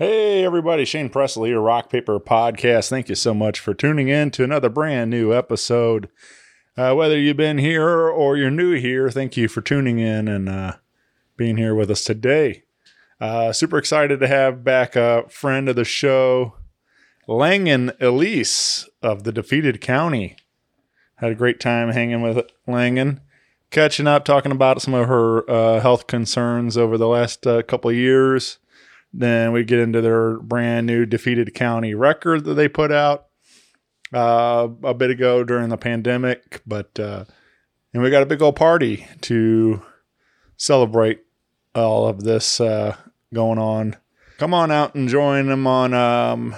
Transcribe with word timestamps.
Hey, 0.00 0.44
everybody, 0.44 0.84
Shane 0.84 1.08
Presley 1.08 1.48
here, 1.50 1.60
Rock 1.60 1.90
Paper 1.90 2.20
Podcast. 2.20 2.88
Thank 2.88 3.08
you 3.08 3.16
so 3.16 3.34
much 3.34 3.58
for 3.58 3.74
tuning 3.74 4.06
in 4.06 4.30
to 4.30 4.44
another 4.44 4.68
brand 4.68 5.10
new 5.10 5.34
episode. 5.34 6.08
Uh, 6.76 6.94
whether 6.94 7.18
you've 7.18 7.36
been 7.36 7.58
here 7.58 8.06
or 8.06 8.36
you're 8.36 8.48
new 8.48 8.74
here, 8.74 9.10
thank 9.10 9.36
you 9.36 9.48
for 9.48 9.60
tuning 9.60 9.98
in 9.98 10.28
and 10.28 10.48
uh, 10.48 10.74
being 11.36 11.56
here 11.56 11.74
with 11.74 11.90
us 11.90 12.04
today. 12.04 12.62
Uh, 13.20 13.52
super 13.52 13.76
excited 13.76 14.20
to 14.20 14.28
have 14.28 14.62
back 14.62 14.94
a 14.94 15.24
friend 15.28 15.68
of 15.68 15.74
the 15.74 15.82
show, 15.82 16.54
Langen 17.26 17.90
Elise 18.00 18.88
of 19.02 19.24
the 19.24 19.32
Defeated 19.32 19.80
County. 19.80 20.36
Had 21.16 21.32
a 21.32 21.34
great 21.34 21.58
time 21.58 21.90
hanging 21.90 22.22
with 22.22 22.48
Langen, 22.68 23.20
catching 23.72 24.06
up, 24.06 24.24
talking 24.24 24.52
about 24.52 24.80
some 24.80 24.94
of 24.94 25.08
her 25.08 25.50
uh, 25.50 25.80
health 25.80 26.06
concerns 26.06 26.76
over 26.76 26.96
the 26.96 27.08
last 27.08 27.44
uh, 27.48 27.62
couple 27.62 27.90
of 27.90 27.96
years 27.96 28.58
then 29.12 29.52
we 29.52 29.64
get 29.64 29.78
into 29.78 30.00
their 30.00 30.38
brand 30.38 30.86
new 30.86 31.06
defeated 31.06 31.54
county 31.54 31.94
record 31.94 32.44
that 32.44 32.54
they 32.54 32.68
put 32.68 32.92
out 32.92 33.26
uh, 34.12 34.68
a 34.82 34.94
bit 34.94 35.10
ago 35.10 35.44
during 35.44 35.68
the 35.68 35.76
pandemic. 35.76 36.62
But 36.66 36.98
uh, 36.98 37.24
and 37.92 38.02
we 38.02 38.10
got 38.10 38.22
a 38.22 38.26
big 38.26 38.42
old 38.42 38.56
party 38.56 39.06
to 39.22 39.82
celebrate 40.56 41.20
all 41.74 42.06
of 42.06 42.24
this 42.24 42.60
uh, 42.60 42.96
going 43.32 43.58
on. 43.58 43.96
Come 44.38 44.54
on 44.54 44.70
out 44.70 44.94
and 44.94 45.08
join 45.08 45.46
them 45.46 45.66
on 45.66 45.94
um, 45.94 46.54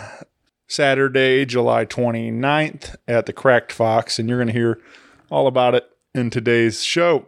Saturday, 0.67 1.47
July 1.47 1.87
29th 1.87 2.97
at 3.09 3.27
the 3.27 3.33
Crack 3.33 3.73
Fox, 3.73 4.19
and 4.19 4.29
you're 4.29 4.39
going 4.39 4.49
to 4.49 4.53
hear 4.53 4.81
all 5.31 5.47
about 5.47 5.75
it 5.75 5.89
in 6.15 6.31
today's 6.31 6.83
show. 6.83 7.27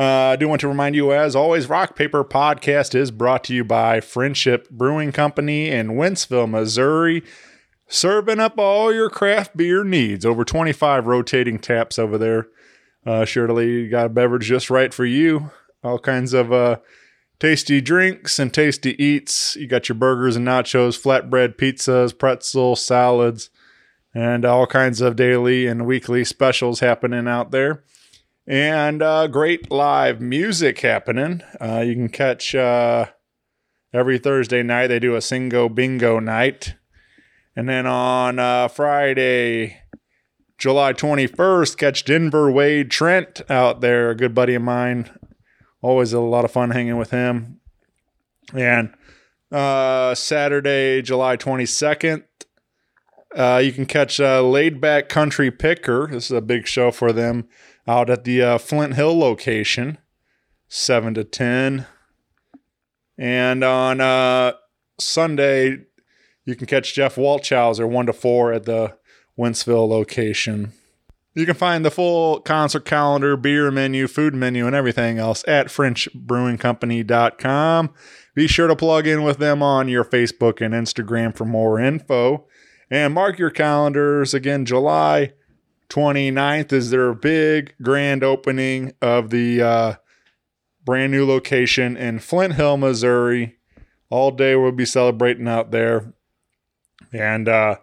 Uh, 0.00 0.32
I 0.32 0.36
do 0.36 0.48
want 0.48 0.62
to 0.62 0.68
remind 0.68 0.94
you, 0.94 1.12
as 1.12 1.36
always, 1.36 1.68
Rock 1.68 1.94
Paper 1.94 2.24
Podcast 2.24 2.94
is 2.94 3.10
brought 3.10 3.44
to 3.44 3.54
you 3.54 3.64
by 3.64 4.00
Friendship 4.00 4.70
Brewing 4.70 5.12
Company 5.12 5.68
in 5.68 5.88
Wentzville, 5.88 6.48
Missouri. 6.48 7.22
Serving 7.86 8.40
up 8.40 8.58
all 8.58 8.90
your 8.94 9.10
craft 9.10 9.58
beer 9.58 9.84
needs. 9.84 10.24
Over 10.24 10.42
25 10.42 11.06
rotating 11.06 11.58
taps 11.58 11.98
over 11.98 12.16
there. 12.16 12.46
Uh, 13.04 13.26
surely 13.26 13.66
you 13.66 13.90
got 13.90 14.06
a 14.06 14.08
beverage 14.08 14.46
just 14.46 14.70
right 14.70 14.94
for 14.94 15.04
you. 15.04 15.50
All 15.84 15.98
kinds 15.98 16.32
of 16.32 16.50
uh, 16.50 16.78
tasty 17.38 17.82
drinks 17.82 18.38
and 18.38 18.54
tasty 18.54 18.96
eats. 19.04 19.54
You 19.56 19.66
got 19.66 19.90
your 19.90 19.96
burgers 19.96 20.34
and 20.34 20.46
nachos, 20.46 20.98
flatbread 20.98 21.58
pizzas, 21.58 22.18
pretzels, 22.18 22.82
salads, 22.82 23.50
and 24.14 24.46
all 24.46 24.66
kinds 24.66 25.02
of 25.02 25.16
daily 25.16 25.66
and 25.66 25.84
weekly 25.84 26.24
specials 26.24 26.80
happening 26.80 27.28
out 27.28 27.50
there 27.50 27.84
and 28.50 29.00
uh, 29.00 29.28
great 29.28 29.70
live 29.70 30.20
music 30.20 30.80
happening. 30.80 31.40
Uh, 31.60 31.84
you 31.86 31.94
can 31.94 32.08
catch 32.08 32.52
uh, 32.52 33.06
every 33.94 34.18
Thursday 34.18 34.64
night. 34.64 34.88
They 34.88 34.98
do 34.98 35.14
a 35.14 35.20
Singo 35.20 35.72
bingo 35.72 36.18
night, 36.18 36.74
and 37.54 37.68
then 37.68 37.86
on 37.86 38.40
uh, 38.40 38.66
Friday, 38.66 39.82
July 40.58 40.92
twenty 40.92 41.28
first, 41.28 41.78
catch 41.78 42.04
Denver 42.04 42.50
Wade 42.50 42.90
Trent 42.90 43.40
out 43.48 43.82
there. 43.82 44.10
A 44.10 44.16
good 44.16 44.34
buddy 44.34 44.56
of 44.56 44.62
mine. 44.62 45.08
Always 45.80 46.12
a 46.12 46.18
lot 46.18 46.44
of 46.44 46.50
fun 46.50 46.72
hanging 46.72 46.96
with 46.96 47.12
him. 47.12 47.60
And 48.52 48.92
uh, 49.52 50.16
Saturday, 50.16 51.02
July 51.02 51.36
twenty 51.36 51.66
second. 51.66 52.24
Uh, 53.32 53.62
you 53.62 53.70
can 53.70 53.86
catch 53.86 54.18
Laid 54.18 54.80
Back 54.80 55.08
Country 55.08 55.52
Picker. 55.52 56.08
This 56.10 56.24
is 56.24 56.30
a 56.32 56.40
big 56.40 56.66
show 56.66 56.90
for 56.90 57.12
them 57.12 57.48
out 57.90 58.08
at 58.08 58.24
the 58.24 58.40
uh, 58.40 58.56
Flint 58.58 58.94
Hill 58.94 59.18
location, 59.18 59.98
7 60.68 61.14
to 61.14 61.24
10. 61.24 61.86
And 63.18 63.64
on 63.64 64.00
uh, 64.00 64.52
Sunday, 64.98 65.78
you 66.44 66.54
can 66.54 66.68
catch 66.68 66.94
Jeff 66.94 67.16
Walchshauser 67.16 67.88
1 67.88 68.06
to 68.06 68.12
4 68.12 68.52
at 68.52 68.62
the 68.64 68.96
Wentzville 69.36 69.88
location. 69.88 70.70
You 71.34 71.46
can 71.46 71.54
find 71.54 71.84
the 71.84 71.90
full 71.90 72.38
concert 72.40 72.84
calendar, 72.84 73.36
beer 73.36 73.72
menu, 73.72 74.06
food 74.06 74.34
menu, 74.34 74.66
and 74.66 74.74
everything 74.74 75.18
else 75.18 75.44
at 75.46 75.66
FriendshipBrewingCompany.com. 75.66 77.90
Be 78.34 78.46
sure 78.46 78.68
to 78.68 78.76
plug 78.76 79.06
in 79.06 79.22
with 79.22 79.36
them 79.38 79.62
on 79.62 79.88
your 79.88 80.04
Facebook 80.04 80.60
and 80.60 80.74
Instagram 80.74 81.34
for 81.36 81.44
more 81.44 81.78
info. 81.80 82.46
And 82.90 83.14
mark 83.14 83.38
your 83.38 83.50
calendars 83.50 84.34
again, 84.34 84.64
July 84.64 85.34
29th 85.90 86.72
is 86.72 86.90
their 86.90 87.12
big 87.12 87.74
grand 87.82 88.22
opening 88.22 88.94
of 89.02 89.30
the 89.30 89.60
uh, 89.60 89.94
brand 90.84 91.12
new 91.12 91.26
location 91.26 91.96
in 91.96 92.20
Flint 92.20 92.54
Hill, 92.54 92.76
Missouri. 92.76 93.56
All 94.08 94.30
day 94.30 94.56
we'll 94.56 94.72
be 94.72 94.86
celebrating 94.86 95.48
out 95.48 95.72
there. 95.72 96.14
And 97.12 97.48
uh, 97.48 97.76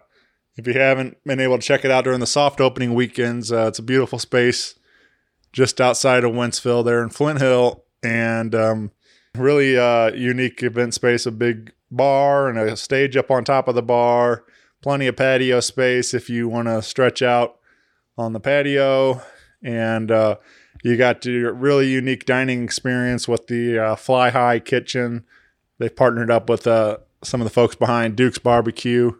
if 0.56 0.66
you 0.66 0.72
haven't 0.72 1.18
been 1.24 1.38
able 1.38 1.58
to 1.58 1.62
check 1.62 1.84
it 1.84 1.90
out 1.90 2.04
during 2.04 2.20
the 2.20 2.26
soft 2.26 2.60
opening 2.60 2.94
weekends, 2.94 3.52
uh, 3.52 3.66
it's 3.68 3.78
a 3.78 3.82
beautiful 3.82 4.18
space 4.18 4.74
just 5.52 5.80
outside 5.80 6.24
of 6.24 6.32
Wentzville 6.32 6.84
there 6.84 7.02
in 7.02 7.10
Flint 7.10 7.40
Hill. 7.40 7.84
And 8.02 8.54
um, 8.54 8.90
really 9.36 9.76
uh, 9.76 10.12
unique 10.12 10.62
event 10.62 10.94
space, 10.94 11.26
a 11.26 11.30
big 11.30 11.72
bar 11.90 12.48
and 12.48 12.58
a 12.58 12.76
stage 12.76 13.16
up 13.16 13.30
on 13.30 13.44
top 13.44 13.68
of 13.68 13.74
the 13.74 13.82
bar, 13.82 14.44
plenty 14.82 15.06
of 15.06 15.16
patio 15.16 15.60
space 15.60 16.14
if 16.14 16.30
you 16.30 16.48
want 16.48 16.68
to 16.68 16.80
stretch 16.80 17.20
out 17.22 17.57
on 18.18 18.32
the 18.32 18.40
patio, 18.40 19.22
and 19.62 20.10
uh, 20.10 20.36
you 20.82 20.96
got 20.96 21.24
your 21.24 21.52
really 21.52 21.88
unique 21.88 22.26
dining 22.26 22.64
experience 22.64 23.28
with 23.28 23.46
the 23.46 23.78
uh, 23.78 23.96
Fli 23.96 24.32
Hi 24.32 24.58
Kitchen. 24.58 25.24
They've 25.78 25.94
partnered 25.94 26.30
up 26.30 26.50
with 26.50 26.66
uh, 26.66 26.98
some 27.22 27.40
of 27.40 27.44
the 27.44 27.50
folks 27.50 27.76
behind 27.76 28.16
Duke's 28.16 28.38
Barbecue 28.38 29.12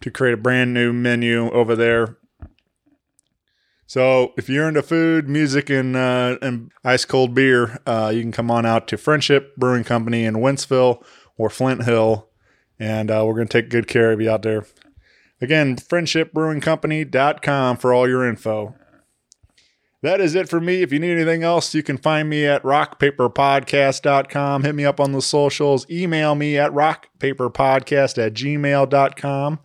to 0.00 0.10
create 0.10 0.34
a 0.34 0.38
brand 0.38 0.72
new 0.72 0.92
menu 0.92 1.50
over 1.50 1.74
there. 1.74 2.16
So 3.86 4.34
if 4.36 4.48
you're 4.48 4.68
into 4.68 4.82
food, 4.82 5.28
music, 5.28 5.70
and 5.70 5.96
uh, 5.96 6.36
and 6.42 6.70
ice 6.84 7.04
cold 7.04 7.34
beer, 7.34 7.80
uh, 7.86 8.12
you 8.14 8.20
can 8.20 8.32
come 8.32 8.50
on 8.50 8.66
out 8.66 8.86
to 8.88 8.98
Friendship 8.98 9.56
Brewing 9.56 9.84
Company 9.84 10.24
in 10.24 10.36
Wentzville 10.36 11.02
or 11.38 11.48
Flint 11.48 11.84
Hill, 11.84 12.28
and 12.78 13.10
uh, 13.10 13.24
we're 13.26 13.34
going 13.34 13.48
to 13.48 13.62
take 13.62 13.70
good 13.70 13.88
care 13.88 14.12
of 14.12 14.20
you 14.20 14.30
out 14.30 14.42
there. 14.42 14.66
Again, 15.40 15.76
friendshipbrewingcompany.com 15.76 17.76
for 17.76 17.92
all 17.92 18.08
your 18.08 18.28
info. 18.28 18.74
That 20.00 20.20
is 20.20 20.36
it 20.36 20.48
for 20.48 20.60
me. 20.60 20.82
If 20.82 20.92
you 20.92 21.00
need 21.00 21.12
anything 21.12 21.42
else, 21.42 21.74
you 21.74 21.82
can 21.82 21.98
find 21.98 22.28
me 22.28 22.46
at 22.46 22.62
rockpaperpodcast.com. 22.62 24.62
Hit 24.62 24.74
me 24.74 24.84
up 24.84 25.00
on 25.00 25.12
the 25.12 25.22
socials. 25.22 25.90
Email 25.90 26.36
me 26.36 26.56
at 26.56 26.70
rockpaperpodcast 26.70 28.24
at 28.24 28.34
gmail.com. 28.34 29.58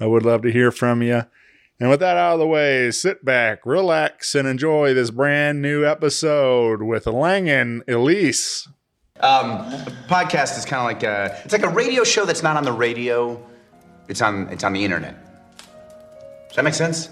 I 0.00 0.06
would 0.06 0.24
love 0.24 0.42
to 0.42 0.50
hear 0.50 0.70
from 0.70 1.02
you. 1.02 1.24
And 1.78 1.90
with 1.90 2.00
that 2.00 2.16
out 2.16 2.34
of 2.34 2.38
the 2.38 2.46
way, 2.46 2.90
sit 2.92 3.24
back, 3.24 3.66
relax, 3.66 4.34
and 4.34 4.48
enjoy 4.48 4.94
this 4.94 5.10
brand 5.10 5.60
new 5.60 5.84
episode 5.84 6.82
with 6.82 7.06
Langen 7.06 7.82
Elise. 7.86 8.66
Um, 9.20 9.58
podcast 10.08 10.56
is 10.56 10.64
kind 10.64 10.80
of 10.80 10.86
like 10.86 11.02
a, 11.02 11.38
it's 11.44 11.52
like 11.52 11.62
a 11.62 11.68
radio 11.68 12.04
show 12.04 12.24
that's 12.24 12.42
not 12.42 12.56
on 12.56 12.64
the 12.64 12.72
radio 12.72 13.44
it's 14.08 14.20
on 14.22 14.48
it's 14.48 14.64
on 14.64 14.72
the 14.72 14.84
internet. 14.84 15.14
Does 16.48 16.56
that 16.56 16.64
make 16.64 16.74
sense? 16.74 17.10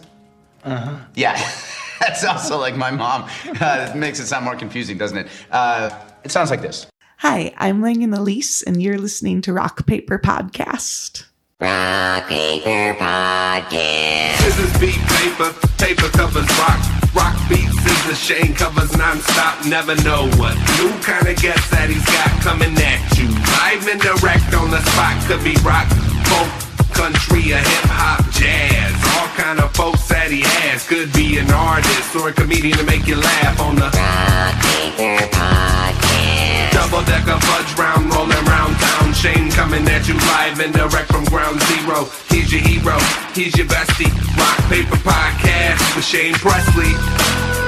Uh-huh. 0.64 0.96
Yeah. 1.14 1.34
That's 2.00 2.24
also 2.24 2.58
like 2.58 2.76
my 2.76 2.90
mom. 2.90 3.28
Uh, 3.60 3.90
it 3.94 3.96
makes 3.96 4.18
it 4.20 4.26
sound 4.26 4.44
more 4.44 4.56
confusing, 4.56 4.98
doesn't 4.98 5.18
it? 5.18 5.26
Uh, 5.50 5.90
it 6.24 6.30
sounds 6.30 6.50
like 6.50 6.62
this. 6.62 6.86
Hi, 7.18 7.54
I'm 7.56 7.80
Langen 7.80 8.12
Elise, 8.12 8.62
and 8.62 8.82
you're 8.82 8.98
listening 8.98 9.42
to 9.42 9.52
Rock 9.52 9.86
Paper 9.86 10.18
Podcast. 10.18 11.24
Rock 11.60 12.26
Paper 12.26 12.98
Podcast. 12.98 14.36
Scissors 14.38 14.80
beat 14.80 14.98
paper, 15.06 15.52
paper 15.78 16.08
covers 16.18 16.48
rock. 16.58 16.82
Rock 17.14 17.38
beats 17.48 17.78
scissors, 17.82 18.18
Shane 18.18 18.54
covers 18.54 18.90
nonstop. 18.92 19.68
Never 19.70 19.94
know 20.02 20.28
what 20.36 20.56
new 20.78 20.90
kind 21.02 21.28
of 21.28 21.36
guest 21.36 21.70
that 21.70 21.88
he's 21.88 22.04
got 22.06 22.30
coming 22.42 22.74
at 22.74 22.98
you. 23.16 23.28
Live 23.62 23.86
and 23.86 24.00
direct 24.00 24.52
on 24.54 24.70
the 24.70 24.80
spot, 24.90 25.14
could 25.30 25.44
be 25.44 25.54
rock, 25.62 25.86
folk, 26.26 26.50
country 26.92 27.52
or 27.52 27.58
hip 27.58 27.88
hop, 27.88 28.22
jazz. 28.30 28.92
All 29.16 29.28
kind 29.36 29.60
of 29.60 29.74
folks 29.74 30.08
that 30.08 30.30
he 30.30 30.42
has. 30.44 30.86
Could 30.86 31.12
be 31.12 31.38
an 31.38 31.50
artist 31.50 32.14
or 32.16 32.28
a 32.28 32.32
comedian 32.32 32.78
to 32.78 32.84
make 32.84 33.06
you 33.06 33.16
laugh 33.16 33.60
on 33.60 33.76
the 33.76 33.88
Double 36.72 37.04
decker 37.04 37.38
fudge 37.40 37.72
round, 37.78 38.12
rolling 38.12 38.44
round 38.44 38.76
town. 38.76 39.12
Shane 39.14 39.50
coming 39.50 39.86
at 39.88 40.08
you 40.08 40.14
live 40.14 40.60
and 40.60 40.72
direct 40.72 41.08
from 41.12 41.24
ground 41.24 41.60
zero. 41.72 42.08
He's 42.28 42.52
your 42.52 42.62
hero, 42.62 42.98
he's 43.34 43.56
your 43.56 43.66
bestie. 43.66 44.12
Rock 44.36 44.58
Paper 44.68 45.00
Podcast 45.00 45.96
with 45.96 46.04
Shane 46.04 46.34
Presley. 46.34 47.61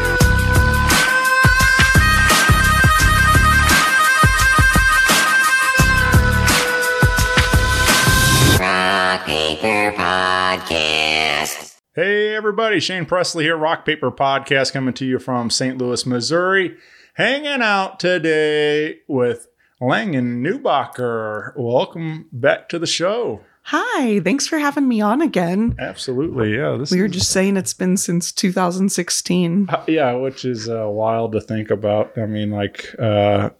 Paper 9.34 9.90
Podcast. 9.96 11.80
Hey, 11.96 12.36
everybody. 12.36 12.78
Shane 12.78 13.04
Presley 13.04 13.42
here, 13.42 13.56
Rock 13.56 13.84
Paper 13.84 14.12
Podcast, 14.12 14.72
coming 14.72 14.94
to 14.94 15.04
you 15.04 15.18
from 15.18 15.50
St. 15.50 15.76
Louis, 15.76 16.06
Missouri. 16.06 16.76
Hanging 17.14 17.60
out 17.60 17.98
today 17.98 19.00
with 19.08 19.48
Langen 19.80 20.40
Newbacher. 20.40 21.52
Welcome 21.56 22.28
back 22.32 22.68
to 22.68 22.78
the 22.78 22.86
show. 22.86 23.40
Hi, 23.64 24.20
thanks 24.20 24.46
for 24.46 24.58
having 24.58 24.86
me 24.86 25.00
on 25.00 25.20
again. 25.20 25.74
Absolutely, 25.80 26.54
yeah. 26.56 26.76
This 26.78 26.92
We 26.92 27.00
were 27.00 27.06
is- 27.06 27.12
just 27.14 27.30
saying 27.32 27.56
it's 27.56 27.74
been 27.74 27.96
since 27.96 28.30
2016. 28.30 29.66
Uh, 29.68 29.82
yeah, 29.88 30.12
which 30.12 30.44
is 30.44 30.68
uh, 30.68 30.86
wild 30.88 31.32
to 31.32 31.40
think 31.40 31.70
about. 31.70 32.16
I 32.16 32.26
mean, 32.26 32.52
like, 32.52 32.94
uh, 33.00 33.50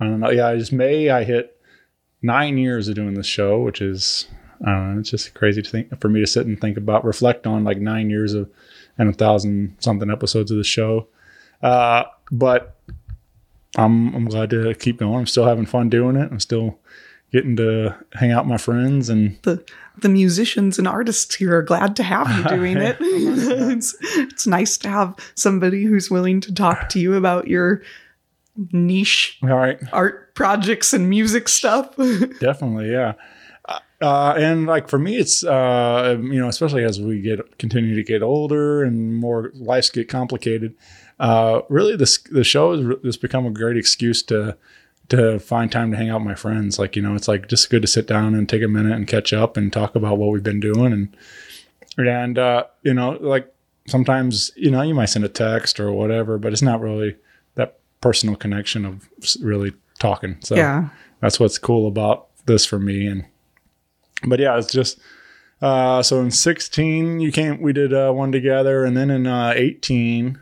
I 0.00 0.04
don't 0.04 0.20
know. 0.20 0.28
Yeah, 0.30 0.50
it's 0.50 0.70
May. 0.70 1.08
I 1.08 1.24
hit 1.24 1.56
nine 2.20 2.58
years 2.58 2.88
of 2.88 2.94
doing 2.94 3.14
this 3.14 3.24
show, 3.26 3.58
which 3.62 3.80
is, 3.80 4.28
I 4.64 4.70
don't 4.70 4.94
know. 4.94 5.00
It's 5.00 5.10
just 5.10 5.34
crazy 5.34 5.62
to 5.62 5.70
think 5.70 6.00
for 6.00 6.08
me 6.08 6.20
to 6.20 6.26
sit 6.26 6.46
and 6.46 6.60
think 6.60 6.76
about, 6.76 7.04
reflect 7.04 7.46
on 7.46 7.64
like 7.64 7.78
nine 7.78 8.10
years 8.10 8.34
of 8.34 8.50
and 8.98 9.08
a 9.08 9.12
thousand 9.12 9.76
something 9.78 10.10
episodes 10.10 10.50
of 10.50 10.58
the 10.58 10.64
show. 10.64 11.06
Uh, 11.62 12.04
but 12.30 12.76
I'm 13.76 14.14
I'm 14.14 14.24
glad 14.26 14.50
to 14.50 14.74
keep 14.74 14.98
going. 14.98 15.14
I'm 15.14 15.26
still 15.26 15.46
having 15.46 15.66
fun 15.66 15.88
doing 15.88 16.16
it. 16.16 16.30
I'm 16.30 16.40
still 16.40 16.78
getting 17.32 17.56
to 17.56 17.94
hang 18.14 18.32
out 18.32 18.44
with 18.44 18.50
my 18.50 18.56
friends 18.56 19.08
and 19.08 19.38
The 19.42 19.64
the 19.98 20.08
musicians 20.08 20.78
and 20.78 20.86
artists 20.86 21.34
here 21.34 21.56
are 21.56 21.62
glad 21.62 21.96
to 21.96 22.02
have 22.02 22.30
you 22.36 22.56
doing 22.56 22.76
it. 22.76 22.96
it's, 23.00 23.96
it's 24.00 24.46
nice 24.46 24.78
to 24.78 24.88
have 24.88 25.14
somebody 25.34 25.84
who's 25.84 26.10
willing 26.10 26.40
to 26.42 26.54
talk 26.54 26.88
to 26.90 27.00
you 27.00 27.14
about 27.14 27.48
your 27.48 27.82
niche 28.72 29.38
all 29.42 29.50
right. 29.50 29.78
art 29.92 30.34
projects 30.34 30.92
and 30.92 31.08
music 31.08 31.48
stuff. 31.48 31.96
definitely 32.40 32.90
yeah 32.90 33.14
uh, 34.00 34.34
and 34.36 34.66
like 34.66 34.88
for 34.88 34.98
me 34.98 35.16
it's 35.16 35.44
uh, 35.44 36.16
you 36.20 36.38
know 36.38 36.48
especially 36.48 36.84
as 36.84 37.00
we 37.00 37.20
get 37.20 37.58
continue 37.58 37.94
to 37.94 38.02
get 38.02 38.22
older 38.22 38.84
and 38.84 39.16
more 39.16 39.50
lives 39.54 39.90
get 39.90 40.08
complicated 40.08 40.74
uh, 41.18 41.60
really 41.68 41.96
this 41.96 42.18
the 42.30 42.44
show 42.44 42.76
has 42.76 42.96
has 43.04 43.16
become 43.16 43.46
a 43.46 43.50
great 43.50 43.76
excuse 43.76 44.22
to 44.22 44.56
to 45.08 45.38
find 45.38 45.72
time 45.72 45.90
to 45.90 45.96
hang 45.96 46.10
out 46.10 46.20
with 46.20 46.28
my 46.28 46.34
friends 46.34 46.78
like 46.78 46.94
you 46.94 47.02
know 47.02 47.14
it's 47.14 47.28
like 47.28 47.48
just 47.48 47.70
good 47.70 47.82
to 47.82 47.88
sit 47.88 48.06
down 48.06 48.34
and 48.34 48.48
take 48.48 48.62
a 48.62 48.68
minute 48.68 48.92
and 48.92 49.08
catch 49.08 49.32
up 49.32 49.56
and 49.56 49.72
talk 49.72 49.94
about 49.94 50.18
what 50.18 50.30
we've 50.30 50.42
been 50.42 50.60
doing 50.60 50.92
and 50.92 51.16
and 51.96 52.38
uh, 52.38 52.64
you 52.82 52.94
know 52.94 53.18
like 53.20 53.52
sometimes 53.88 54.52
you 54.54 54.70
know 54.70 54.82
you 54.82 54.94
might 54.94 55.06
send 55.06 55.24
a 55.24 55.28
text 55.28 55.80
or 55.80 55.90
whatever 55.92 56.38
but 56.38 56.52
it's 56.52 56.62
not 56.62 56.80
really 56.80 57.16
that 57.54 57.78
personal 58.00 58.36
connection 58.36 58.84
of 58.84 59.08
really 59.40 59.72
talking 59.98 60.36
so 60.40 60.54
yeah. 60.54 60.90
that's 61.20 61.40
what's 61.40 61.58
cool 61.58 61.88
about 61.88 62.28
this 62.46 62.64
for 62.64 62.78
me 62.78 63.06
and 63.06 63.24
but 64.26 64.38
yeah 64.40 64.56
it's 64.58 64.72
just 64.72 64.98
uh 65.62 66.02
so 66.02 66.20
in 66.20 66.30
16 66.30 67.20
you 67.20 67.30
came 67.32 67.60
we 67.60 67.72
did 67.72 67.92
uh 67.92 68.10
one 68.12 68.32
together 68.32 68.84
and 68.84 68.96
then 68.96 69.10
in 69.10 69.26
uh 69.26 69.52
18 69.54 70.38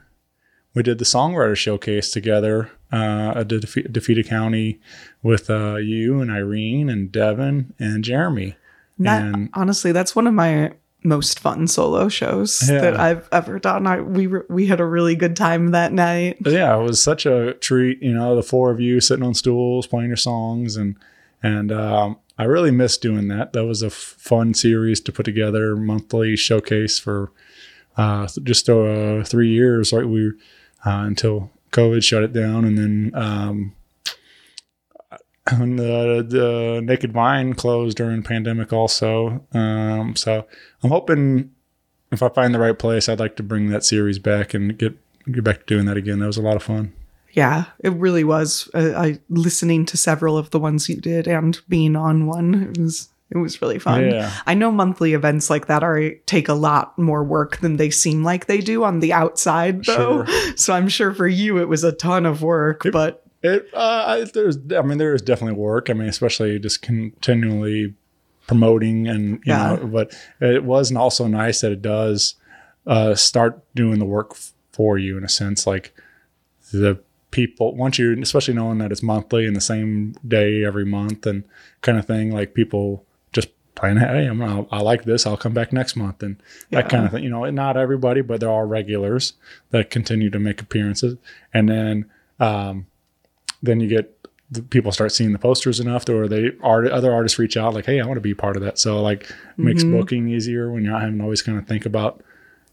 we 0.75 0.83
did 0.83 0.99
the 0.99 1.05
songwriter 1.05 1.57
showcase 1.57 2.11
together 2.11 2.71
uh 2.93 3.33
at 3.37 3.49
Defe- 3.49 3.91
defeated 3.93 4.27
county 4.29 4.81
with 5.23 5.49
uh 5.51 5.77
you 5.77 6.21
and 6.21 6.31
irene 6.31 6.89
and 6.89 7.11
devin 7.13 7.75
and 7.79 8.05
jeremy 8.05 8.57
That, 8.99 9.23
and 9.23 9.51
honestly, 9.55 9.93
that's 9.93 10.17
one 10.17 10.27
of 10.27 10.35
my 10.35 10.73
most 11.05 11.39
fun 11.39 11.67
solo 11.69 12.09
shows 12.09 12.69
Yeah. 12.69 12.81
that 12.81 12.99
I've 12.99 13.29
ever 13.31 13.59
done. 13.59 13.87
I 13.87 14.01
we 14.01 14.27
were, 14.27 14.45
we 14.49 14.67
had 14.67 14.81
a 14.81 14.85
really 14.87 15.15
good 15.15 15.37
time 15.37 15.71
that 15.73 15.93
night. 15.93 16.39
Yeah, 16.45 16.77
it 16.79 16.83
was 16.83 17.01
such 17.03 17.27
a 17.27 17.53
treat. 17.61 18.03
You 18.03 18.15
know, 18.15 18.35
the 18.35 18.43
four 18.43 18.71
of 18.71 18.81
you 18.81 19.01
sitting 19.01 19.23
on 19.25 19.35
stools 19.35 19.87
playing 19.87 20.09
your 20.09 20.17
songs, 20.17 20.77
and 20.77 20.97
and 21.43 21.71
um, 21.71 22.17
I 22.39 22.45
really 22.45 22.71
missed 22.71 23.01
doing 23.01 23.29
that. 23.29 23.53
That 23.53 23.65
was 23.65 23.83
a 23.83 23.91
fun 23.91 24.55
series 24.55 25.01
to 25.03 25.13
put 25.13 25.25
together, 25.25 25.75
monthly 25.75 26.37
showcase 26.37 26.99
for 26.99 27.33
uh, 27.97 28.29
just 28.43 28.69
uh, 28.69 29.25
three 29.25 29.49
years. 29.49 29.93
Right, 29.93 30.07
we 30.07 30.29
uh, 30.85 31.05
until 31.07 31.51
COVID 31.73 32.03
shut 32.05 32.23
it 32.23 32.33
down, 32.33 32.65
and 32.65 32.77
then 32.77 33.13
um, 33.15 33.75
and 35.47 35.79
the 35.79 36.27
the 36.29 36.81
Naked 36.85 37.13
Vine 37.13 37.55
closed 37.55 37.97
during 37.97 38.23
pandemic 38.23 38.73
also. 38.73 39.45
Um, 39.53 40.17
so 40.17 40.47
I'm 40.83 40.91
hoping 40.91 41.53
if 42.13 42.23
I 42.23 42.29
find 42.29 42.55
the 42.55 42.59
right 42.59 42.79
place, 42.79 43.09
I'd 43.09 43.21
like 43.21 43.37
to 43.37 43.43
bring 43.43 43.71
that 43.71 43.85
series 43.85 44.19
back 44.19 44.55
and 44.55 44.77
get 44.77 44.99
get 45.31 45.45
back 45.45 45.61
to 45.61 45.67
doing 45.67 45.87
that 45.87 45.97
again. 45.97 46.19
That 46.19 46.27
was 46.27 46.37
a 46.37 46.43
lot 46.43 46.57
of 46.57 46.63
fun. 46.63 46.93
Yeah, 47.37 47.67
it 47.79 47.93
really 47.93 48.25
was. 48.25 48.69
Uh, 48.75 48.93
I 48.97 49.19
listening 49.29 49.85
to 49.87 49.97
several 49.97 50.37
of 50.39 50.51
the 50.51 50.59
ones 50.59 50.89
you 50.89 50.97
did 50.97 51.29
and 51.29 51.61
being 51.69 51.95
on 51.95 52.27
one. 52.27 52.73
It 52.75 52.79
was 52.81 53.09
it 53.31 53.37
was 53.39 53.61
really 53.61 53.79
fun. 53.79 54.07
Yeah. 54.11 54.33
I 54.47 54.55
know 54.55 54.71
monthly 54.73 55.13
events 55.13 55.51
like 55.51 55.67
that 55.67 55.83
are 55.83 56.11
take 56.27 56.49
a 56.49 56.55
lot 56.55 56.97
more 56.99 57.23
work 57.23 57.59
than 57.59 57.77
they 57.77 57.91
seem 57.91 58.25
like 58.25 58.47
they 58.47 58.59
do 58.61 58.85
on 58.85 59.01
the 59.01 59.13
outside, 59.13 59.85
though. 59.85 60.25
So 60.57 60.73
I'm 60.73 60.89
sure 60.89 61.13
for 61.13 61.27
you 61.29 61.59
it 61.59 61.69
was 61.69 61.85
a 61.85 61.93
ton 61.93 62.25
of 62.25 62.41
work, 62.43 62.83
but 62.91 63.23
It 63.43 63.69
uh, 63.75 64.25
there's 64.33 64.57
I 64.77 64.81
mean 64.83 64.97
there 64.99 65.15
is 65.15 65.21
definitely 65.23 65.61
work. 65.61 65.91
I 65.91 65.93
mean 65.93 66.09
especially 66.09 66.59
just 66.59 66.81
continually 66.83 67.95
promoting 68.47 69.09
and 69.09 69.33
you 69.45 69.53
Yeah. 69.53 69.75
know 69.77 69.87
but 69.89 70.15
it 70.41 70.65
was 70.65 70.91
also 70.95 71.27
nice 71.27 71.61
that 71.61 71.73
it 71.73 71.83
does 71.83 72.37
uh, 72.87 73.15
start 73.17 73.61
doing 73.75 73.99
the 73.99 74.05
work 74.07 74.31
f- 74.33 74.53
for 74.73 74.97
you 74.97 75.19
in 75.19 75.25
a 75.25 75.29
sense 75.29 75.67
like 75.67 75.93
the 76.73 77.01
people 77.37 77.75
once 77.77 77.99
you 77.99 78.19
especially 78.23 78.55
knowing 78.55 78.79
that 78.79 78.91
it's 78.91 79.03
monthly 79.03 79.45
and 79.45 79.55
the 79.55 79.61
same 79.61 80.15
day 80.27 80.65
every 80.65 80.87
month 80.87 81.27
and 81.27 81.45
kind 81.83 81.99
of 81.99 82.07
thing 82.07 82.31
like 82.31 82.55
people 82.55 83.05
just 83.35 83.49
playing 83.75 83.99
hey 83.99 84.25
I'm, 84.25 84.41
I'll, 84.41 84.67
I 84.71 84.81
like 84.81 85.05
this 85.05 85.27
I'll 85.27 85.37
come 85.37 85.53
back 85.53 85.71
next 85.71 85.97
month 85.97 86.23
and 86.23 86.43
that 86.71 86.89
kind 86.89 87.05
of 87.05 87.11
thing 87.13 87.23
you 87.23 87.29
know 87.29 87.45
not 87.51 87.77
everybody 87.77 88.23
but 88.23 88.41
there 88.41 88.51
are 88.51 88.67
regulars 88.67 89.35
that 89.69 89.91
continue 89.91 90.31
to 90.31 90.39
make 90.39 90.63
appearances. 90.63 91.19
And 91.53 91.69
then 91.69 92.11
um, 92.41 92.87
then 93.63 93.81
you 93.81 93.89
get 93.89 94.27
the 94.51 94.63
people 94.63 94.91
start 94.91 95.13
seeing 95.13 95.33
the 95.33 95.39
posters 95.39 95.79
enough 95.79 96.09
or 96.09 96.27
they 96.27 96.53
art 96.63 96.87
other 96.89 97.13
artists 97.13 97.39
reach 97.39 97.57
out 97.57 97.75
like 97.75 97.85
hey 97.85 98.01
i 98.01 98.07
want 98.07 98.17
to 98.17 98.23
be 98.23 98.33
part 98.33 98.57
of 98.57 98.63
that. 98.63 98.79
So 98.79 99.03
like 99.03 99.31
makes 99.59 99.85
booking 99.85 100.27
easier 100.31 100.73
when 100.73 100.85
you're 100.85 100.95
not 100.95 101.03
having 101.03 101.19
to 101.19 101.25
always 101.25 101.43
kind 101.43 101.59
of 101.59 101.67
think 101.69 101.85
about 101.85 102.23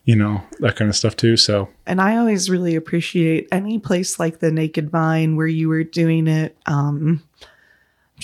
you 0.05 0.15
know 0.15 0.41
that 0.59 0.75
kind 0.75 0.89
of 0.89 0.95
stuff 0.95 1.15
too 1.15 1.38
so 1.38 1.69
and 1.85 2.01
I 2.01 2.17
always 2.17 2.50
really 2.50 2.75
appreciate 2.75 3.47
any 3.51 3.79
place 3.79 4.19
like 4.19 4.39
the 4.39 4.51
Naked 4.51 4.89
Vine 4.89 5.35
where 5.35 5.47
you 5.47 5.69
were 5.69 5.83
doing 5.83 6.27
it. 6.27 6.57
Um, 6.65 7.23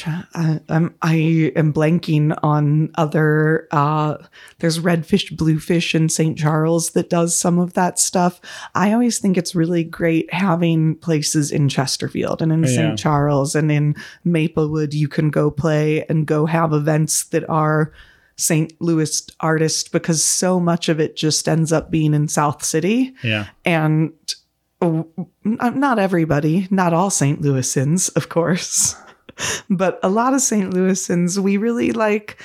I, 0.05 0.61
I'm, 0.69 0.95
I 1.01 1.51
am 1.55 1.73
blanking 1.73 2.37
on 2.41 2.89
other. 2.95 3.67
Uh, 3.71 4.17
there's 4.59 4.79
Redfish, 4.79 5.35
Bluefish 5.35 5.93
in 5.93 6.07
St. 6.07 6.37
Charles 6.37 6.91
that 6.91 7.09
does 7.09 7.35
some 7.35 7.59
of 7.59 7.73
that 7.73 7.99
stuff. 7.99 8.39
I 8.75 8.93
always 8.93 9.19
think 9.19 9.37
it's 9.37 9.55
really 9.55 9.83
great 9.83 10.31
having 10.33 10.95
places 10.95 11.51
in 11.51 11.67
Chesterfield 11.67 12.41
and 12.41 12.51
in 12.53 12.63
Yeah. 12.63 12.69
St. 12.69 12.99
Charles 12.99 13.55
and 13.55 13.71
in 13.71 13.95
Maplewood. 14.23 14.93
You 14.93 15.09
can 15.09 15.29
go 15.31 15.51
play 15.51 16.05
and 16.07 16.25
go 16.25 16.45
have 16.45 16.71
events 16.71 17.23
that 17.25 17.49
are 17.49 17.91
St. 18.39 18.73
Louis 18.79 19.27
artist 19.39 19.91
because 19.91 20.23
so 20.23 20.59
much 20.59 20.89
of 20.89 20.99
it 20.99 21.15
just 21.15 21.47
ends 21.47 21.71
up 21.71 21.91
being 21.91 22.13
in 22.13 22.27
South 22.27 22.63
City 22.63 23.13
yeah 23.23 23.47
and 23.65 24.13
uh, 24.81 25.03
not 25.45 25.99
everybody, 25.99 26.67
not 26.71 26.93
all 26.93 27.09
St. 27.09 27.41
Louisans, 27.41 28.15
of 28.15 28.29
course, 28.29 28.95
but 29.69 29.99
a 30.03 30.09
lot 30.09 30.33
of 30.33 30.41
St. 30.41 30.73
Louisans, 30.73 31.37
we 31.37 31.57
really 31.57 31.91
like. 31.91 32.41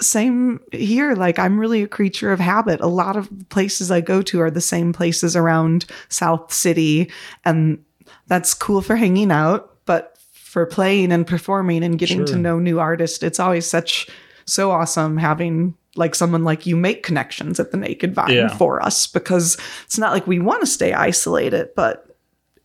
Same 0.00 0.60
here. 0.70 1.14
Like, 1.14 1.40
I'm 1.40 1.58
really 1.58 1.82
a 1.82 1.88
creature 1.88 2.30
of 2.30 2.38
habit. 2.38 2.80
A 2.80 2.86
lot 2.86 3.16
of 3.16 3.28
places 3.48 3.90
I 3.90 4.00
go 4.00 4.22
to 4.22 4.40
are 4.40 4.50
the 4.50 4.60
same 4.60 4.92
places 4.92 5.34
around 5.34 5.86
South 6.08 6.52
City, 6.52 7.10
and 7.44 7.84
that's 8.28 8.54
cool 8.54 8.80
for 8.80 8.94
hanging 8.94 9.32
out. 9.32 9.74
But 9.86 10.16
for 10.32 10.66
playing 10.66 11.10
and 11.10 11.26
performing 11.26 11.82
and 11.82 11.98
getting 11.98 12.24
to 12.26 12.36
know 12.36 12.60
new 12.60 12.78
artists, 12.78 13.24
it's 13.24 13.40
always 13.40 13.66
such 13.66 14.08
so 14.48 14.70
awesome 14.70 15.16
having 15.16 15.74
like 15.96 16.14
someone 16.14 16.44
like 16.44 16.64
you 16.66 16.76
make 16.76 17.02
connections 17.02 17.58
at 17.58 17.70
the 17.72 17.76
Naked 17.76 18.14
Vine 18.14 18.30
Yeah. 18.30 18.48
for 18.56 18.80
us 18.82 19.06
because 19.06 19.56
it's 19.84 19.98
not 19.98 20.12
like 20.12 20.26
we 20.26 20.38
want 20.38 20.60
to 20.60 20.66
stay 20.66 20.92
isolated, 20.92 21.70
but 21.74 22.04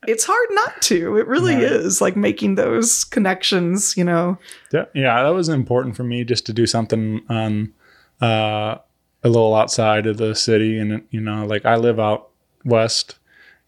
it's 0.07 0.25
hard 0.25 0.47
not 0.51 0.81
to. 0.83 1.17
It 1.17 1.27
really 1.27 1.55
Right. 1.55 1.63
is 1.63 1.99
like 2.01 2.15
making 2.15 2.55
those 2.55 3.03
connections, 3.05 3.95
you 3.97 4.03
know. 4.03 4.37
Yeah, 4.71 4.85
yeah, 4.93 5.23
that 5.23 5.29
was 5.33 5.49
important 5.49 5.95
for 5.95 6.03
me 6.03 6.23
just 6.25 6.45
to 6.47 6.53
do 6.53 6.65
something 6.67 7.21
on 7.29 7.73
uh, 8.21 8.75
a 9.23 9.29
little 9.29 9.55
outside 9.55 10.05
of 10.05 10.17
the 10.17 10.35
city, 10.35 10.77
and 10.77 11.01
you 11.09 11.21
know, 11.21 11.45
like 11.45 11.65
I 11.65 11.77
live 11.77 11.99
out 11.99 12.29
west, 12.65 13.15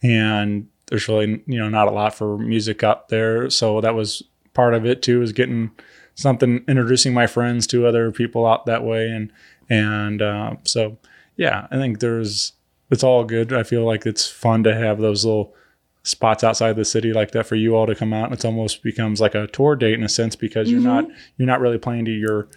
and 0.04 0.68
there's 0.88 1.08
really 1.08 1.42
you 1.48 1.58
know 1.58 1.70
not 1.70 1.88
a 1.88 1.92
lot 1.92 2.14
for 2.14 2.38
music 2.38 2.84
out 2.84 3.10
there, 3.10 3.50
so 3.50 3.82
that 3.82 3.96
was 3.96 4.22
part 4.54 4.74
of 4.74 4.86
it 4.86 5.02
too, 5.02 5.22
is 5.22 5.32
getting 5.32 5.72
something 6.16 6.64
introducing 6.68 7.14
my 7.14 7.28
friends 7.28 7.68
to 7.68 7.86
other 7.86 8.12
people 8.12 8.46
out 8.46 8.66
that 8.66 8.84
way, 8.84 9.08
and 9.10 9.32
and 9.70 10.22
uh, 10.22 10.56
so 10.64 10.98
yeah, 11.38 11.68
I 11.72 11.76
think 11.78 12.00
there's 12.00 12.54
it's 12.90 13.04
all 13.04 13.24
good. 13.24 13.52
I 13.54 13.64
feel 13.64 13.84
like 13.86 14.06
it's 14.06 14.28
fun 14.28 14.64
to 14.64 14.74
have 14.76 15.00
those 15.00 15.24
little 15.26 15.54
spots 16.04 16.44
outside 16.44 16.76
the 16.76 16.86
city 16.86 17.12
like 17.14 17.32
that 17.32 17.48
for 17.48 17.56
you 17.56 17.76
all 17.76 17.88
to 17.88 17.96
come 17.96 18.14
out. 18.14 18.26
And 18.26 18.34
it's 18.34 18.46
almost 18.46 18.84
becomes 18.84 19.20
like 19.20 19.34
a 19.34 19.48
tour 19.48 19.76
date 19.76 19.96
in 19.96 20.04
a 20.04 20.10
sense 20.10 20.36
because 20.36 20.70
you're 20.70 20.80
not 20.82 21.06
you're 21.38 21.48
not 21.48 21.60
really 21.62 21.80
playing 21.80 22.06
to 22.06 22.12
your 22.12 22.48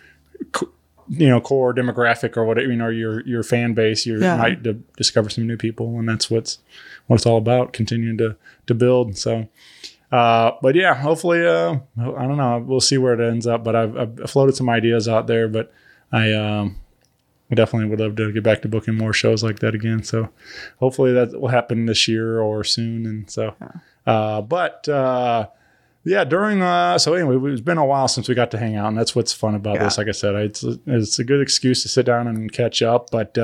you 1.08 1.26
know 1.28 1.40
core 1.40 1.72
demographic 1.74 2.36
or 2.36 2.44
whatever 2.44 2.68
you 2.70 2.76
know 2.76 2.88
your 2.88 3.26
your 3.26 3.42
fan 3.42 3.72
base. 3.74 4.04
You 4.04 4.20
Yeah. 4.20 4.36
might 4.36 4.62
d- 4.62 4.80
discover 4.96 5.30
some 5.30 5.46
new 5.46 5.56
people, 5.56 5.98
and 5.98 6.06
that's 6.08 6.30
what's 6.30 6.58
what 7.06 7.16
it's 7.16 7.26
all 7.26 7.38
about. 7.38 7.72
Continuing 7.72 8.18
to 8.18 8.36
to 8.66 8.74
build. 8.74 9.16
So. 9.16 9.48
Uh, 10.10 10.52
but 10.62 10.74
yeah, 10.74 10.94
hopefully, 10.94 11.46
uh, 11.46 11.76
I 11.98 12.26
don't 12.26 12.36
know. 12.38 12.64
We'll 12.66 12.80
see 12.80 12.98
where 12.98 13.14
it 13.14 13.20
ends 13.26 13.46
up. 13.46 13.64
But 13.64 13.76
I've, 13.76 13.96
I've 13.96 14.30
floated 14.30 14.56
some 14.56 14.68
ideas 14.70 15.08
out 15.08 15.26
there. 15.26 15.48
But 15.48 15.72
I 16.12 16.32
um, 16.32 16.76
definitely 17.54 17.88
would 17.90 18.00
love 18.00 18.16
to 18.16 18.32
get 18.32 18.42
back 18.42 18.62
to 18.62 18.68
booking 18.68 18.94
more 18.94 19.12
shows 19.12 19.42
like 19.44 19.58
that 19.60 19.74
again. 19.74 20.02
So 20.02 20.28
hopefully 20.78 21.12
that 21.12 21.38
will 21.40 21.48
happen 21.48 21.86
this 21.86 22.08
year 22.08 22.40
or 22.40 22.64
soon. 22.64 23.06
And 23.06 23.30
so, 23.30 23.54
uh, 24.06 24.40
but 24.42 24.88
uh, 24.88 25.48
yeah, 26.04 26.24
during 26.24 26.62
uh, 26.62 26.96
so 26.98 27.12
anyway, 27.14 27.52
it's 27.52 27.60
been 27.60 27.76
a 27.78 27.84
while 27.84 28.08
since 28.08 28.28
we 28.28 28.34
got 28.34 28.50
to 28.52 28.58
hang 28.58 28.76
out, 28.76 28.88
and 28.88 28.96
that's 28.96 29.14
what's 29.14 29.32
fun 29.32 29.54
about 29.54 29.74
Yeah. 29.74 29.84
this. 29.84 29.98
Like 29.98 30.08
I 30.08 30.12
said, 30.12 30.34
it's 30.36 30.64
it's 30.86 31.18
a 31.18 31.24
good 31.24 31.40
excuse 31.42 31.82
to 31.82 31.88
sit 31.88 32.06
down 32.06 32.26
and 32.26 32.50
catch 32.50 32.80
up. 32.80 33.10
But 33.10 33.36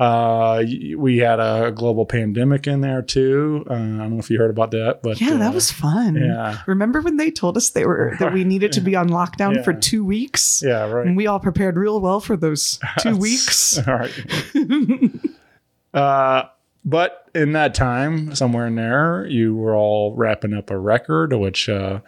uh, 0.00 0.64
we 0.96 1.18
had 1.18 1.38
a 1.38 1.70
global 1.72 2.04
pandemic 2.04 2.66
in 2.66 2.80
there 2.80 3.00
too. 3.02 3.64
Uh, 3.70 3.74
I 3.74 3.76
don't 3.76 4.10
know 4.10 4.18
if 4.18 4.28
you 4.28 4.38
heard 4.38 4.50
about 4.50 4.72
that, 4.72 5.00
but 5.02 5.20
Yeah, 5.20 5.34
uh, 5.34 5.38
that 5.38 5.54
was 5.54 5.70
fun. 5.70 6.16
yeah. 6.16 6.58
Remember 6.66 7.00
when 7.00 7.16
they 7.16 7.30
told 7.30 7.56
us 7.56 7.70
they 7.70 7.86
were 7.86 8.16
that 8.18 8.32
we 8.32 8.42
needed 8.44 8.72
to 8.72 8.80
be 8.80 8.96
on 8.96 9.08
lockdown 9.08 9.62
for 9.64 9.72
two 9.72 10.04
weeks? 10.04 10.62
yeah, 10.66 10.88
right. 10.90 11.06
And 11.06 11.16
we 11.16 11.26
all 11.28 11.38
prepared 11.38 11.76
real 11.76 12.00
well 12.00 12.18
for 12.20 12.36
those 12.36 12.80
two 13.00 13.16
weeks. 13.18 13.78
All 13.86 13.94
right. 13.94 14.12
uh, 15.94 16.44
but 16.84 17.28
in 17.34 17.52
that 17.52 17.74
time, 17.74 18.34
somewhere 18.34 18.66
in 18.66 18.74
there, 18.74 19.26
you 19.26 19.54
were 19.54 19.74
all 19.74 20.14
wrapping 20.14 20.52
up 20.54 20.70
a 20.70 20.78
record, 20.78 21.32
which 21.32 21.68
uh, 21.68 22.00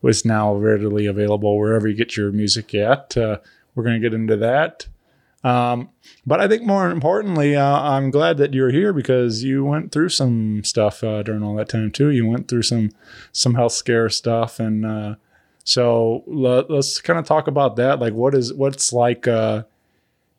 was 0.00 0.24
now 0.24 0.54
readily 0.54 1.06
available 1.06 1.58
wherever 1.58 1.86
you 1.88 1.94
get 1.96 2.16
your 2.16 2.32
music 2.32 2.74
at. 2.74 3.16
Uh, 3.16 3.38
we're 3.74 3.84
going 3.84 4.00
to 4.00 4.08
get 4.08 4.14
into 4.14 4.36
that. 4.36 4.86
Um, 5.44 5.90
but 6.24 6.40
I 6.40 6.46
think 6.46 6.62
more 6.62 6.90
importantly, 6.90 7.56
uh, 7.56 7.80
I'm 7.80 8.10
glad 8.10 8.36
that 8.38 8.54
you're 8.54 8.70
here 8.70 8.92
because 8.92 9.42
you 9.42 9.64
went 9.64 9.90
through 9.90 10.10
some 10.10 10.62
stuff 10.62 11.02
uh, 11.02 11.22
during 11.22 11.42
all 11.42 11.56
that 11.56 11.68
time 11.68 11.90
too. 11.90 12.10
You 12.10 12.28
went 12.28 12.48
through 12.48 12.62
some 12.62 12.90
some 13.32 13.54
health 13.54 13.72
scare 13.72 14.08
stuff, 14.08 14.60
and 14.60 14.86
uh, 14.86 15.14
so 15.64 16.22
let, 16.26 16.70
let's 16.70 17.00
kind 17.00 17.18
of 17.18 17.24
talk 17.24 17.48
about 17.48 17.76
that. 17.76 17.98
Like, 17.98 18.14
what 18.14 18.34
is 18.34 18.52
what's 18.52 18.92
like, 18.92 19.26
uh, 19.26 19.64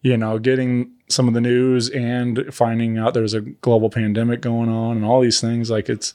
you 0.02 0.16
know, 0.18 0.40
getting 0.40 0.92
some 1.10 1.28
of 1.28 1.34
the 1.34 1.42
news 1.42 1.90
and 1.90 2.54
finding 2.54 2.98
out 2.98 3.14
there's 3.14 3.34
a 3.34 3.42
global 3.42 3.90
pandemic 3.90 4.42
going 4.42 4.70
on 4.70 4.98
and 4.98 5.06
all 5.06 5.22
these 5.22 5.42
things. 5.42 5.70
Like, 5.70 5.90
it's 5.90 6.14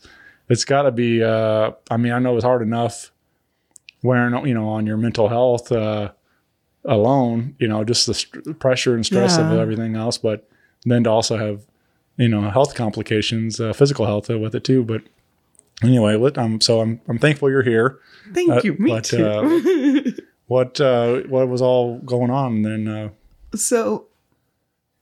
it's 0.48 0.64
got 0.64 0.82
to 0.82 0.92
be. 0.92 1.22
Uh, 1.22 1.72
I 1.90 1.98
mean, 1.98 2.12
I 2.12 2.18
know 2.20 2.36
it's 2.36 2.44
hard 2.44 2.62
enough 2.62 3.12
wearing 4.02 4.46
you 4.46 4.54
know 4.54 4.68
on 4.68 4.86
your 4.86 4.96
mental 4.96 5.28
health. 5.28 5.70
Alone, 6.84 7.54
you 7.58 7.68
know, 7.68 7.84
just 7.84 8.06
the 8.06 8.14
st- 8.14 8.58
pressure 8.60 8.94
and 8.94 9.04
stress 9.04 9.36
of 9.36 9.52
everything 9.52 9.96
else, 9.96 10.16
but 10.16 10.48
then 10.84 11.04
to 11.04 11.10
also 11.10 11.36
have, 11.36 11.66
you 12.16 12.28
know, 12.28 12.48
health 12.50 12.74
complications, 12.74 13.60
uh, 13.60 13.72
physical 13.72 14.06
health 14.06 14.28
with 14.28 14.54
it 14.54 14.64
too. 14.64 14.84
But 14.84 15.02
anyway, 15.82 16.14
let, 16.16 16.38
um, 16.38 16.60
so 16.60 16.80
I'm, 16.80 17.00
I'm 17.08 17.18
thankful 17.18 17.50
you're 17.50 17.62
here. 17.62 17.98
Thank 18.32 18.50
Uh, 18.50 18.60
you. 18.64 18.74
Me 18.78 18.90
but, 18.90 19.04
too. 19.04 19.24
uh, 19.26 20.10
What, 20.46 20.80
uh, 20.80 21.20
what 21.28 21.46
was 21.48 21.60
all 21.60 21.98
going 21.98 22.30
on 22.30 22.62
then? 22.62 22.88
Uh, 22.88 23.08
So, 23.54 24.06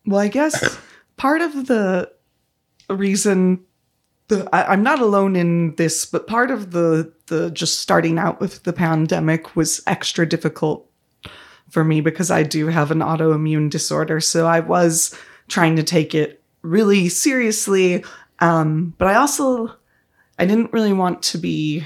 well, 0.04 0.18
I 0.21 0.26
guess 0.28 0.76
part 1.16 1.40
of 1.40 1.66
the 1.68 2.11
reason 2.90 3.61
the 4.28 4.49
I, 4.52 4.73
I'm 4.73 4.83
not 4.83 5.00
alone 5.00 5.37
in 5.37 5.75
this, 5.76 6.04
but 6.04 6.26
part 6.26 6.50
of 6.50 6.73
the 6.73 7.12
the 7.26 7.50
just 7.50 7.80
starting 7.80 8.18
out 8.18 8.40
with 8.40 8.64
the 8.64 8.73
pandemic 8.73 9.54
was 9.54 9.83
extra 9.87 10.26
difficult 10.28 10.88
for 11.70 11.85
me 11.85 12.00
because 12.00 12.30
I 12.30 12.42
do 12.42 12.68
have 12.68 12.90
an 12.90 13.00
autoimmune 13.00 13.70
disorder. 13.70 14.20
So 14.20 14.46
I 14.46 14.61
was 14.61 15.16
trying 15.49 15.76
to 15.76 15.82
take 15.82 16.14
it 16.14 16.42
really 16.62 17.08
seriously, 17.08 18.04
um, 18.40 18.94
but 18.99 19.08
I 19.08 19.14
also 19.14 19.75
I 20.38 20.46
didn't 20.46 20.73
really 20.73 20.92
want 20.92 21.23
to 21.25 21.38
be 21.38 21.85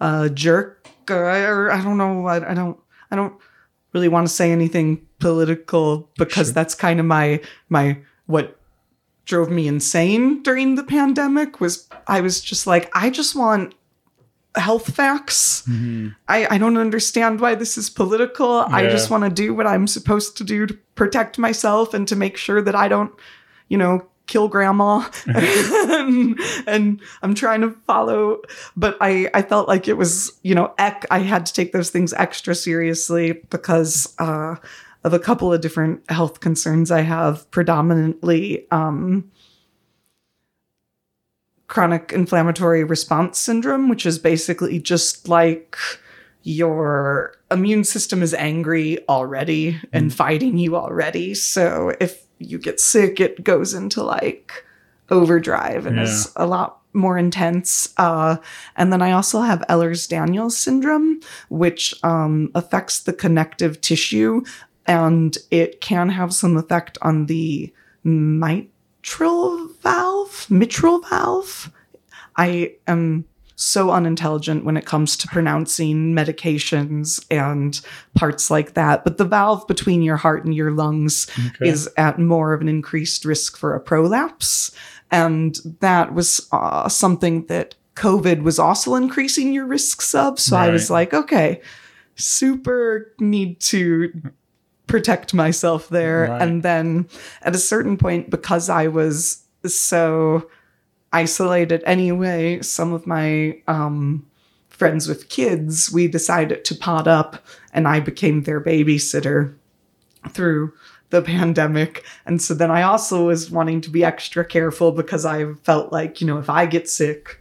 a 0.00 0.28
jerk 0.30 0.88
or 1.10 1.70
I 1.70 1.82
don't 1.82 1.98
know. 1.98 2.26
I, 2.26 2.50
I 2.50 2.54
don't 2.54 2.78
I 3.10 3.16
don't 3.16 3.34
really 3.92 4.08
want 4.08 4.26
to 4.26 4.32
say 4.32 4.52
anything 4.52 5.06
political 5.18 6.10
because 6.18 6.52
that's 6.52 6.74
kind 6.74 7.00
of 7.00 7.06
my 7.06 7.40
my 7.68 7.98
what 8.26 8.58
drove 9.24 9.50
me 9.50 9.66
insane 9.66 10.42
during 10.42 10.76
the 10.76 10.84
pandemic 10.84 11.60
was 11.60 11.88
I 12.06 12.20
was 12.20 12.40
just 12.40 12.66
like 12.66 12.90
I 12.94 13.10
just 13.10 13.34
want 13.34 13.74
health 14.56 14.94
facts. 14.94 15.64
I, 16.28 16.46
I 16.50 16.58
don't 16.58 16.76
understand 16.76 17.40
why 17.40 17.54
this 17.54 17.76
is 17.76 17.90
political. 17.90 18.60
I 18.60 18.88
just 18.88 19.10
want 19.10 19.24
to 19.24 19.30
do 19.30 19.54
what 19.54 19.66
I'm 19.66 19.86
supposed 19.86 20.36
to 20.38 20.44
do 20.44 20.66
to 20.66 20.74
protect 20.94 21.38
myself 21.38 21.94
and 21.94 22.08
to 22.08 22.16
make 22.16 22.36
sure 22.36 22.62
that 22.62 22.74
I 22.74 22.88
don't, 22.88 23.12
you 23.68 23.78
know, 23.78 24.06
kill 24.26 24.48
grandma. 24.48 25.08
and, 25.26 26.38
and 26.66 27.00
I'm 27.22 27.34
trying 27.34 27.60
to 27.62 27.70
follow, 27.86 28.42
but 28.76 28.96
I, 29.00 29.30
I 29.34 29.42
felt 29.42 29.68
like 29.68 29.88
it 29.88 29.96
was, 29.96 30.32
you 30.42 30.54
know, 30.54 30.74
ec- 30.78 31.06
I 31.10 31.20
had 31.20 31.46
to 31.46 31.52
take 31.52 31.72
those 31.72 31.90
things 31.90 32.12
extra 32.12 32.54
seriously 32.54 33.42
because 33.50 34.14
uh, 34.18 34.56
of 35.04 35.12
a 35.12 35.18
couple 35.18 35.52
of 35.52 35.60
different 35.60 36.08
health 36.10 36.40
concerns 36.40 36.90
I 36.90 37.02
have, 37.02 37.48
predominantly 37.50 38.66
um, 38.70 39.30
chronic 41.68 42.12
inflammatory 42.12 42.84
response 42.84 43.38
syndrome, 43.38 43.88
which 43.88 44.06
is 44.06 44.18
basically 44.18 44.78
just 44.78 45.28
like 45.28 45.76
your 46.42 47.34
immune 47.50 47.84
system 47.84 48.22
is 48.22 48.32
angry 48.34 48.98
already 49.08 49.80
and 49.92 50.14
fighting 50.14 50.58
you 50.58 50.76
already. 50.76 51.34
So 51.34 51.92
if 52.00 52.24
you 52.38 52.58
get 52.58 52.78
sick, 52.78 53.18
it 53.18 53.42
goes 53.42 53.74
into 53.74 54.02
like 54.02 54.64
overdrive 55.10 55.86
and 55.86 55.98
is 55.98 56.32
a 56.36 56.46
lot 56.46 56.80
more 56.92 57.18
intense. 57.18 57.92
Uh, 57.96 58.36
and 58.76 58.92
then 58.92 59.02
I 59.02 59.12
also 59.12 59.40
have 59.40 59.64
Ehlers-Danlos 59.68 60.52
syndrome, 60.52 61.20
which 61.48 61.94
um, 62.04 62.50
affects 62.54 63.00
the 63.00 63.12
connective 63.12 63.80
tissue 63.80 64.42
and 64.86 65.36
it 65.50 65.80
can 65.80 66.08
have 66.10 66.32
some 66.32 66.56
effect 66.56 66.96
on 67.02 67.26
the 67.26 67.72
mitral 69.06 69.68
valve, 69.82 70.46
mitral 70.50 70.98
valve. 70.98 71.70
I 72.36 72.74
am 72.88 73.24
so 73.54 73.90
unintelligent 73.90 74.64
when 74.64 74.76
it 74.76 74.84
comes 74.84 75.16
to 75.16 75.28
pronouncing 75.28 76.12
medications 76.12 77.24
and 77.30 77.80
parts 78.14 78.50
like 78.50 78.74
that. 78.74 79.04
But 79.04 79.16
the 79.16 79.24
valve 79.24 79.66
between 79.68 80.02
your 80.02 80.16
heart 80.16 80.44
and 80.44 80.54
your 80.54 80.72
lungs 80.72 81.30
is 81.62 81.88
at 81.96 82.18
more 82.18 82.52
of 82.52 82.60
an 82.60 82.68
increased 82.68 83.24
risk 83.24 83.56
for 83.56 83.74
a 83.74 83.80
prolapse. 83.80 84.72
And 85.12 85.56
that 85.80 86.12
was 86.12 86.46
uh, 86.50 86.88
something 86.88 87.46
that 87.46 87.76
COVID 87.94 88.42
was 88.42 88.58
also 88.58 88.96
increasing 88.96 89.52
your 89.52 89.66
risks 89.66 90.14
of. 90.16 90.40
So 90.40 90.56
I 90.56 90.68
was 90.68 90.90
like, 90.90 91.14
okay, 91.14 91.62
super 92.16 93.14
need 93.20 93.60
to 93.60 94.32
protect 94.86 95.34
myself 95.34 95.88
there. 95.88 96.28
Right. 96.30 96.42
And 96.42 96.62
then 96.62 97.08
at 97.42 97.54
a 97.54 97.58
certain 97.58 97.96
point, 97.96 98.30
because 98.30 98.68
I 98.68 98.86
was 98.88 99.42
so 99.64 100.48
isolated 101.12 101.82
anyway, 101.86 102.60
some 102.62 102.92
of 102.92 103.06
my 103.06 103.60
um, 103.66 104.26
friends 104.68 105.08
with 105.08 105.28
kids, 105.28 105.90
we 105.92 106.08
decided 106.08 106.64
to 106.66 106.74
pot 106.74 107.08
up 107.08 107.44
and 107.72 107.88
I 107.88 108.00
became 108.00 108.42
their 108.42 108.60
babysitter 108.60 109.54
through 110.30 110.72
the 111.10 111.22
pandemic. 111.22 112.04
And 112.26 112.42
so 112.42 112.52
then 112.54 112.70
I 112.70 112.82
also 112.82 113.26
was 113.26 113.50
wanting 113.50 113.80
to 113.82 113.90
be 113.90 114.04
extra 114.04 114.44
careful 114.44 114.92
because 114.92 115.24
I 115.24 115.52
felt 115.62 115.92
like, 115.92 116.20
you 116.20 116.26
know, 116.26 116.38
if 116.38 116.50
I 116.50 116.66
get 116.66 116.88
sick, 116.88 117.40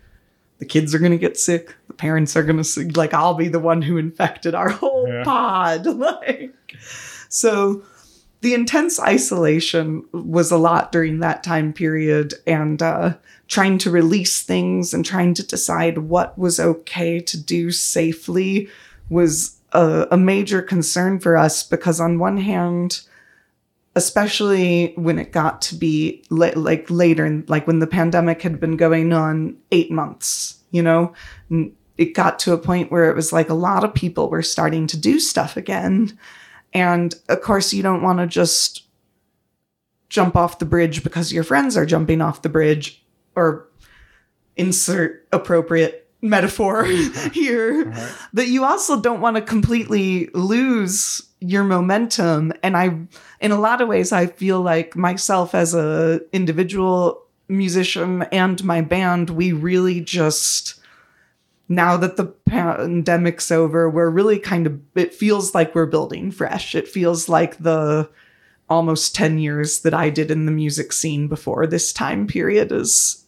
the 0.60 0.66
kids 0.66 0.94
are 0.96 1.00
going 1.00 1.12
to 1.12 1.18
get 1.18 1.38
sick, 1.38 1.75
the 1.88 1.94
parents 1.94 2.36
are 2.36 2.44
going 2.44 2.62
to 2.62 2.92
like 2.96 3.14
I'll 3.14 3.34
be 3.34 3.50
the 3.50 3.60
one 3.60 3.82
who 3.82 3.98
infected 3.98 4.56
our 4.56 4.70
whole 4.70 5.08
Yeah. 5.08 5.24
pod 5.24 5.86
like 5.88 6.54
so 7.36 7.84
the 8.39 8.54
intense 8.54 8.98
isolation 9.00 10.06
was 10.13 10.51
a 10.51 10.58
lot 10.58 10.92
during 10.92 11.20
that 11.20 11.44
time 11.44 11.74
period 11.74 12.34
and 12.48 12.82
uh, 12.82 13.13
trying 13.48 13.77
to 13.80 13.89
release 13.89 14.42
things 14.42 14.94
and 14.94 15.06
trying 15.06 15.34
to 15.34 15.46
decide 15.46 15.98
what 15.98 16.38
was 16.38 16.60
okay 16.60 17.20
to 17.20 17.38
do 17.38 17.72
safely 17.72 18.70
was 19.10 19.58
a, 19.74 20.08
a 20.12 20.18
major 20.18 20.62
concern 20.62 21.20
for 21.20 21.36
us 21.36 21.62
because 21.62 22.00
on 22.00 22.20
one 22.20 22.38
hand 22.38 23.01
especially 23.98 24.94
when 24.96 25.18
it 25.18 25.32
got 25.32 25.62
to 25.62 25.75
be 25.75 26.24
la- 26.30 26.51
like 26.56 26.89
later 26.89 27.44
like 27.48 27.68
when 27.68 27.80
the 27.80 27.88
pandemic 27.88 28.42
had 28.42 28.60
been 28.62 28.77
going 28.77 29.12
on 29.12 29.58
eight 29.72 29.92
months 29.92 30.60
you 30.72 30.82
know 30.82 31.13
it 31.98 32.13
got 32.13 32.39
to 32.39 32.54
a 32.54 32.58
point 32.58 32.92
where 32.92 33.10
it 33.10 33.15
was 33.15 33.34
like 33.34 33.50
a 33.50 33.54
lot 33.54 33.84
of 33.84 33.94
people 33.94 34.30
were 34.30 34.42
starting 34.42 34.88
to 34.88 34.98
do 34.98 35.20
stuff 35.20 35.58
again 35.58 36.18
and 36.75 37.15
of 37.29 37.41
course, 37.41 37.74
you 37.74 37.82
don't 37.82 38.03
want 38.03 38.20
to 38.20 38.27
just 38.27 38.84
jump 40.10 40.36
off 40.36 40.60
the 40.60 40.65
bridge 40.65 41.03
because 41.03 41.32
your 41.32 41.44
friends 41.44 41.77
are 41.77 41.86
jumping 41.86 42.22
off 42.22 42.41
the 42.41 42.50
bridge 42.50 43.03
or 43.34 43.67
insert 44.58 45.25
appropriate 45.32 46.08
metaphor 46.22 46.84
here. 47.34 47.94
But 48.34 48.48
you 48.48 48.65
also 48.65 49.00
don't 49.00 49.22
want 49.22 49.38
to 49.38 49.41
completely 49.41 50.27
lose 50.34 51.22
your 51.39 51.63
momentum. 51.63 52.51
And 52.62 52.75
I, 52.75 52.98
in 53.39 53.51
a 53.51 53.60
lot 53.60 53.79
of 53.79 53.88
ways, 53.88 54.12
I 54.12 54.27
feel 54.27 54.60
like 54.62 54.98
myself 54.98 55.55
as 55.55 55.74
a 55.74 56.20
individual 56.34 57.24
musician 57.48 58.24
and 58.34 58.62
my 58.65 58.82
band, 58.82 59.29
we 59.29 59.53
really 59.53 60.01
just 60.01 60.82
now 61.68 61.98
that 61.98 62.18
the 62.18 62.26
pandemic's 62.26 63.52
over, 63.52 63.90
we're 63.90 64.10
really 64.10 64.40
kind 64.40 64.68
of, 64.68 64.80
it 64.96 65.14
feels 65.14 65.56
like 65.56 65.74
we're 65.74 65.86
building 65.86 66.32
fresh. 66.32 66.76
It 66.76 66.88
feels 66.88 67.28
like 67.28 67.58
the 67.58 68.10
almost 68.70 69.16
10 69.16 69.40
years 69.40 69.82
that 69.82 69.94
I 69.94 70.10
did 70.10 70.32
in 70.32 70.46
the 70.46 70.52
music 70.52 70.94
scene 70.94 71.28
before 71.28 71.68
this 71.68 71.94
time 71.94 72.28
period 72.28 72.72
is 72.72 73.26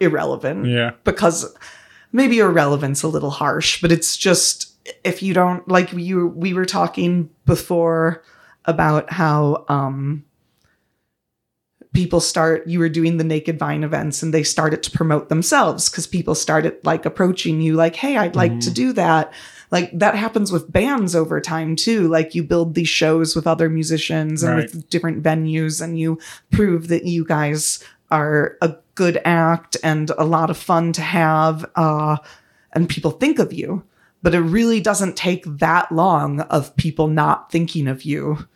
irrelevant. 0.00 0.66
Yeah. 0.66 0.92
Because 1.04 1.54
maybe 2.12 2.38
irrelevant's 2.38 3.02
a 3.02 3.08
little 3.08 3.30
harsh, 3.30 3.80
but 3.80 3.92
it's 3.92 4.16
just 4.16 4.72
if 5.04 5.22
you 5.22 5.34
don't 5.34 5.66
like 5.68 5.92
you 5.92 6.28
we 6.28 6.54
were 6.54 6.64
talking 6.64 7.28
before 7.44 8.22
about 8.66 9.10
how 9.12 9.64
um 9.68 10.24
people 11.96 12.20
start 12.20 12.66
you 12.66 12.78
were 12.78 12.90
doing 12.90 13.16
the 13.16 13.24
naked 13.24 13.58
vine 13.58 13.82
events 13.82 14.22
and 14.22 14.34
they 14.34 14.42
started 14.42 14.82
to 14.82 14.90
promote 14.90 15.28
themselves 15.30 15.88
because 15.88 16.06
people 16.06 16.34
started 16.34 16.76
like 16.84 17.06
approaching 17.06 17.60
you 17.62 17.74
like 17.74 17.96
hey 17.96 18.18
i'd 18.18 18.36
like 18.36 18.60
to 18.60 18.70
do 18.70 18.92
that. 18.92 19.32
Like 19.72 19.90
that 19.98 20.14
happens 20.14 20.52
with 20.52 20.70
bands 20.70 21.16
over 21.16 21.40
time 21.40 21.74
too. 21.74 22.06
Like 22.06 22.36
you 22.36 22.44
build 22.44 22.74
these 22.74 22.88
shows 22.88 23.34
with 23.34 23.46
other 23.48 23.68
musicians 23.68 24.42
and 24.44 24.54
Right. 24.54 24.72
with 24.72 24.88
different 24.90 25.22
venues 25.24 25.82
and 25.82 25.98
you 25.98 26.18
prove 26.52 26.86
that 26.88 27.04
you 27.04 27.24
guys 27.24 27.82
are 28.10 28.56
a 28.62 28.76
good 28.94 29.18
act 29.24 29.76
and 29.82 30.10
a 30.18 30.24
lot 30.24 30.50
of 30.50 30.56
fun 30.56 30.92
to 30.92 31.02
have 31.02 31.64
uh 31.74 32.16
and 32.74 32.88
people 32.88 33.10
think 33.10 33.38
of 33.40 33.52
you. 33.52 33.82
But 34.22 34.34
it 34.34 34.40
really 34.40 34.80
doesn't 34.80 35.16
take 35.16 35.44
that 35.58 35.90
long 35.90 36.40
of 36.42 36.76
people 36.76 37.08
not 37.08 37.50
thinking 37.50 37.88
of 37.88 38.02
you 38.04 38.46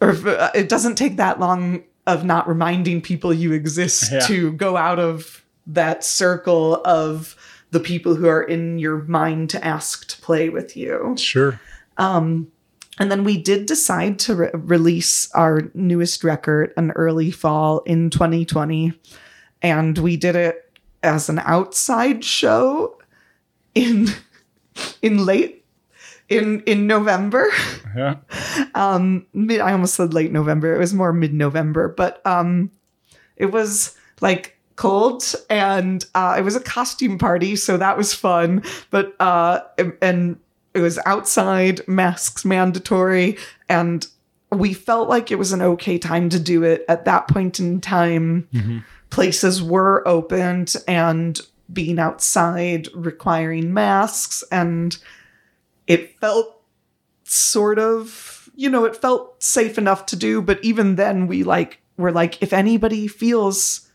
or 0.00 0.10
uh, 0.10 0.50
it 0.54 0.68
doesn't 0.68 0.94
take 0.96 1.16
that 1.16 1.40
long 1.40 1.82
of 2.06 2.24
not 2.24 2.48
reminding 2.48 3.02
people 3.02 3.32
you 3.34 3.52
exist 3.52 4.10
Yeah. 4.12 4.20
to 4.20 4.52
go 4.52 4.76
out 4.76 4.98
of 4.98 5.44
that 5.66 6.02
circle 6.04 6.80
of 6.84 7.36
the 7.70 7.80
people 7.80 8.14
who 8.14 8.26
are 8.28 8.42
in 8.42 8.78
your 8.78 9.02
mind 9.02 9.50
to 9.50 9.62
ask 9.64 10.08
to 10.08 10.20
play 10.22 10.48
with 10.48 10.74
you. 10.76 11.14
Sure. 11.18 11.60
And 13.00 13.12
then 13.12 13.22
we 13.22 13.36
did 13.40 13.66
decide 13.66 14.18
to 14.20 14.34
re- 14.34 14.50
release 14.54 15.30
our 15.32 15.70
newest 15.74 16.24
record 16.24 16.72
an 16.76 16.90
early 16.92 17.30
fall 17.30 17.80
in 17.80 18.10
2020. 18.10 18.92
And 19.62 19.96
we 19.98 20.16
did 20.16 20.34
it 20.34 20.72
as 21.02 21.28
an 21.28 21.38
outside 21.40 22.24
show 22.24 22.98
in 23.74 24.08
in 25.02 25.24
late 25.24 25.57
in 26.28 26.60
in 26.62 26.86
November. 26.86 27.48
Yeah. 27.96 28.16
mid 29.32 29.60
I 29.60 29.72
almost 29.72 29.94
said 29.94 30.14
late 30.14 30.32
November. 30.32 30.74
It 30.74 30.78
was 30.78 30.94
more 30.94 31.12
mid-November, 31.12 31.88
but 31.88 32.24
um 32.26 32.70
it 33.36 33.46
was 33.46 33.96
like 34.20 34.58
cold 34.76 35.24
and 35.50 36.04
uh 36.14 36.36
it 36.38 36.42
was 36.42 36.56
a 36.56 36.60
costume 36.60 37.18
party, 37.18 37.56
so 37.56 37.76
that 37.76 37.96
was 37.96 38.14
fun. 38.14 38.62
But 38.90 39.14
uh 39.20 39.60
and 40.02 40.38
it 40.74 40.80
was 40.80 40.98
outside, 41.06 41.86
masks 41.88 42.44
mandatory, 42.44 43.36
and 43.68 44.06
we 44.52 44.72
felt 44.72 45.08
like 45.08 45.30
it 45.30 45.38
was 45.38 45.52
an 45.52 45.62
okay 45.62 45.98
time 45.98 46.28
to 46.30 46.38
do 46.38 46.62
it 46.62 46.84
at 46.88 47.04
that 47.04 47.28
point 47.28 47.58
in 47.60 47.80
time. 47.80 48.48
Places 49.10 49.62
were 49.62 50.06
opened 50.06 50.74
and 50.86 51.40
being 51.72 51.98
outside 51.98 52.88
requiring 52.94 53.74
masks 53.74 54.44
and 54.50 54.96
it 55.88 56.16
felt 56.20 56.62
sort 57.24 57.80
of 57.80 58.48
you 58.54 58.70
know 58.70 58.84
it 58.84 58.94
felt 58.94 59.42
safe 59.42 59.76
enough 59.76 60.06
to 60.06 60.14
do 60.14 60.40
but 60.40 60.62
even 60.64 60.94
then 60.94 61.26
we 61.26 61.42
like 61.42 61.80
were 61.96 62.12
like 62.12 62.40
if 62.40 62.52
anybody 62.52 63.08
feels 63.08 63.88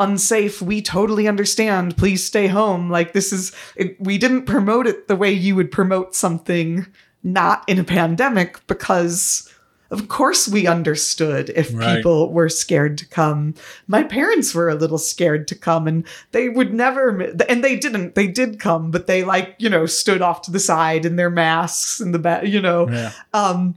unsafe 0.00 0.62
we 0.62 0.82
totally 0.82 1.28
understand. 1.28 1.96
Please 1.96 2.24
stay 2.26 2.48
home. 2.48 2.90
Like 2.90 3.12
this 3.12 3.32
is 3.32 3.52
it, 3.76 4.00
we 4.00 4.18
didn't 4.18 4.46
promote 4.46 4.86
it 4.86 5.06
the 5.06 5.14
way 5.14 5.30
you 5.30 5.54
would 5.54 5.70
promote 5.70 6.16
something 6.16 6.86
not 7.22 7.62
in 7.68 7.78
a 7.78 7.84
pandemic 7.84 8.66
because 8.66 9.49
of 9.90 10.08
course 10.08 10.46
we 10.48 10.66
understood 10.66 11.50
if 11.56 11.74
Right. 11.74 11.96
people 11.96 12.32
were 12.32 12.48
scared 12.48 12.96
to 12.98 13.06
come 13.06 13.54
my 13.88 14.02
parents 14.02 14.54
were 14.54 14.68
a 14.68 14.74
little 14.74 14.98
scared 14.98 15.48
to 15.48 15.54
come 15.54 15.88
and 15.88 16.06
they 16.32 16.48
would 16.48 16.72
never 16.72 17.20
and 17.48 17.64
they 17.64 17.76
didn't 17.76 18.14
they 18.14 18.26
did 18.26 18.60
come 18.60 18.90
but 18.90 19.06
they 19.06 19.24
like 19.24 19.54
you 19.58 19.68
know 19.68 19.86
stood 19.86 20.22
off 20.22 20.42
to 20.42 20.50
the 20.50 20.60
side 20.60 21.04
in 21.04 21.16
their 21.16 21.30
masks 21.30 22.00
and 22.00 22.14
the 22.14 22.18
back 22.18 22.44
you 22.46 22.60
know 22.60 22.88
Yeah. 22.88 23.12
um 23.34 23.74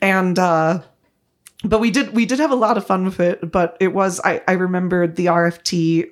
and 0.00 0.38
uh 0.38 0.82
but 1.64 1.80
we 1.80 1.90
did 1.90 2.14
we 2.14 2.26
did 2.26 2.38
have 2.40 2.50
a 2.50 2.54
lot 2.56 2.76
of 2.76 2.86
fun 2.86 3.04
with 3.04 3.20
it 3.20 3.50
but 3.50 3.76
it 3.80 3.94
was 3.94 4.20
i 4.24 4.42
i 4.46 4.52
remember 4.52 5.06
the 5.06 5.26
rft 5.26 6.10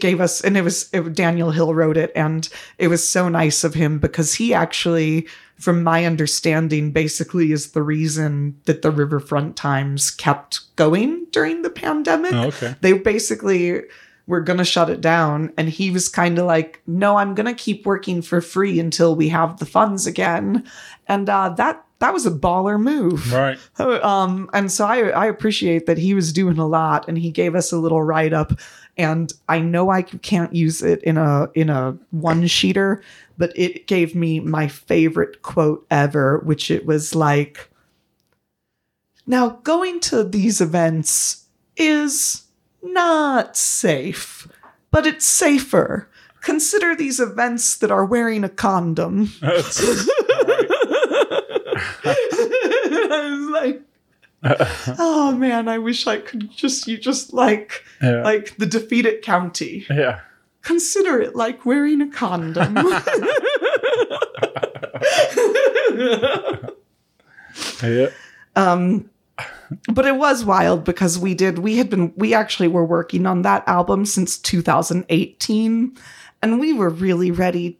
gave 0.00 0.20
us 0.20 0.40
and 0.40 0.56
it 0.56 0.62
was 0.62 0.88
it, 0.92 1.14
daniel 1.14 1.50
hill 1.50 1.74
wrote 1.74 1.96
it 1.96 2.10
and 2.16 2.48
it 2.78 2.88
was 2.88 3.06
so 3.06 3.28
nice 3.28 3.62
of 3.62 3.74
him 3.74 3.98
because 3.98 4.34
he 4.34 4.54
actually 4.54 5.26
from 5.58 5.82
my 5.82 6.06
understanding 6.06 6.90
basically 6.92 7.52
is 7.52 7.72
the 7.72 7.82
reason 7.82 8.58
that 8.64 8.80
the 8.80 8.90
riverfront 8.90 9.56
times 9.56 10.10
kept 10.10 10.74
going 10.76 11.26
during 11.32 11.60
the 11.62 11.68
pandemic 11.70 12.32
Oh, 12.32 12.46
okay. 12.48 12.74
they 12.80 12.94
basically 12.94 13.82
were 14.26 14.40
going 14.40 14.58
to 14.58 14.64
shut 14.64 14.88
it 14.88 15.00
down 15.02 15.52
and 15.58 15.68
he 15.68 15.90
was 15.90 16.08
kind 16.08 16.38
of 16.38 16.46
like 16.46 16.80
no 16.86 17.16
i'm 17.16 17.34
going 17.34 17.46
to 17.46 17.54
keep 17.54 17.84
working 17.84 18.22
for 18.22 18.40
free 18.40 18.80
until 18.80 19.14
we 19.14 19.28
have 19.28 19.58
the 19.58 19.66
funds 19.66 20.06
again 20.06 20.64
and 21.06 21.28
uh, 21.28 21.50
that 21.50 21.84
that 21.98 22.14
was 22.14 22.24
a 22.24 22.30
baller 22.30 22.80
move 22.80 23.30
Right. 23.30 23.58
um 23.78 24.48
and 24.54 24.72
so 24.72 24.86
i 24.86 25.08
i 25.10 25.26
appreciate 25.26 25.84
that 25.86 25.98
he 25.98 26.14
was 26.14 26.32
doing 26.32 26.58
a 26.58 26.66
lot 26.66 27.08
and 27.08 27.18
he 27.18 27.30
gave 27.30 27.54
us 27.54 27.72
a 27.72 27.76
little 27.78 28.02
write 28.02 28.32
up 28.32 28.52
and 29.00 29.32
i 29.48 29.58
know 29.58 29.90
i 29.90 30.02
can't 30.02 30.54
use 30.54 30.82
it 30.82 31.02
in 31.02 31.16
a 31.16 31.48
in 31.54 31.70
a 31.70 31.96
one 32.10 32.42
sheeter 32.44 33.02
but 33.38 33.52
it 33.56 33.86
gave 33.86 34.14
me 34.14 34.40
my 34.40 34.68
favorite 34.68 35.42
quote 35.42 35.86
ever 35.90 36.38
which 36.40 36.70
it 36.70 36.86
was 36.86 37.14
like 37.14 37.70
now 39.26 39.50
going 39.62 40.00
to 40.00 40.24
these 40.24 40.60
events 40.60 41.46
is 41.76 42.44
not 42.82 43.56
safe 43.56 44.48
but 44.90 45.06
it's 45.06 45.24
safer. 45.24 46.08
Consider 46.40 46.96
these 46.96 47.20
events 47.20 47.76
that 47.76 47.90
are 47.90 48.04
wearing 48.04 48.44
a 48.44 48.48
condom. 48.48 49.30
I 49.42 49.56
was 53.30 53.50
like, 53.52 53.82
oh 54.98 55.34
man, 55.36 55.68
I 55.68 55.78
wish 55.78 56.06
I 56.06 56.18
could 56.18 56.50
just 56.50 56.86
you 56.86 56.96
just 56.96 57.32
like 57.32 57.84
yeah. 58.02 58.22
like 58.22 58.56
the 58.56 58.66
defeated 58.66 59.22
county. 59.22 59.86
yeah. 59.90 60.20
Consider 60.62 61.20
it 61.20 61.34
like 61.34 61.64
wearing 61.64 62.00
a 62.00 62.10
condom. 62.10 62.76
Yeah. 67.82 68.10
um 68.56 69.08
but 69.92 70.06
it 70.06 70.16
was 70.16 70.44
wild 70.44 70.84
because 70.84 71.18
we 71.18 71.34
did 71.34 71.58
we 71.58 71.76
had 71.76 71.88
been 71.88 72.12
we 72.16 72.34
actually 72.34 72.68
were 72.68 72.84
working 72.84 73.26
on 73.26 73.42
that 73.42 73.66
album 73.66 74.04
since 74.04 74.38
2018 74.38 75.96
and 76.42 76.60
we 76.60 76.72
were 76.72 76.90
really 76.90 77.30
ready 77.30 77.78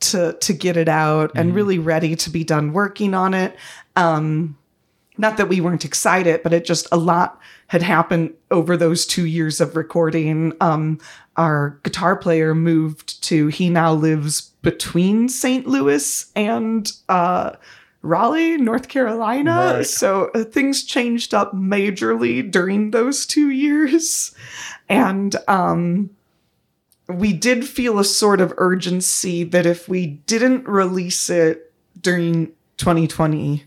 to 0.00 0.34
to 0.34 0.52
get 0.52 0.76
it 0.76 0.88
out 0.88 1.32
and 1.34 1.54
really 1.54 1.78
ready 1.78 2.14
to 2.16 2.30
be 2.30 2.44
done 2.44 2.72
working 2.72 3.14
on 3.14 3.34
it 3.34 3.56
um 3.96 4.56
not 5.16 5.36
that 5.36 5.48
we 5.48 5.60
weren't 5.60 5.84
excited 5.84 6.42
but 6.42 6.52
it 6.52 6.64
just 6.64 6.86
a 6.92 6.96
lot 6.96 7.40
had 7.68 7.82
happened 7.82 8.32
over 8.50 8.76
those 8.76 9.06
2 9.06 9.26
years 9.26 9.60
of 9.60 9.76
recording 9.76 10.52
um 10.60 10.98
our 11.36 11.78
guitar 11.82 12.16
player 12.16 12.54
moved 12.54 13.22
to 13.22 13.48
he 13.48 13.68
now 13.68 13.92
lives 13.92 14.52
between 14.62 15.28
St. 15.28 15.66
Louis 15.66 16.30
and 16.34 16.92
uh 17.08 17.52
Raleigh, 18.04 18.58
North 18.58 18.88
Carolina. 18.88 19.76
Right. 19.76 19.86
So 19.86 20.30
uh, 20.34 20.44
things 20.44 20.84
changed 20.84 21.32
up 21.32 21.54
majorly 21.54 22.48
during 22.48 22.90
those 22.90 23.24
two 23.24 23.48
years. 23.48 24.34
And 24.90 25.34
um, 25.48 26.10
we 27.08 27.32
did 27.32 27.66
feel 27.66 27.98
a 27.98 28.04
sort 28.04 28.42
of 28.42 28.52
urgency 28.58 29.42
that 29.44 29.64
if 29.64 29.88
we 29.88 30.06
didn't 30.06 30.68
release 30.68 31.30
it 31.30 31.72
during 31.98 32.48
2020, 32.76 33.64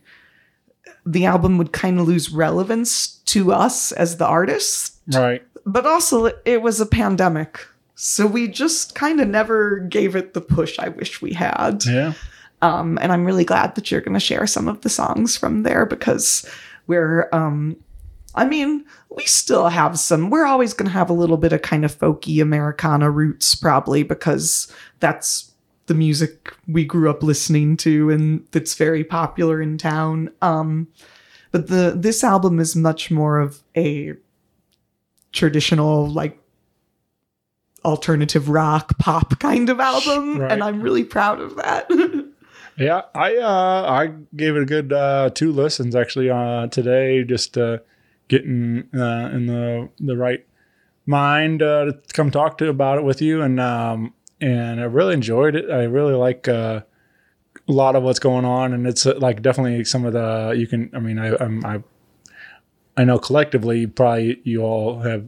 the 1.07 1.25
album 1.25 1.57
would 1.57 1.71
kind 1.71 1.99
of 1.99 2.07
lose 2.07 2.31
relevance 2.31 3.07
to 3.25 3.53
us 3.53 3.91
as 3.93 4.17
the 4.17 4.25
artists. 4.25 4.97
Right. 5.13 5.43
But 5.65 5.85
also, 5.85 6.31
it 6.45 6.61
was 6.61 6.81
a 6.81 6.85
pandemic. 6.85 7.65
So 7.95 8.27
we 8.27 8.47
just 8.47 8.93
kind 8.93 9.19
of 9.19 9.27
never 9.27 9.79
gave 9.79 10.15
it 10.15 10.33
the 10.33 10.41
push 10.41 10.77
I 10.79 10.89
wish 10.89 11.21
we 11.21 11.33
had. 11.33 11.83
Yeah. 11.85 12.13
Um, 12.61 12.97
and 13.01 13.11
I'm 13.11 13.25
really 13.25 13.45
glad 13.45 13.75
that 13.75 13.89
you're 13.89 14.01
going 14.01 14.13
to 14.13 14.19
share 14.19 14.47
some 14.47 14.67
of 14.67 14.81
the 14.81 14.89
songs 14.89 15.37
from 15.37 15.63
there 15.63 15.85
because 15.85 16.47
we're, 16.87 17.29
um, 17.31 17.77
I 18.35 18.45
mean, 18.45 18.85
we 19.09 19.25
still 19.25 19.69
have 19.69 19.97
some, 19.97 20.29
we're 20.29 20.45
always 20.45 20.73
going 20.73 20.87
to 20.87 20.93
have 20.93 21.09
a 21.09 21.13
little 21.13 21.37
bit 21.37 21.53
of 21.53 21.61
kind 21.61 21.85
of 21.85 21.97
folky 21.97 22.41
Americana 22.41 23.09
roots, 23.09 23.55
probably 23.55 24.03
because 24.03 24.71
that's 24.99 25.46
the 25.87 25.93
music 25.93 26.53
we 26.67 26.85
grew 26.85 27.09
up 27.09 27.23
listening 27.23 27.75
to 27.77 28.09
and 28.09 28.45
that's 28.51 28.75
very 28.75 29.03
popular 29.03 29.61
in 29.61 29.77
town. 29.77 30.29
Um, 30.41 30.87
but 31.51 31.67
the, 31.67 31.93
this 31.97 32.23
album 32.23 32.59
is 32.59 32.75
much 32.75 33.09
more 33.09 33.39
of 33.39 33.63
a 33.75 34.13
traditional, 35.31 36.07
like, 36.07 36.39
alternative 37.85 38.49
rock 38.49 38.97
pop 38.99 39.39
kind 39.39 39.69
of 39.69 39.79
album 39.79 40.39
Right. 40.39 40.51
and 40.51 40.63
I'm 40.63 40.81
really 40.81 41.03
proud 41.03 41.39
of 41.39 41.55
that. 41.57 41.89
Yeah, 42.79 43.01
I 43.15 43.35
uh, 43.37 43.85
I 43.89 44.13
gave 44.35 44.55
it 44.55 44.61
a 44.61 44.65
good 44.65 44.93
uh, 44.93 45.31
two 45.33 45.51
listens 45.51 45.95
actually 45.95 46.29
uh, 46.29 46.67
today, 46.67 47.23
just 47.23 47.57
uh, 47.57 47.79
getting 48.27 48.87
uh, 48.93 49.31
in 49.33 49.47
the 49.47 49.89
the 49.99 50.15
right 50.15 50.45
mind 51.07 51.63
uh, 51.63 51.85
to 51.85 51.99
come 52.13 52.29
talk 52.29 52.59
to 52.59 52.69
about 52.69 52.99
it 52.99 53.03
with 53.03 53.19
you, 53.19 53.41
and 53.41 53.59
um, 53.59 54.13
and 54.39 54.79
I 54.79 54.83
really 54.83 55.13
enjoyed 55.13 55.55
it. 55.55 55.69
I 55.69 55.83
really 55.83 56.13
like 56.13 56.47
uh, 56.47 56.81
a 57.67 57.71
lot 57.71 57.95
of 57.95 58.03
what's 58.03 58.19
going 58.19 58.45
on, 58.45 58.73
and 58.73 58.87
it's 58.87 59.05
uh, 59.05 59.15
like 59.17 59.41
definitely 59.41 59.83
some 59.83 60.05
of 60.05 60.13
the 60.13 60.53
you 60.57 60.67
can. 60.67 60.89
I 60.93 60.99
mean, 60.99 61.19
I 61.19 61.35
I'm, 61.35 61.65
I 61.65 61.83
I 62.95 63.03
know 63.03 63.19
collectively 63.19 63.87
probably 63.87 64.39
you 64.43 64.61
all 64.61 64.99
have 65.01 65.27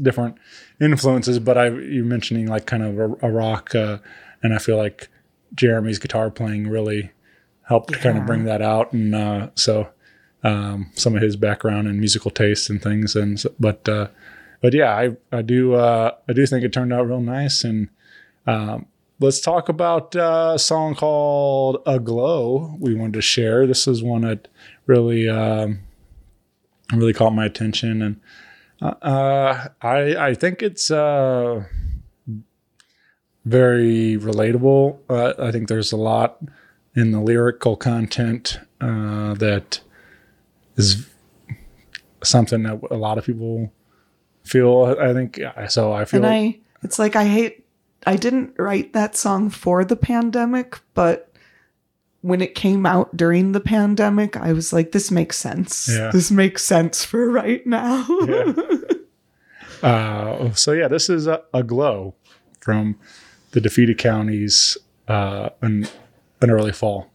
different 0.00 0.36
influences, 0.80 1.38
but 1.38 1.58
I 1.58 1.68
you're 1.68 2.04
mentioning 2.04 2.46
like 2.46 2.66
kind 2.66 2.82
of 2.82 2.98
a, 2.98 3.26
a 3.26 3.30
rock, 3.30 3.74
uh, 3.74 3.98
and 4.42 4.54
I 4.54 4.58
feel 4.58 4.76
like 4.76 5.08
Jeremy's 5.54 5.98
guitar 5.98 6.30
playing 6.30 6.68
really 6.68 7.10
helped 7.62 7.92
kind 7.94 8.18
of 8.18 8.26
bring 8.26 8.44
that 8.44 8.62
out, 8.62 8.92
and 8.92 9.14
uh, 9.14 9.48
so 9.54 9.88
um, 10.42 10.90
some 10.94 11.16
of 11.16 11.22
his 11.22 11.36
background 11.36 11.88
and 11.88 11.98
musical 11.98 12.30
taste 12.30 12.68
and 12.68 12.82
things, 12.82 13.16
and 13.16 13.40
so, 13.40 13.52
but 13.58 13.88
uh, 13.88 14.08
but 14.64 14.72
yeah, 14.72 14.96
I 14.96 15.14
I 15.30 15.42
do 15.42 15.74
uh, 15.74 16.12
I 16.26 16.32
do 16.32 16.46
think 16.46 16.64
it 16.64 16.72
turned 16.72 16.90
out 16.90 17.06
real 17.06 17.20
nice, 17.20 17.64
and 17.64 17.90
um, 18.46 18.86
let's 19.20 19.38
talk 19.38 19.68
about 19.68 20.16
uh, 20.16 20.52
a 20.54 20.58
song 20.58 20.94
called 20.94 21.82
"A 21.84 22.00
Glow." 22.00 22.74
We 22.80 22.94
wanted 22.94 23.12
to 23.12 23.20
share. 23.20 23.66
This 23.66 23.86
is 23.86 24.02
one 24.02 24.22
that 24.22 24.48
really 24.86 25.28
um, 25.28 25.80
really 26.94 27.12
caught 27.12 27.34
my 27.34 27.44
attention, 27.44 28.00
and 28.00 28.20
uh, 28.80 29.68
I 29.82 30.16
I 30.16 30.34
think 30.34 30.62
it's. 30.62 30.90
Uh, 30.90 31.64
very 33.44 34.16
relatable. 34.16 34.96
Uh, 35.10 35.34
I 35.38 35.52
think 35.52 35.68
there's 35.68 35.92
a 35.92 35.98
lot 35.98 36.40
in 36.96 37.10
the 37.10 37.20
lyrical 37.20 37.76
content 37.76 38.58
uh, 38.80 39.34
that 39.34 39.80
is 40.76 41.06
something 42.22 42.62
that 42.62 42.80
a 42.90 42.96
lot 42.96 43.18
of 43.18 43.26
people 43.26 43.70
feel. 44.44 44.96
I 44.98 45.12
think 45.12 45.40
so. 45.68 45.92
I 45.92 46.04
feel 46.04 46.24
and 46.24 46.32
I 46.32 46.58
it's 46.82 46.98
like 46.98 47.16
I 47.16 47.24
hate 47.24 47.64
I 48.06 48.16
didn't 48.16 48.54
write 48.58 48.92
that 48.92 49.16
song 49.16 49.50
for 49.50 49.84
the 49.84 49.96
pandemic, 49.96 50.78
but 50.94 51.30
when 52.20 52.40
it 52.40 52.54
came 52.54 52.86
out 52.86 53.14
during 53.16 53.52
the 53.52 53.60
pandemic, 53.60 54.36
I 54.36 54.52
was 54.52 54.72
like, 54.72 54.92
this 54.92 55.10
makes 55.10 55.36
sense. 55.36 55.88
Yeah. 55.90 56.10
This 56.10 56.30
makes 56.30 56.62
sense 56.64 57.04
for 57.04 57.30
right 57.30 57.66
now. 57.66 58.06
Uh, 59.82 60.50
so 60.54 60.72
yeah, 60.72 60.88
this 60.88 61.10
is 61.10 61.26
a, 61.26 61.42
a 61.52 61.62
glow 61.62 62.14
from 62.58 62.98
the 63.50 63.60
defeated 63.60 63.98
counties 63.98 64.78
uh, 65.08 65.50
in 65.62 65.86
an 66.40 66.50
early 66.50 66.72
fall. 66.72 67.10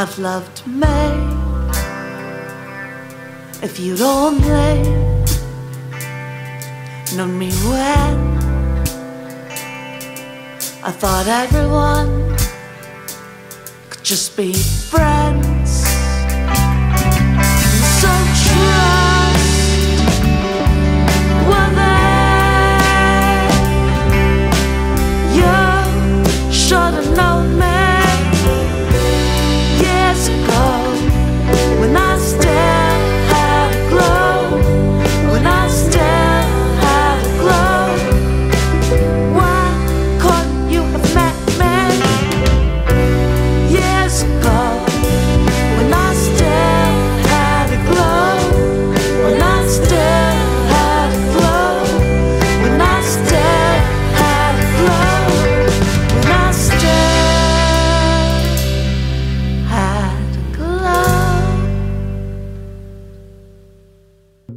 Have 0.00 0.18
loved 0.18 0.66
me 0.66 1.06
if 3.62 3.80
you'd 3.80 4.02
only 4.02 4.82
known 7.16 7.38
me 7.38 7.50
when 7.70 8.16
I 10.84 10.90
thought 11.00 11.26
everyone 11.26 12.36
could 13.88 14.04
just 14.04 14.36
be 14.36 14.52
friends. 14.52 15.55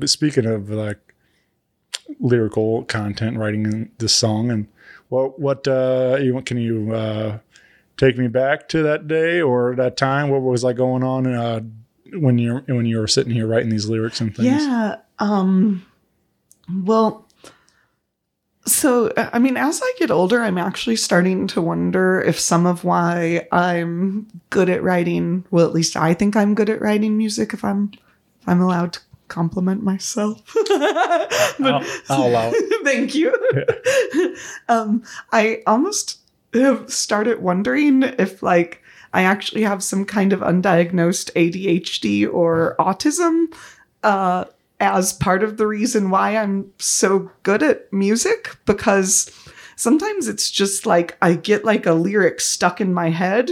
Speaking 0.08 0.46
of 0.46 0.70
like 0.70 1.00
lyrical 2.20 2.84
content, 2.86 3.38
writing 3.38 3.66
in 3.66 3.92
this 3.98 4.16
song, 4.16 4.52
and 4.52 4.68
what 5.10 5.40
what 5.40 5.68
uh, 5.68 6.18
you 6.22 6.40
can 6.42 6.58
you 6.58 6.94
uh, 6.94 7.40
take 7.98 8.18
me 8.18 8.28
back 8.28 8.70
to 8.70 8.84
that 8.84 9.08
day 9.08 9.42
or 9.42 9.76
that 9.76 9.98
time? 9.98 10.30
What 10.30 10.42
was 10.42 10.64
like 10.64 10.78
going 10.78 11.04
on 11.04 11.28
uh, 11.28 11.62
when 12.14 12.38
you're 12.38 12.62
when 12.62 12.86
you 12.86 12.98
were 12.98 13.08
sitting 13.08 13.34
here 13.34 13.48
writing 13.48 13.70
these 13.70 13.88
lyrics 13.88 14.22
and 14.22 14.36
things? 14.36 14.48
Yeah. 14.48 14.98
Um 15.20 15.86
well 16.84 17.28
so 18.66 19.12
I 19.18 19.40
mean 19.40 19.58
as 19.58 19.82
I 19.84 19.94
get 19.98 20.12
older 20.12 20.42
I'm 20.42 20.58
actually 20.58 20.96
starting 20.96 21.48
to 21.48 21.62
wonder 21.62 22.22
if 22.22 22.40
some 22.40 22.66
of 22.66 22.84
why 22.84 23.48
I'm 23.52 24.28
good 24.50 24.70
at 24.70 24.84
writing 24.84 25.46
well 25.52 25.66
at 25.66 25.74
least 25.74 25.98
I 25.98 26.14
think 26.14 26.36
I'm 26.36 26.56
good 26.56 26.70
at 26.70 26.82
writing 26.82 27.18
music 27.18 27.54
if 27.54 27.64
I'm 27.64 27.92
if 28.42 28.48
I'm 28.48 28.62
allowed 28.62 28.94
to 28.94 29.00
compliment 29.30 29.84
myself. 29.84 30.42
but 30.70 31.86
I'll, 32.10 32.36
I'll. 32.36 32.54
Thank 32.84 33.16
you. 33.16 33.34
um, 34.68 35.04
I 35.32 35.62
almost 35.66 36.20
have 36.54 36.92
started 36.92 37.42
wondering 37.42 38.04
if, 38.04 38.44
like, 38.44 38.84
I 39.14 39.24
actually 39.24 39.64
have 39.64 39.84
some 39.84 40.06
kind 40.06 40.34
of 40.34 40.42
undiagnosed 40.42 41.32
ADHD 41.34 42.32
or 42.32 42.76
autism 42.80 43.54
uh, 44.04 44.46
as 44.80 45.14
part 45.14 45.44
of 45.44 45.58
the 45.58 45.68
reason 45.68 46.10
why 46.10 46.36
I'm 46.36 46.72
so 46.78 47.32
good 47.44 47.64
at 47.64 47.92
music. 47.92 48.56
Because 48.66 49.32
sometimes 49.76 50.28
it's 50.28 50.52
just 50.52 50.86
like 50.86 51.18
I 51.22 51.34
get 51.34 51.66
like 51.66 51.86
a 51.86 51.94
lyric 51.94 52.42
stuck 52.42 52.82
in 52.82 52.94
my 52.94 53.10
head. 53.10 53.52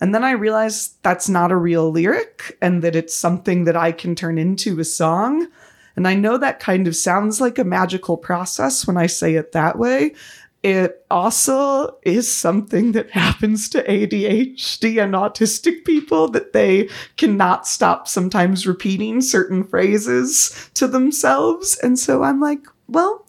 And 0.00 0.14
then 0.14 0.24
I 0.24 0.32
realize 0.32 0.94
that's 1.02 1.28
not 1.28 1.52
a 1.52 1.56
real 1.56 1.90
lyric 1.90 2.56
and 2.62 2.82
that 2.82 2.96
it's 2.96 3.14
something 3.14 3.64
that 3.64 3.76
I 3.76 3.92
can 3.92 4.14
turn 4.14 4.38
into 4.38 4.80
a 4.80 4.84
song. 4.84 5.48
And 5.96 6.08
I 6.08 6.14
know 6.14 6.38
that 6.38 6.60
kind 6.60 6.86
of 6.86 6.96
sounds 6.96 7.40
like 7.40 7.58
a 7.58 7.64
magical 7.64 8.16
process 8.16 8.86
when 8.86 8.96
I 8.96 9.06
say 9.06 9.34
it 9.34 9.52
that 9.52 9.78
way. 9.78 10.14
It 10.62 11.06
also 11.10 11.96
is 12.02 12.32
something 12.32 12.92
that 12.92 13.10
happens 13.10 13.68
to 13.70 13.82
ADHD 13.82 15.02
and 15.02 15.14
autistic 15.14 15.84
people 15.84 16.28
that 16.28 16.52
they 16.52 16.88
cannot 17.16 17.66
stop 17.66 18.08
sometimes 18.08 18.66
repeating 18.66 19.22
certain 19.22 19.64
phrases 19.64 20.70
to 20.74 20.86
themselves. 20.86 21.78
And 21.82 21.98
so 21.98 22.22
I'm 22.22 22.40
like, 22.40 22.66
well, 22.88 23.26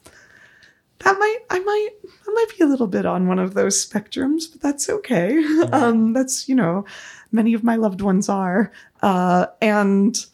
that 0.99 1.17
might 1.17 1.39
I 1.49 1.59
might 1.59 1.89
I 2.31 2.33
might 2.33 2.57
be 2.57 2.63
a 2.63 2.67
little 2.67 2.87
bit 2.87 3.05
on 3.05 3.27
one 3.27 3.39
of 3.39 3.53
those 3.53 3.85
spectrums, 3.85 4.43
but 4.51 4.61
that's 4.61 4.89
okay. 4.89 5.43
Um, 5.71 6.13
that's 6.13 6.47
you 6.47 6.55
know, 6.55 6.85
many 7.31 7.53
of 7.53 7.63
my 7.63 7.75
loved 7.75 8.01
ones 8.01 8.29
are. 8.29 8.71
Uh, 9.01 9.47
and 9.61 10.25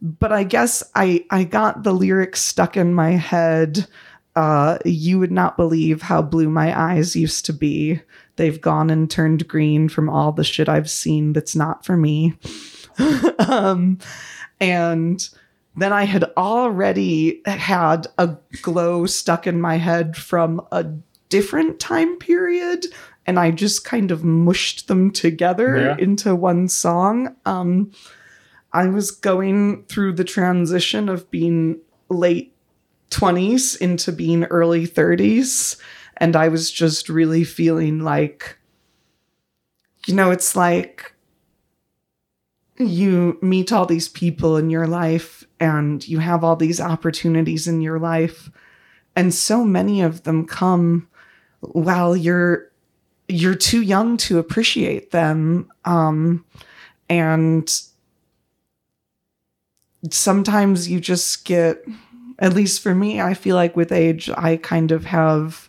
but 0.00 0.32
I 0.32 0.44
guess 0.44 0.82
I 0.94 1.24
I 1.30 1.44
got 1.44 1.82
the 1.82 1.92
lyrics 1.92 2.40
stuck 2.40 2.76
in 2.76 2.94
my 2.94 3.12
head. 3.12 3.86
Uh, 4.34 4.78
you 4.84 5.18
would 5.18 5.30
not 5.30 5.56
believe 5.58 6.02
how 6.02 6.22
blue 6.22 6.48
my 6.48 6.78
eyes 6.78 7.14
used 7.14 7.44
to 7.46 7.52
be. 7.52 8.00
They've 8.36 8.60
gone 8.60 8.88
and 8.88 9.10
turned 9.10 9.46
green 9.46 9.88
from 9.88 10.08
all 10.08 10.32
the 10.32 10.44
shit 10.44 10.68
I've 10.68 10.90
seen 10.90 11.34
that's 11.34 11.54
not 11.54 11.84
for 11.84 11.96
me. 11.98 12.34
um, 13.46 13.98
and 14.58 15.28
then 15.76 15.92
I 15.92 16.04
had 16.04 16.24
already 16.36 17.42
had 17.44 18.06
a 18.16 18.36
glow 18.62 19.04
stuck 19.04 19.46
in 19.46 19.60
my 19.60 19.76
head 19.76 20.16
from 20.16 20.66
a 20.72 20.86
different 21.32 21.80
time 21.80 22.16
period. 22.18 22.84
And 23.26 23.38
I 23.38 23.50
just 23.52 23.84
kind 23.84 24.10
of 24.10 24.22
mushed 24.24 24.88
them 24.88 25.10
together 25.10 25.76
Yeah. 25.78 25.96
into 25.98 26.34
one 26.34 26.68
song. 26.68 27.34
Um, 27.46 27.90
I 28.72 28.86
was 28.88 29.10
going 29.10 29.84
through 29.84 30.12
the 30.14 30.24
transition 30.24 31.08
of 31.08 31.30
being 31.30 31.78
late 32.08 32.54
20s 33.10 33.76
into 33.80 34.12
being 34.12 34.44
early 34.44 34.86
30s. 34.86 35.76
And 36.18 36.36
I 36.36 36.48
was 36.48 36.70
just 36.70 37.08
really 37.08 37.44
feeling 37.44 38.00
like, 38.00 38.58
you 40.06 40.14
know, 40.14 40.30
it's 40.30 40.54
like 40.56 41.14
you 42.78 43.38
meet 43.42 43.72
all 43.72 43.86
these 43.86 44.08
people 44.08 44.56
in 44.56 44.70
your 44.70 44.86
life 44.86 45.44
and 45.60 46.06
you 46.08 46.18
have 46.18 46.42
all 46.42 46.56
these 46.56 46.80
opportunities 46.80 47.68
in 47.68 47.80
your 47.80 47.98
life. 47.98 48.50
And 49.14 49.32
so 49.32 49.64
many 49.64 50.00
of 50.02 50.22
them 50.24 50.46
come 50.46 51.08
while 51.62 52.16
you're 52.16 52.70
you're 53.28 53.54
too 53.54 53.80
young 53.80 54.16
to 54.18 54.38
appreciate 54.38 55.10
them. 55.10 55.70
Um, 55.84 56.44
and 57.08 57.70
sometimes 60.10 60.90
you 60.90 61.00
just 61.00 61.44
get 61.44 61.84
at 62.38 62.54
least 62.54 62.82
for 62.82 62.94
me 62.94 63.20
i 63.20 63.34
feel 63.34 63.54
like 63.54 63.76
with 63.76 63.92
age 63.92 64.28
i 64.36 64.56
kind 64.56 64.90
of 64.90 65.04
have 65.04 65.68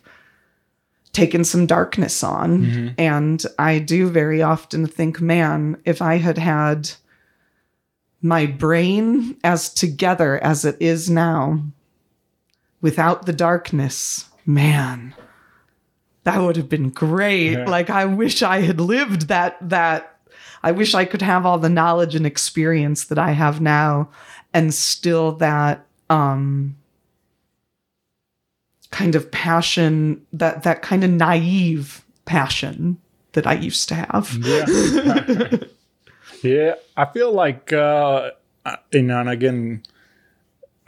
taken 1.12 1.44
some 1.44 1.66
darkness 1.66 2.24
on 2.24 2.64
and 2.98 3.46
i 3.58 3.78
do 3.78 4.08
very 4.08 4.42
often 4.42 4.86
think 4.86 5.20
man 5.20 5.80
if 5.84 6.02
i 6.02 6.16
had 6.16 6.38
had 6.38 6.90
my 8.20 8.46
brain 8.46 9.36
as 9.44 9.72
together 9.72 10.42
as 10.42 10.64
it 10.64 10.76
is 10.80 11.08
now 11.08 11.62
without 12.80 13.26
the 13.26 13.32
darkness 13.32 14.28
man 14.44 15.14
that 16.24 16.40
would 16.40 16.56
have 16.56 16.68
been 16.68 16.90
great 16.90 17.52
Yeah. 17.52 17.64
like 17.70 17.88
i 17.90 18.04
wish 18.04 18.42
i 18.42 18.60
had 18.60 18.80
lived 18.80 19.28
that 19.28 19.56
that 19.60 20.10
I 20.66 20.72
wish 20.72 20.94
I 20.94 21.04
could 21.04 21.20
have 21.20 21.44
all 21.44 21.58
the 21.58 21.68
knowledge 21.68 22.14
and 22.14 22.24
experience 22.24 23.04
that 23.08 23.18
I 23.18 23.32
have 23.32 23.60
now 23.60 24.08
and 24.54 24.72
still 24.72 25.32
that 25.32 25.84
um 26.08 26.74
kind 28.90 29.14
of 29.14 29.30
passion 29.30 30.24
that 30.32 30.62
that 30.62 30.80
kind 30.80 31.04
of 31.04 31.10
naive 31.10 32.02
passion 32.24 32.96
that 33.32 33.46
I 33.46 33.52
used 33.52 33.88
to 33.90 33.94
have. 33.94 34.38
Yeah. 34.40 35.58
yeah. 36.42 36.74
I 36.96 37.04
feel 37.12 37.30
like, 37.32 37.70
uh, 37.72 38.30
you 38.90 39.02
know, 39.02 39.20
and 39.20 39.28
again, 39.28 39.82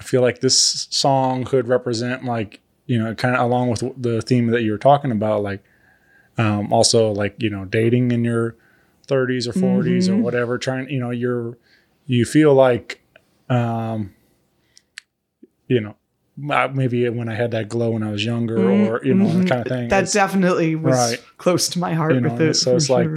I 0.01 0.05
feel 0.05 0.22
like 0.22 0.40
this 0.40 0.87
song 0.90 1.44
could 1.44 1.68
represent, 1.68 2.25
like, 2.25 2.61
you 2.87 2.99
know, 3.03 3.14
kind 3.14 3.35
of 3.35 3.42
along 3.42 3.68
with 3.70 3.83
the 4.01 4.22
theme 4.22 4.46
that 4.49 4.62
you 4.62 4.70
were 4.72 4.79
talking 4.79 5.11
about, 5.11 5.42
like, 5.42 5.62
um, 6.38 6.72
also 6.72 7.11
like, 7.11 7.35
you 7.42 7.51
know, 7.51 7.64
dating 7.64 8.11
in 8.12 8.25
your 8.25 8.57
30s 9.09 9.46
or 9.49 9.53
40s 9.53 10.09
or 10.09 10.16
whatever, 10.16 10.59
trying, 10.59 10.88
you 10.88 11.01
know, 11.01 11.11
you're, 11.11 11.57
you 12.07 12.25
feel 12.25 12.55
like, 12.55 13.01
um, 13.49 14.14
you 15.68 15.81
know, 15.81 15.96
maybe 16.37 17.09
when 17.09 17.29
I 17.29 17.35
had 17.35 17.51
that 17.53 17.68
glow 17.68 17.90
when 17.90 18.03
I 18.03 18.11
was 18.11 18.25
younger 18.25 18.70
or, 18.70 19.05
you 19.05 19.14
know, 19.14 19.27
that 19.27 19.49
kind 19.49 19.61
of 19.62 19.66
thing. 19.68 19.88
that 19.88 19.99
It's- 19.99 20.12
definitely 20.12 20.77
was 20.77 20.94
Right. 20.94 21.22
close 21.38 21.68
to 21.70 21.79
my 21.79 21.94
heart 21.94 22.14
you 22.14 22.20
know, 22.20 22.33
with 22.33 22.40
it. 22.42 22.55
so 22.55 22.77
it's 22.77 22.90
like 22.90 23.09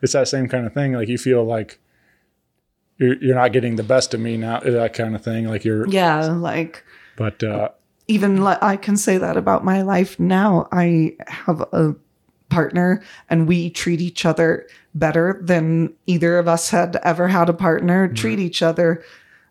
it's 0.00 0.12
that 0.12 0.28
same 0.28 0.48
kind 0.48 0.64
of 0.64 0.72
thing. 0.72 0.92
Like 0.92 1.08
you 1.08 1.18
feel 1.18 1.44
like 1.44 1.78
you're 2.98 3.16
you're 3.16 3.34
not 3.34 3.52
getting 3.52 3.76
the 3.76 3.82
best 3.82 4.14
of 4.14 4.20
me 4.20 4.36
now, 4.36 4.60
that 4.60 4.92
kind 4.94 5.14
of 5.16 5.22
thing. 5.22 5.46
Like 5.48 5.64
you're, 5.64 5.88
yeah, 5.88 6.24
like 6.26 6.84
but 7.16 7.42
uh, 7.42 7.70
even 8.08 8.42
li- 8.42 8.56
I 8.60 8.76
can 8.76 8.96
say 8.96 9.18
that 9.18 9.36
about 9.36 9.64
my 9.64 9.82
life 9.82 10.18
now. 10.18 10.68
I 10.72 11.16
have 11.28 11.60
a 11.72 11.94
partner 12.48 13.02
and 13.28 13.46
we 13.46 13.70
treat 13.70 14.00
each 14.00 14.24
other 14.24 14.66
better 14.94 15.38
than 15.42 15.92
either 16.06 16.38
of 16.38 16.48
us 16.48 16.70
had 16.70 16.96
ever 17.04 17.28
had 17.28 17.48
a 17.48 17.52
partner 17.52 18.06
mm-hmm. 18.06 18.14
treat 18.14 18.38
each 18.38 18.62
other. 18.62 19.04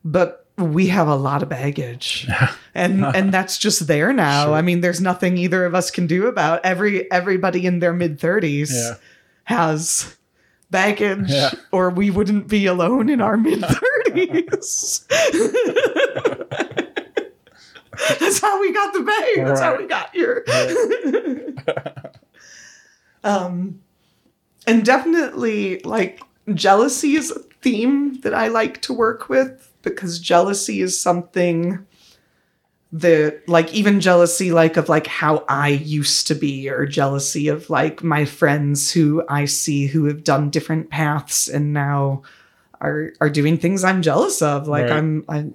But 0.04 0.48
we 0.58 0.88
have 0.88 1.08
a 1.08 1.16
lot 1.16 1.44
of 1.44 1.50
baggage. 1.50 2.28
and 2.76 3.06
and 3.06 3.32
that's 3.32 3.58
just 3.60 3.88
there 3.88 4.12
now. 4.12 4.54
I 4.54 4.62
mean, 4.64 4.82
there's 4.82 5.00
nothing 5.00 5.38
either 5.38 5.66
of 5.66 5.76
us 5.76 5.92
can 5.92 6.08
do 6.08 6.26
about 6.28 6.62
every 6.66 7.10
everybody 7.12 7.66
in 7.66 7.80
their 7.80 7.94
mid 7.94 8.20
30s 8.20 8.72
Yeah. 8.74 8.96
has 9.44 10.18
baggage 10.72 11.30
Yeah. 11.30 11.52
or 11.72 11.92
we 11.92 12.10
wouldn't 12.10 12.48
be 12.48 12.66
alone 12.66 13.10
in 13.10 13.22
our 13.22 13.38
mid 13.38 13.62
30s. 13.62 15.06
That's 18.20 18.40
how 18.40 18.60
we 18.62 18.72
got 18.74 18.94
the 18.94 19.02
bang. 19.02 19.46
That's 19.46 19.62
how 19.62 19.78
we 19.78 19.88
got 19.88 20.14
here. 20.14 20.46
um, 23.24 23.82
and 24.66 24.86
definitely, 24.86 25.80
like, 25.80 26.22
jealousy 26.54 27.16
is 27.16 27.32
a 27.32 27.40
theme 27.62 28.20
that 28.22 28.34
I 28.34 28.48
like 28.50 28.82
to 28.84 28.94
work 28.94 29.30
with 29.30 29.74
because 29.82 30.20
jealousy 30.20 30.82
is 30.82 31.00
something 31.00 31.86
that, 32.92 33.48
like, 33.48 33.74
even 33.74 34.00
jealousy, 34.00 34.52
like, 34.52 34.78
of 34.78 34.90
like 34.90 35.08
how 35.08 35.44
I 35.50 35.70
used 35.70 36.28
to 36.28 36.36
be, 36.36 36.70
or 36.70 36.86
jealousy 36.86 37.48
of 37.48 37.70
like 37.70 38.04
my 38.04 38.26
friends 38.26 38.92
who 38.92 39.24
I 39.28 39.46
see 39.46 39.88
who 39.88 40.06
have 40.06 40.24
done 40.24 40.50
different 40.50 40.90
paths 40.90 41.48
and 41.48 41.74
now 41.74 42.22
are 42.80 43.14
are 43.20 43.30
doing 43.30 43.58
things 43.58 43.84
I'm 43.84 44.02
jealous 44.02 44.42
of. 44.42 44.68
Like, 44.68 44.84
Right. 44.84 44.94
I'm 44.94 45.26
I 45.28 45.48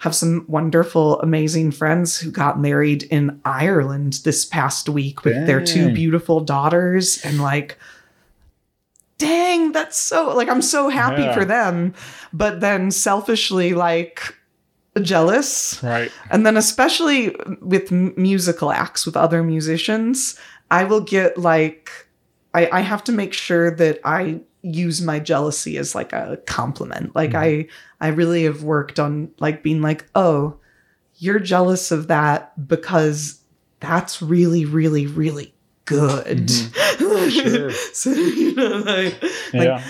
have 0.00 0.14
some 0.14 0.44
wonderful, 0.48 1.20
amazing 1.20 1.70
friends 1.70 2.18
who 2.18 2.30
got 2.30 2.60
married 2.60 3.04
in 3.04 3.40
Ireland 3.44 4.20
this 4.24 4.44
past 4.44 4.88
week 4.88 5.24
with 5.24 5.46
their 5.46 5.64
two 5.64 5.92
beautiful 5.94 6.40
daughters. 6.40 7.24
And 7.24 7.40
like, 7.40 7.78
dang, 9.18 9.72
that's 9.72 9.98
so, 9.98 10.34
like, 10.36 10.48
I'm 10.48 10.62
so 10.62 10.88
happy 10.88 11.22
Yeah. 11.22 11.34
for 11.34 11.44
them. 11.44 11.94
But 12.32 12.60
then 12.60 12.90
selfishly, 12.90 13.72
like, 13.74 14.34
jealous. 15.00 15.82
Right. 15.82 16.10
And 16.30 16.44
then, 16.46 16.56
especially 16.56 17.34
with 17.60 17.90
m- 17.90 18.14
musical 18.16 18.70
acts 18.70 19.06
with 19.06 19.16
other 19.16 19.42
musicians, 19.42 20.38
I 20.70 20.84
will 20.84 21.00
get 21.00 21.38
like, 21.38 21.90
I, 22.54 22.68
I 22.70 22.80
have 22.80 23.02
to 23.04 23.12
make 23.12 23.32
sure 23.32 23.70
that 23.72 24.00
I 24.04 24.40
use 24.64 25.00
my 25.02 25.20
jealousy 25.20 25.76
as 25.76 25.94
like 25.94 26.12
a 26.12 26.38
compliment. 26.46 27.14
Like, 27.14 27.34
I, 27.34 27.68
I 28.00 28.08
really 28.08 28.44
have 28.44 28.62
worked 28.62 28.98
on 28.98 29.30
like 29.38 29.62
being 29.62 29.82
like, 29.82 30.06
oh, 30.14 30.58
you're 31.16 31.38
jealous 31.38 31.90
of 31.90 32.08
that 32.08 32.66
because 32.66 33.40
that's 33.80 34.20
really, 34.20 34.64
really, 34.64 35.06
really 35.06 35.54
good. 35.84 36.50
Sure. 37.30 37.70
so, 37.92 38.10
you 38.10 38.54
know, 38.54 38.78
like, 38.78 39.22
like 39.22 39.32
yeah. 39.52 39.82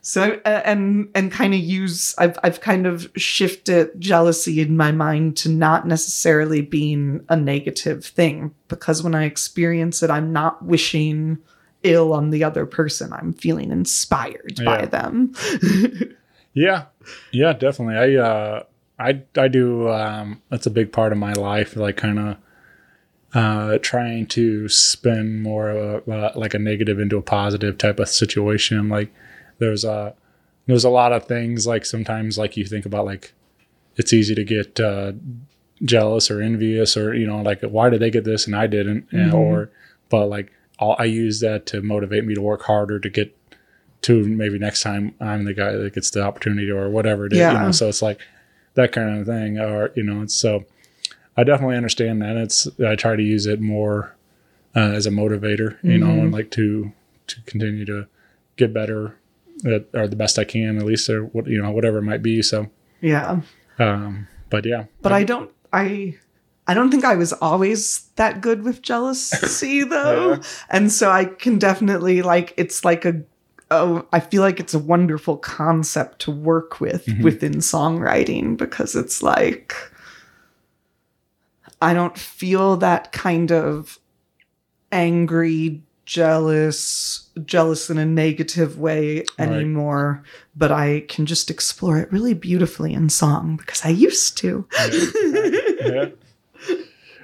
so 0.00 0.40
uh, 0.44 0.62
and 0.64 1.08
and 1.14 1.30
kind 1.30 1.52
of 1.52 1.60
use 1.60 2.14
I've 2.18 2.38
I've 2.42 2.60
kind 2.60 2.86
of 2.86 3.10
shifted 3.16 3.90
jealousy 4.00 4.60
in 4.60 4.76
my 4.76 4.92
mind 4.92 5.36
to 5.38 5.48
not 5.48 5.86
necessarily 5.86 6.62
being 6.62 7.24
a 7.28 7.36
negative 7.36 8.04
thing 8.04 8.54
because 8.68 9.02
when 9.02 9.14
I 9.14 9.24
experience 9.24 10.02
it 10.02 10.10
I'm 10.10 10.32
not 10.32 10.64
wishing 10.64 11.38
ill 11.82 12.12
on 12.12 12.30
the 12.30 12.44
other 12.44 12.66
person 12.66 13.12
I'm 13.12 13.32
feeling 13.32 13.70
inspired 13.70 14.60
by 14.64 14.86
them. 14.86 15.34
Yeah, 16.52 16.86
yeah, 17.32 17.52
definitely. 17.52 17.96
I 17.96 18.22
uh, 18.22 18.62
I 18.98 19.22
I 19.36 19.48
do. 19.48 19.88
Um, 19.88 20.42
that's 20.48 20.66
a 20.66 20.70
big 20.70 20.92
part 20.92 21.12
of 21.12 21.18
my 21.18 21.32
life. 21.32 21.76
Like 21.76 21.96
kind 21.96 22.18
of 22.18 22.36
uh, 23.34 23.78
trying 23.82 24.26
to 24.26 24.68
spin 24.68 25.42
more 25.42 25.70
of 25.70 26.08
a, 26.08 26.12
uh, 26.12 26.32
like 26.34 26.54
a 26.54 26.58
negative 26.58 26.98
into 26.98 27.16
a 27.16 27.22
positive 27.22 27.78
type 27.78 28.00
of 28.00 28.08
situation. 28.08 28.88
Like 28.88 29.12
there's 29.58 29.84
a 29.84 30.14
there's 30.66 30.84
a 30.84 30.90
lot 30.90 31.12
of 31.12 31.26
things. 31.26 31.66
Like 31.66 31.84
sometimes 31.84 32.36
like 32.36 32.56
you 32.56 32.64
think 32.64 32.84
about 32.84 33.06
like 33.06 33.32
it's 33.96 34.12
easy 34.12 34.34
to 34.34 34.44
get 34.44 34.80
uh, 34.80 35.12
jealous 35.84 36.30
or 36.30 36.42
envious 36.42 36.96
or 36.96 37.14
you 37.14 37.26
know 37.26 37.42
like 37.42 37.62
why 37.62 37.90
did 37.90 38.00
they 38.00 38.10
get 38.10 38.24
this 38.24 38.46
and 38.46 38.56
I 38.56 38.66
didn't 38.66 39.06
and, 39.12 39.32
or 39.32 39.70
but 40.08 40.26
like 40.26 40.52
I'll, 40.80 40.96
I 40.98 41.04
use 41.04 41.40
that 41.40 41.66
to 41.66 41.82
motivate 41.82 42.24
me 42.24 42.34
to 42.34 42.40
work 42.42 42.62
harder 42.62 42.98
to 42.98 43.10
get 43.10 43.36
to 44.02 44.24
maybe 44.24 44.58
next 44.58 44.82
time 44.82 45.14
I'm 45.20 45.44
the 45.44 45.52
guy 45.54 45.72
that 45.72 45.94
gets 45.94 46.10
the 46.10 46.22
opportunity 46.22 46.70
or 46.70 46.88
whatever 46.88 47.26
it 47.26 47.32
is. 47.32 47.38
You 47.38 47.44
Yeah. 47.44 47.62
know, 47.66 47.70
so 47.72 47.88
it's 47.88 48.00
like 48.02 48.18
that 48.74 48.92
kind 48.92 49.20
of 49.20 49.26
thing. 49.26 49.58
Or 49.58 49.92
you 49.94 50.02
know, 50.02 50.22
it's 50.22 50.34
so 50.34 50.64
I 51.36 51.44
definitely 51.44 51.76
understand 51.76 52.22
that. 52.22 52.36
It's 52.36 52.66
I 52.84 52.96
try 52.96 53.14
to 53.16 53.22
use 53.22 53.46
it 53.46 53.60
more 53.60 54.16
uh, 54.74 54.80
as 54.92 55.06
a 55.06 55.10
motivator, 55.10 55.76
you 55.82 55.98
know, 55.98 56.10
and 56.10 56.32
like 56.32 56.50
to 56.52 56.92
to 57.28 57.42
continue 57.42 57.84
to 57.84 58.06
get 58.56 58.72
better 58.72 59.16
at, 59.64 59.86
or 59.94 60.08
the 60.08 60.16
best 60.16 60.38
I 60.38 60.44
can, 60.44 60.78
at 60.78 60.84
least 60.84 61.08
or 61.10 61.24
what 61.26 61.46
you 61.46 61.60
know 61.62 61.70
whatever 61.70 61.98
it 61.98 62.02
might 62.02 62.22
be. 62.22 62.40
So, 62.42 62.68
yeah. 63.00 63.40
um, 63.78 64.26
but 64.48 64.64
yeah, 64.64 64.84
But 65.02 65.12
I 65.12 65.24
don't 65.24 65.50
I 65.72 66.16
I 66.70 66.74
don't 66.74 66.88
think 66.88 67.04
I 67.04 67.16
was 67.16 67.32
always 67.32 68.02
that 68.14 68.40
good 68.40 68.62
with 68.62 68.80
jealousy 68.80 69.82
though. 69.88 70.38
And 70.68 70.92
so 70.92 71.10
I 71.10 71.24
can 71.24 71.58
definitely 71.58 72.22
like 72.22 72.54
it's 72.56 72.84
like 72.84 73.04
a 73.04 73.24
oh 73.72 74.06
I 74.12 74.20
feel 74.20 74.42
like 74.42 74.60
it's 74.60 74.72
a 74.72 74.78
wonderful 74.78 75.36
concept 75.36 76.20
to 76.20 76.30
work 76.30 76.80
with 76.80 77.06
mm-hmm. 77.06 77.24
within 77.24 77.54
songwriting 77.54 78.56
because 78.56 78.94
it's 78.94 79.20
like 79.20 79.74
I 81.82 81.92
don't 81.92 82.16
feel 82.16 82.76
that 82.76 83.10
kind 83.10 83.50
of 83.50 83.98
angry 84.92 85.82
jealous 86.06 87.30
jealous 87.44 87.90
in 87.90 87.98
a 87.98 88.06
negative 88.06 88.78
way 88.78 89.24
anymore 89.38 90.24
but 90.56 90.72
i 90.72 91.04
can 91.08 91.24
just 91.24 91.48
explore 91.52 91.98
it 91.98 92.10
really 92.10 92.34
beautifully 92.34 92.92
in 92.92 93.08
song 93.08 93.56
because 93.56 93.84
i 93.84 93.88
used 93.88 94.36
to. 94.36 94.66
Yeah. 95.84 96.06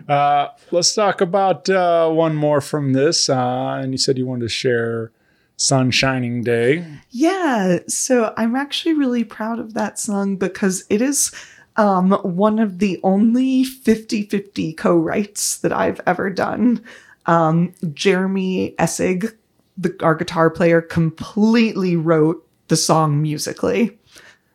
Uh, 0.09 0.49
let's 0.71 0.95
talk 0.95 1.21
about 1.21 1.69
uh, 1.69 2.09
one 2.11 2.35
more 2.35 2.61
from 2.61 2.93
this. 2.93 3.29
Uh, 3.29 3.79
and 3.81 3.93
you 3.93 3.99
said 3.99 4.19
you 4.19 4.27
wanted 4.27 4.43
to 4.43 4.49
share 4.49 5.11
"Sun 5.57 5.91
Shining 5.91 6.43
Day." 6.43 6.85
Yeah, 7.11 7.79
so 7.89 8.33
I'm 8.37 8.57
actually 8.57 8.95
really 8.95 9.25
proud 9.25 9.59
of 9.59 9.75
that 9.75 9.99
song 9.99 10.37
because 10.37 10.85
it 10.91 11.03
is 11.03 11.33
um, 11.77 12.13
one 12.23 12.59
of 12.59 12.79
the 12.79 13.01
only 13.03 13.65
50 13.65 14.23
50 14.23 14.73
co 14.75 14.97
writes 14.97 15.59
that 15.59 15.73
I've 15.73 16.01
ever 16.07 16.31
done. 16.31 16.83
Um, 17.27 17.75
Jeremy 17.93 18.75
Essig, 18.79 19.35
the, 19.77 19.97
our 20.03 20.15
guitar 20.15 20.49
player, 20.51 20.81
completely 20.81 21.97
wrote 21.97 22.47
the 22.69 22.77
song 22.77 23.21
musically. 23.21 23.99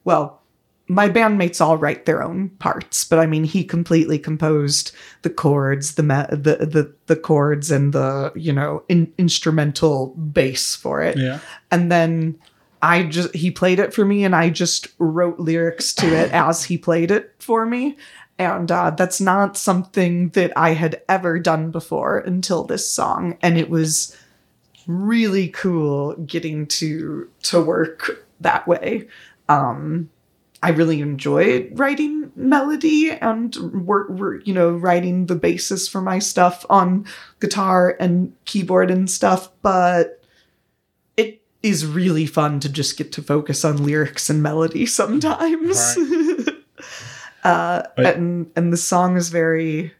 Well, 0.04 0.41
my 0.92 1.08
bandmates 1.08 1.62
all 1.62 1.78
write 1.78 2.06
their 2.06 2.22
own 2.22 2.50
parts, 2.60 3.06
but 3.06 3.18
I 3.18 3.26
mean, 3.26 3.46
he 3.46 3.64
completely 3.64 4.20
composed 4.20 4.92
the 5.22 5.30
chords, 5.30 5.96
the 5.96 6.04
me- 6.04 6.26
the 6.30 6.66
the 6.66 6.94
the 7.08 7.16
chords, 7.16 7.72
and 7.72 7.94
the 7.94 8.32
you 8.36 8.52
know 8.52 8.84
in- 8.90 9.14
instrumental 9.18 10.08
bass 10.16 10.76
for 10.76 11.02
it. 11.02 11.18
Yeah. 11.18 11.40
and 11.72 11.92
then 11.92 12.38
I 12.82 13.04
just 13.04 13.34
he 13.34 13.52
played 13.52 13.80
it 13.80 13.94
for 13.94 14.04
me 14.06 14.26
and 14.26 14.36
I 14.36 14.50
just 14.50 14.88
wrote 14.98 15.40
lyrics 15.40 15.94
to 15.96 16.08
it 16.08 16.32
as 16.48 16.66
he 16.66 16.78
played 16.78 17.12
it 17.12 17.34
for 17.40 17.66
me. 17.66 17.98
And 18.38 18.72
uh, 18.72 18.90
that's 18.92 19.22
not 19.22 19.56
something 19.56 20.30
that 20.30 20.52
I 20.58 20.74
had 20.74 21.02
ever 21.08 21.38
done 21.40 21.70
before 21.72 22.18
until 22.18 22.64
this 22.64 22.90
song. 22.90 23.38
And 23.44 23.56
it 23.58 23.70
was 23.70 24.18
really 24.88 25.48
cool 25.50 26.16
getting 26.26 26.66
to 26.68 27.30
to 27.44 27.62
work 27.62 28.26
that 28.42 28.68
way. 28.68 29.08
Um 29.48 30.10
I 30.64 30.70
really 30.70 31.02
enjoy 31.02 31.70
writing 31.72 32.32
melody 32.36 33.10
and 33.10 33.56
work, 33.86 34.10
work, 34.10 34.46
you 34.46 34.54
know, 34.54 34.72
writing 34.72 35.26
the 35.26 35.36
basis 35.36 35.88
for 35.88 36.02
my 36.02 36.20
stuff 36.20 36.66
on 36.70 37.06
guitar 37.40 37.98
and 38.00 38.34
keyboard 38.46 38.92
and 38.92 39.10
stuff, 39.10 39.50
but 39.64 40.24
it 41.18 41.42
is 41.64 41.86
really 41.86 42.28
fun 42.28 42.60
to 42.60 42.70
just 42.70 42.96
get 42.98 43.12
to 43.14 43.24
focus 43.24 43.66
on 43.66 43.84
lyrics 43.84 44.30
and 44.30 44.44
melody 44.44 44.86
sometimes. 44.86 45.98
uh, 47.44 47.84
But- 47.96 48.16
and 48.16 48.52
and 48.56 48.72
the 48.72 48.78
song 48.78 49.18
is 49.18 49.30
very 49.30 49.94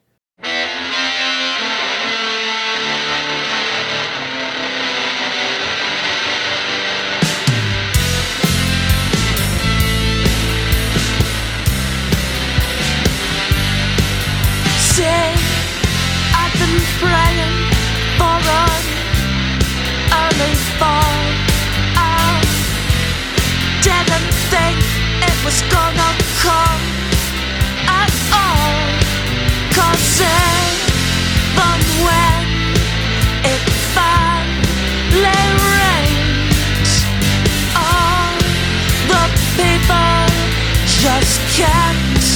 kept 41.52 42.28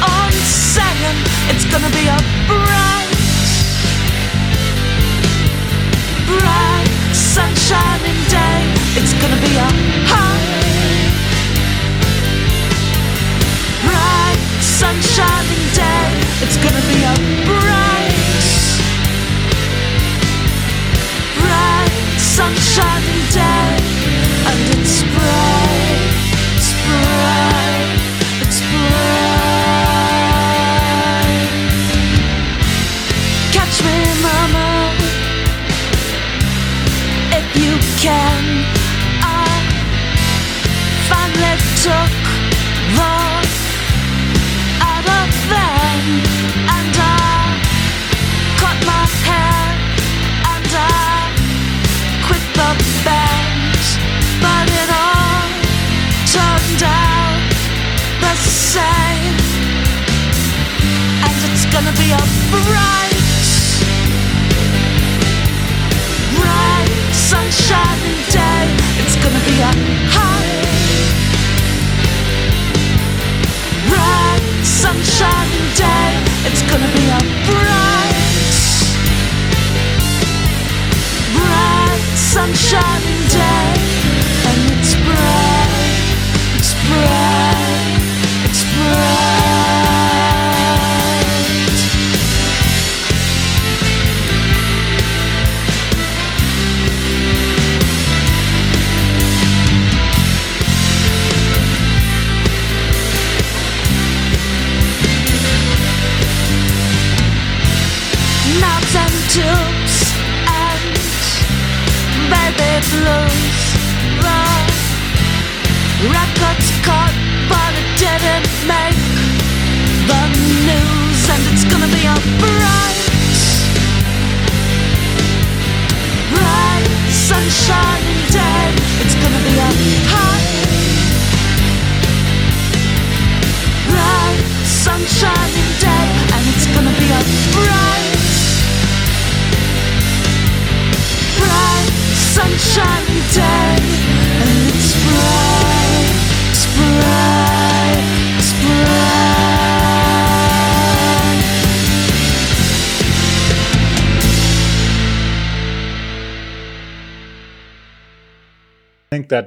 on 0.00 0.32
saying 0.32 1.18
it's 1.52 1.66
gonna 1.72 1.90
be 1.92 2.08
a 2.08 2.18
bright, 2.48 3.12
bright, 6.24 6.88
sunshining 7.12 8.20
day. 8.32 8.60
It's 8.96 9.12
gonna 9.20 9.40
be 9.44 9.52
a 9.56 9.68
hot, 10.08 10.40
bright, 13.84 14.40
sunshining 14.80 15.64
day. 15.76 16.08
It's 16.44 16.56
gonna 16.64 16.84
be 16.92 16.98
a 17.04 17.14
bright, 17.44 18.16
bright, 21.40 21.92
sunshining 22.16 23.22
day, 23.36 23.61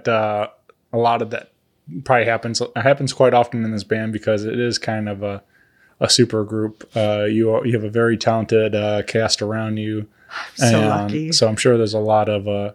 that 0.04 0.12
uh, 0.12 0.50
a 0.94 0.98
lot 0.98 1.22
of 1.22 1.30
that 1.32 1.52
probably 2.04 2.26
happens 2.26 2.62
happens 2.76 3.14
quite 3.14 3.34
often 3.34 3.64
in 3.64 3.72
this 3.72 3.84
band 3.84 4.14
because 4.14 4.44
it 4.46 4.60
is 4.60 4.78
kind 4.78 5.08
of 5.10 5.24
a 5.24 5.44
a 6.00 6.10
super 6.10 6.44
group. 6.44 6.90
Uh, 6.96 7.24
you 7.24 7.52
are, 7.52 7.66
you 7.66 7.74
have 7.74 7.84
a 7.84 7.90
very 7.90 8.18
talented 8.18 8.76
uh, 8.76 9.04
cast 9.04 9.42
around 9.42 9.78
you, 9.78 10.08
so 10.56 10.66
and 10.66 10.90
lucky. 10.90 11.32
so 11.32 11.48
I'm 11.48 11.56
sure 11.56 11.78
there's 11.78 11.94
a 11.94 12.00
lot 12.00 12.28
of 12.28 12.48
uh, 12.48 12.72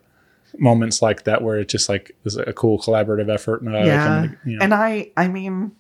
moments 0.58 1.02
like 1.02 1.24
that 1.24 1.42
where 1.42 1.58
it's 1.58 1.72
just 1.72 1.88
like 1.88 2.16
is 2.24 2.36
a 2.36 2.52
cool 2.52 2.78
collaborative 2.78 3.32
effort. 3.32 3.62
Uh, 3.66 3.70
yeah. 3.84 4.06
coming 4.06 4.30
to- 4.30 4.50
you 4.50 4.56
know. 4.56 4.64
And 4.64 4.74
I 4.74 5.10
I 5.16 5.28
mean 5.28 5.72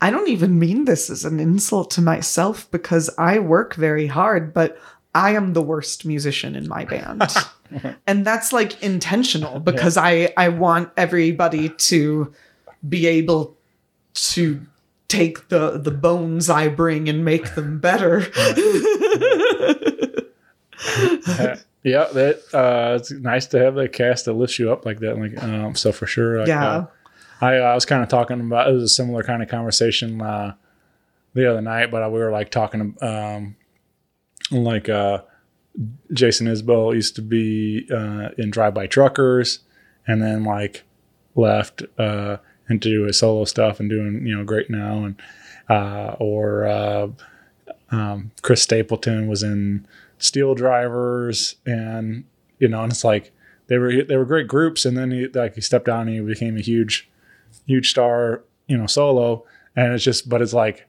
I 0.00 0.10
don't 0.10 0.28
even 0.28 0.58
mean 0.58 0.84
this 0.84 1.08
as 1.08 1.24
an 1.24 1.40
insult 1.40 1.90
to 1.92 2.02
myself 2.02 2.70
because 2.70 3.08
I 3.16 3.38
work 3.38 3.74
very 3.74 4.06
hard, 4.06 4.52
but 4.52 4.76
I 5.14 5.30
am 5.30 5.52
the 5.52 5.62
worst 5.62 6.04
musician 6.04 6.56
in 6.56 6.68
my 6.68 6.84
band. 6.84 7.22
and 8.06 8.26
that's 8.26 8.52
like 8.52 8.82
intentional 8.82 9.60
because 9.60 9.96
I 9.96 10.32
I 10.36 10.48
want 10.48 10.90
everybody 10.96 11.68
to 11.70 12.32
be 12.88 13.06
able 13.06 13.56
to 14.14 14.60
take 15.08 15.48
the 15.48 15.78
the 15.78 15.90
bones 15.90 16.48
I 16.50 16.68
bring 16.68 17.08
and 17.08 17.24
make 17.24 17.54
them 17.54 17.78
better. 17.80 18.20
yeah, 21.82 22.06
that 22.12 22.40
uh, 22.52 22.96
it's 22.96 23.10
nice 23.10 23.46
to 23.48 23.58
have 23.58 23.74
that 23.76 23.92
cast 23.92 24.24
that 24.24 24.32
lifts 24.34 24.58
you 24.58 24.72
up 24.72 24.84
like 24.86 25.00
that. 25.00 25.18
Like, 25.18 25.42
um, 25.42 25.74
so 25.74 25.92
for 25.92 26.06
sure, 26.06 26.40
like, 26.40 26.48
Yeah. 26.48 26.66
uh, 26.68 26.86
I, 27.40 27.54
I 27.56 27.74
was 27.74 27.84
kind 27.84 28.02
of 28.02 28.08
talking 28.08 28.40
about 28.40 28.68
it 28.68 28.72
was 28.72 28.82
a 28.84 28.88
similar 28.88 29.22
kind 29.22 29.42
of 29.42 29.48
conversation 29.48 30.20
uh, 30.22 30.54
the 31.34 31.50
other 31.50 31.60
night, 31.60 31.90
but 31.90 32.10
we 32.10 32.18
were 32.18 32.30
like 32.30 32.50
talking 32.50 32.96
um, 33.02 33.56
like 34.50 34.88
uh, 34.88 35.22
Jason 36.12 36.46
Isbell 36.46 36.94
used 36.94 37.16
to 37.16 37.22
be 37.22 37.86
uh, 37.90 38.30
in 38.38 38.50
Drive 38.50 38.74
By 38.74 38.86
Truckers, 38.86 39.60
and 40.06 40.22
then 40.22 40.44
like 40.44 40.84
left 41.34 41.82
uh, 41.98 42.36
and 42.68 42.80
to 42.80 42.88
do 42.88 43.02
his 43.04 43.18
solo 43.18 43.44
stuff 43.44 43.80
and 43.80 43.90
doing 43.90 44.26
you 44.26 44.36
know 44.36 44.44
great 44.44 44.70
now, 44.70 45.04
and 45.04 45.20
uh, 45.68 46.16
or 46.18 46.66
uh, 46.66 47.08
um, 47.90 48.30
Chris 48.42 48.62
Stapleton 48.62 49.26
was 49.26 49.42
in 49.42 49.86
Steel 50.18 50.54
Drivers, 50.54 51.56
and 51.66 52.24
you 52.58 52.68
know, 52.68 52.82
and 52.82 52.92
it's 52.92 53.04
like 53.04 53.32
they 53.66 53.78
were 53.78 54.02
they 54.02 54.16
were 54.16 54.24
great 54.24 54.48
groups, 54.48 54.84
and 54.84 54.96
then 54.96 55.10
he 55.10 55.26
like 55.28 55.54
he 55.54 55.60
stepped 55.60 55.86
down 55.86 56.08
and 56.08 56.16
he 56.16 56.20
became 56.20 56.56
a 56.56 56.62
huge, 56.62 57.08
huge 57.66 57.90
star, 57.90 58.42
you 58.66 58.76
know, 58.76 58.86
solo, 58.86 59.44
and 59.76 59.92
it's 59.92 60.04
just, 60.04 60.28
but 60.28 60.42
it's 60.42 60.52
like 60.52 60.86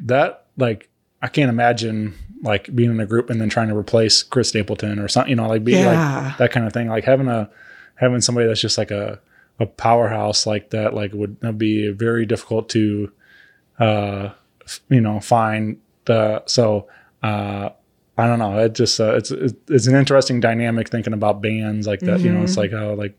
that, 0.00 0.46
like 0.56 0.88
I 1.22 1.28
can't 1.28 1.50
imagine 1.50 2.14
like 2.42 2.74
being 2.74 2.90
in 2.90 3.00
a 3.00 3.06
group 3.06 3.30
and 3.30 3.40
then 3.40 3.48
trying 3.48 3.68
to 3.68 3.76
replace 3.76 4.22
Chris 4.22 4.48
Stapleton 4.48 4.98
or 4.98 5.08
something, 5.08 5.30
you 5.30 5.36
know, 5.36 5.48
like 5.48 5.64
be 5.64 5.72
Yeah. 5.72 6.26
like 6.28 6.38
that 6.38 6.52
kind 6.52 6.66
of 6.66 6.72
thing, 6.72 6.88
like 6.88 7.04
having 7.04 7.28
a 7.28 7.50
having 7.96 8.20
somebody 8.20 8.46
that's 8.46 8.60
just 8.60 8.78
like 8.78 8.90
a 8.90 9.20
a 9.58 9.66
powerhouse 9.66 10.46
like 10.46 10.70
that, 10.70 10.94
like 10.94 11.12
would 11.12 11.58
be 11.58 11.90
very 11.90 12.24
difficult 12.24 12.68
to, 12.70 13.12
uh, 13.78 14.30
f- 14.64 14.80
you 14.88 15.00
know, 15.00 15.20
find 15.20 15.78
the 16.06 16.42
so. 16.46 16.88
uh 17.22 17.70
I 18.18 18.26
don't 18.26 18.38
know. 18.38 18.58
It 18.58 18.74
just 18.74 19.00
uh, 19.00 19.14
it's 19.14 19.30
it's 19.30 19.86
an 19.86 19.94
interesting 19.96 20.40
dynamic 20.40 20.90
thinking 20.90 21.14
about 21.14 21.40
bands 21.40 21.86
like 21.86 22.00
that. 22.00 22.20
You 22.20 22.30
know, 22.34 22.42
it's 22.42 22.58
like 22.58 22.70
how 22.70 22.92
like, 22.92 23.18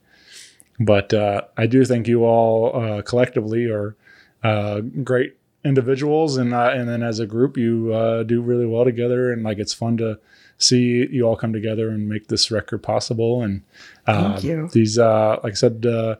but 0.80 1.12
uh, 1.12 1.42
I 1.58 1.66
do 1.66 1.84
think 1.86 2.08
you 2.08 2.24
all 2.24 2.76
uh, 2.80 3.02
collectively 3.02 3.66
are 3.66 3.96
uh, 4.44 4.82
great 5.04 5.38
individuals, 5.64 6.38
and 6.38 6.54
uh, 6.54 6.72
and 6.74 6.88
then 6.90 7.04
as 7.04 7.20
a 7.20 7.26
group, 7.26 7.58
you 7.58 7.94
uh, 7.94 8.24
do 8.24 8.42
really 8.42 8.66
well 8.66 8.84
together, 8.84 9.32
and 9.32 9.44
like 9.44 9.60
it's 9.60 9.74
fun 9.74 9.98
to 9.98 10.20
see 10.58 11.08
you 11.12 11.24
all 11.24 11.36
come 11.36 11.54
together 11.54 11.90
and 11.90 12.08
make 12.08 12.28
this 12.28 12.52
record 12.52 12.84
possible. 12.84 13.42
And 13.42 13.64
uh, 14.08 14.34
Thank 14.34 14.44
you. 14.44 14.70
these, 14.72 15.00
uh, 15.00 15.40
like 15.44 15.54
I 15.54 15.56
said, 15.56 15.86
uh, 15.86 16.16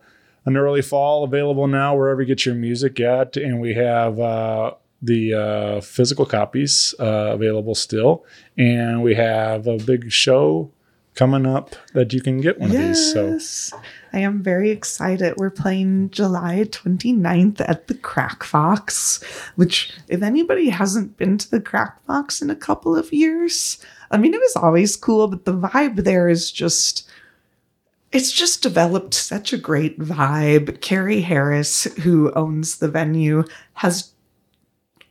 an 0.46 0.58
early 0.58 0.82
fall 0.82 1.24
available 1.24 1.68
now 1.68 1.96
wherever 1.96 2.22
you 2.22 2.28
get 2.28 2.46
your 2.46 2.56
music 2.56 3.00
at, 3.00 3.38
and 3.38 3.62
we 3.62 3.74
have. 3.76 4.20
Uh, 4.20 4.74
the 5.04 5.34
uh, 5.34 5.82
physical 5.82 6.28
copies 6.28 6.94
uh, 7.00 7.32
available 7.34 7.74
still, 7.74 8.24
and 8.56 9.02
we 9.02 9.16
have 9.16 9.66
a 9.66 9.78
big 9.78 10.12
show 10.12 10.70
coming 11.16 11.48
up 11.48 11.76
that 11.94 12.14
you 12.14 12.22
can 12.22 12.40
get 12.40 12.60
one 12.60 12.70
of 12.70 12.78
these. 12.78 13.14
So 13.14 13.32
Yes. 13.32 13.74
I 14.14 14.20
am 14.20 14.44
very 14.44 14.72
excited. 14.72 15.36
We're 15.38 15.50
playing 15.50 16.10
July 16.10 16.66
29th 16.66 17.62
at 17.68 17.88
the 17.88 17.94
Crack 17.94 18.44
Fox, 18.44 19.24
which, 19.56 19.94
if 20.08 20.22
anybody 20.22 20.70
hasn't 20.70 21.18
been 21.18 21.38
to 21.38 21.50
the 21.50 21.62
Crack 21.62 22.06
Fox 22.06 22.42
in 22.42 22.50
a 22.50 22.56
couple 22.56 22.96
of 22.96 23.14
years, 23.14 23.84
I 24.10 24.18
mean, 24.18 24.34
it 24.34 24.42
was 24.42 24.56
always 24.56 24.96
cool, 24.96 25.28
but 25.28 25.46
the 25.46 25.54
vibe 25.54 26.04
there 26.04 26.28
is 26.28 26.52
just. 26.52 27.08
It's 28.12 28.34
just 28.34 28.62
developed 28.62 29.14
such 29.14 29.54
a 29.54 29.58
great 29.58 29.98
vibe. 29.98 30.82
Carrie 30.82 31.22
Harris, 31.22 31.86
who 32.02 32.34
owns 32.34 32.80
the 32.80 32.90
venue, 32.90 33.46
has 33.76 34.12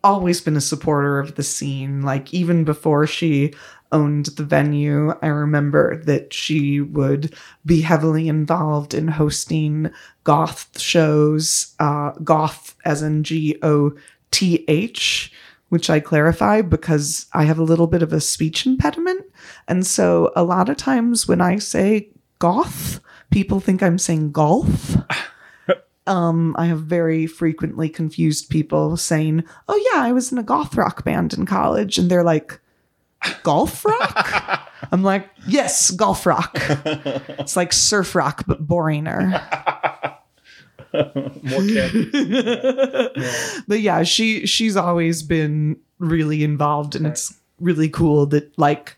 always 0.04 0.42
been 0.42 0.56
a 0.56 0.60
supporter 0.60 1.18
of 1.18 1.36
the 1.36 1.42
scene. 1.42 2.02
Like 2.02 2.34
even 2.34 2.62
before 2.64 3.06
she 3.06 3.54
owned 3.92 4.26
the 4.26 4.44
venue, 4.44 5.12
I 5.22 5.28
remember 5.28 5.96
that 6.04 6.32
she 6.32 6.80
would 6.80 7.34
be 7.64 7.80
heavily 7.80 8.28
involved 8.28 8.94
in 8.94 9.08
hosting 9.08 9.90
goth 10.24 10.78
shows, 10.78 11.74
uh, 11.78 12.12
goth 12.24 12.76
as 12.84 13.02
in 13.02 13.24
G 13.24 13.58
O 13.62 13.92
T 14.30 14.64
H, 14.68 15.32
which 15.68 15.90
I 15.90 16.00
clarify 16.00 16.62
because 16.62 17.26
I 17.32 17.44
have 17.44 17.58
a 17.58 17.64
little 17.64 17.86
bit 17.86 18.02
of 18.02 18.12
a 18.12 18.20
speech 18.20 18.66
impediment. 18.66 19.24
And 19.68 19.86
so 19.86 20.32
a 20.36 20.44
lot 20.44 20.68
of 20.68 20.76
times 20.76 21.26
when 21.26 21.40
I 21.40 21.58
say 21.58 22.10
goth, 22.38 23.00
people 23.30 23.60
think 23.60 23.82
I'm 23.82 23.98
saying 23.98 24.32
golf. 24.32 24.96
Um, 26.06 26.56
I 26.58 26.66
have 26.66 26.80
very 26.80 27.26
frequently 27.28 27.88
confused 27.88 28.50
people 28.50 28.96
saying, 28.96 29.44
"Oh 29.68 29.90
yeah, 29.92 30.02
I 30.02 30.10
was 30.10 30.32
in 30.32 30.38
a 30.38 30.42
goth 30.42 30.74
rock 30.74 31.04
band 31.04 31.34
in 31.34 31.46
college," 31.46 31.98
and 31.98 32.10
they're 32.10 32.24
like, 32.24 32.58
"Golf 33.42 33.84
rock?" 33.84 34.68
I'm 34.92 35.02
like, 35.02 35.28
"Yes, 35.46 35.90
golf 35.90 36.26
rock." 36.26 36.56
it's 36.56 37.56
like 37.56 37.72
surf 37.72 38.14
rock, 38.14 38.44
but 38.46 38.66
boringer. 38.66 39.30
More 40.92 41.66
candy. 41.66 42.10
but 43.68 43.80
yeah, 43.80 44.02
she 44.02 44.46
she's 44.46 44.76
always 44.76 45.22
been 45.22 45.76
really 45.98 46.42
involved, 46.42 46.96
and 46.96 47.06
it's 47.06 47.38
really 47.60 47.88
cool 47.88 48.26
that 48.26 48.58
like 48.58 48.96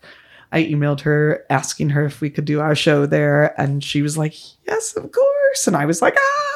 I 0.51 0.63
emailed 0.63 1.01
her 1.01 1.45
asking 1.49 1.89
her 1.89 2.05
if 2.05 2.21
we 2.21 2.29
could 2.29 2.45
do 2.45 2.59
our 2.61 2.75
show 2.75 3.05
there, 3.05 3.59
and 3.59 3.83
she 3.83 4.01
was 4.01 4.17
like, 4.17 4.33
"Yes, 4.65 4.95
of 4.95 5.11
course," 5.11 5.67
and 5.67 5.75
I 5.75 5.85
was 5.85 6.01
like, 6.01 6.15
"Ah." 6.17 6.53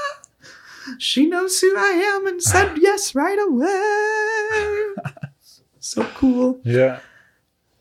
She 0.97 1.25
knows 1.25 1.59
who 1.59 1.77
I 1.77 1.89
am 1.89 2.27
and 2.27 2.41
said 2.41 2.77
yes 2.81 3.13
right 3.13 3.37
away. 3.39 5.11
so 5.79 6.03
cool. 6.15 6.59
Yeah. 6.63 6.99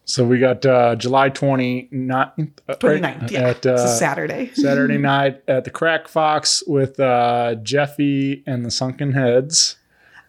So 0.08 0.24
we 0.24 0.38
got 0.38 0.64
uh, 0.64 0.94
July 0.94 1.30
29th, 1.30 2.50
uh, 2.68 2.74
29th, 2.76 3.30
yeah. 3.32 3.40
at 3.40 3.66
uh, 3.66 3.72
it's 3.72 3.82
a 3.82 3.96
Saturday. 3.96 4.50
Saturday 4.54 4.98
night 4.98 5.42
at 5.48 5.64
the 5.64 5.70
Crack 5.70 6.06
Fox 6.06 6.62
with 6.64 7.00
uh, 7.00 7.56
Jeffy 7.56 8.44
and 8.46 8.64
the 8.64 8.70
Sunken 8.70 9.12
Heads. 9.12 9.75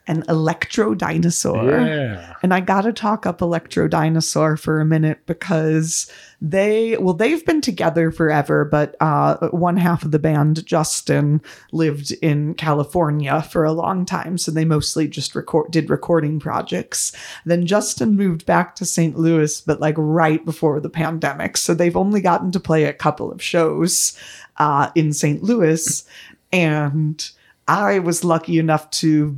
An 0.07 0.23
Elektrodinosaur. 0.23 1.85
Yeah. 1.85 2.33
And 2.41 2.53
I 2.53 2.61
got 2.61 2.81
to 2.81 2.93
talk 2.93 3.25
up 3.25 3.39
Elektrodinosaur 3.39 4.57
for 4.57 4.79
a 4.79 4.85
minute 4.85 5.19
because 5.25 6.09
they, 6.39 6.95
well, 6.97 7.13
they've 7.13 7.45
been 7.45 7.61
together 7.61 8.11
forever, 8.11 8.63
but 8.63 8.95
uh, 9.01 9.49
one 9.49 9.75
half 9.77 10.03
of 10.03 10.11
the 10.11 10.19
band, 10.19 10.65
Justin, 10.65 11.41
lived 11.71 12.11
in 12.21 12.53
California 12.53 13.41
for 13.41 13.65
a 13.65 13.73
long 13.73 14.05
time. 14.05 14.37
So 14.37 14.51
they 14.51 14.65
mostly 14.65 15.07
just 15.07 15.35
record, 15.35 15.71
did 15.71 15.89
recording 15.89 16.39
projects. 16.39 17.11
Then 17.45 17.65
Justin 17.65 18.15
moved 18.15 18.45
back 18.45 18.75
to 18.75 18.85
St. 18.85 19.17
Louis, 19.17 19.59
but 19.61 19.81
like 19.81 19.95
right 19.97 20.43
before 20.45 20.79
the 20.79 20.89
pandemic. 20.89 21.57
So 21.57 21.73
they've 21.73 21.97
only 21.97 22.21
gotten 22.21 22.51
to 22.51 22.59
play 22.59 22.85
a 22.85 22.93
couple 22.93 23.31
of 23.31 23.41
shows 23.41 24.17
uh, 24.57 24.89
in 24.95 25.11
St. 25.11 25.43
Louis. 25.43 26.05
And 26.51 27.29
I 27.67 27.99
was 27.99 28.23
lucky 28.23 28.59
enough 28.59 28.89
to 28.91 29.37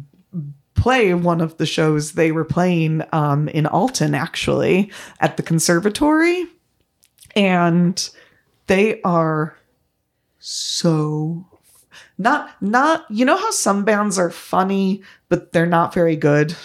play 0.79 1.13
one 1.13 1.41
of 1.41 1.57
the 1.57 1.65
shows 1.65 2.13
they 2.13 2.31
were 2.31 2.45
playing 2.45 3.03
um, 3.11 3.47
in 3.49 3.65
Alton, 3.65 4.15
actually, 4.15 4.91
at 5.19 5.37
the 5.37 5.43
conservatory. 5.43 6.45
And 7.35 8.09
they 8.67 9.01
are 9.01 9.55
so 10.39 11.45
not 12.17 12.49
not 12.61 13.05
you 13.09 13.25
know 13.25 13.37
how 13.37 13.51
some 13.51 13.83
bands 13.83 14.17
are 14.17 14.29
funny 14.29 15.01
but 15.27 15.51
they're 15.51 15.65
not 15.65 15.93
very 15.93 16.15
good 16.15 16.55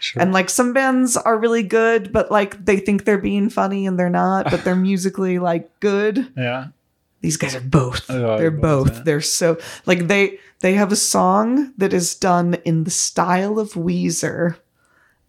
Sure. 0.00 0.20
and 0.22 0.32
like 0.32 0.50
some 0.50 0.72
bands 0.74 1.16
are 1.16 1.38
really 1.38 1.62
good 1.62 2.12
but 2.12 2.30
like 2.30 2.62
they 2.64 2.76
think 2.78 3.04
they're 3.04 3.16
being 3.18 3.48
funny 3.48 3.86
and 3.86 3.98
they're 3.98 4.10
not 4.10 4.50
but 4.50 4.62
they're 4.64 4.74
musically 4.90 5.38
like 5.38 5.68
good 5.80 6.30
yeah. 6.36 6.68
These 7.24 7.38
guys 7.38 7.54
are 7.54 7.60
both 7.80 8.04
Oh, 8.10 8.36
they're 8.38 8.50
both, 8.50 9.04
they're 9.04 9.22
so 9.22 9.56
like 9.86 10.08
they 10.08 10.38
they 10.60 10.74
have 10.74 10.92
a 10.92 10.96
song 10.96 11.72
that 11.78 11.92
is 11.92 12.14
done 12.14 12.54
in 12.64 12.84
the 12.84 12.90
style 12.90 13.58
of 13.58 13.72
weezer 13.72 14.56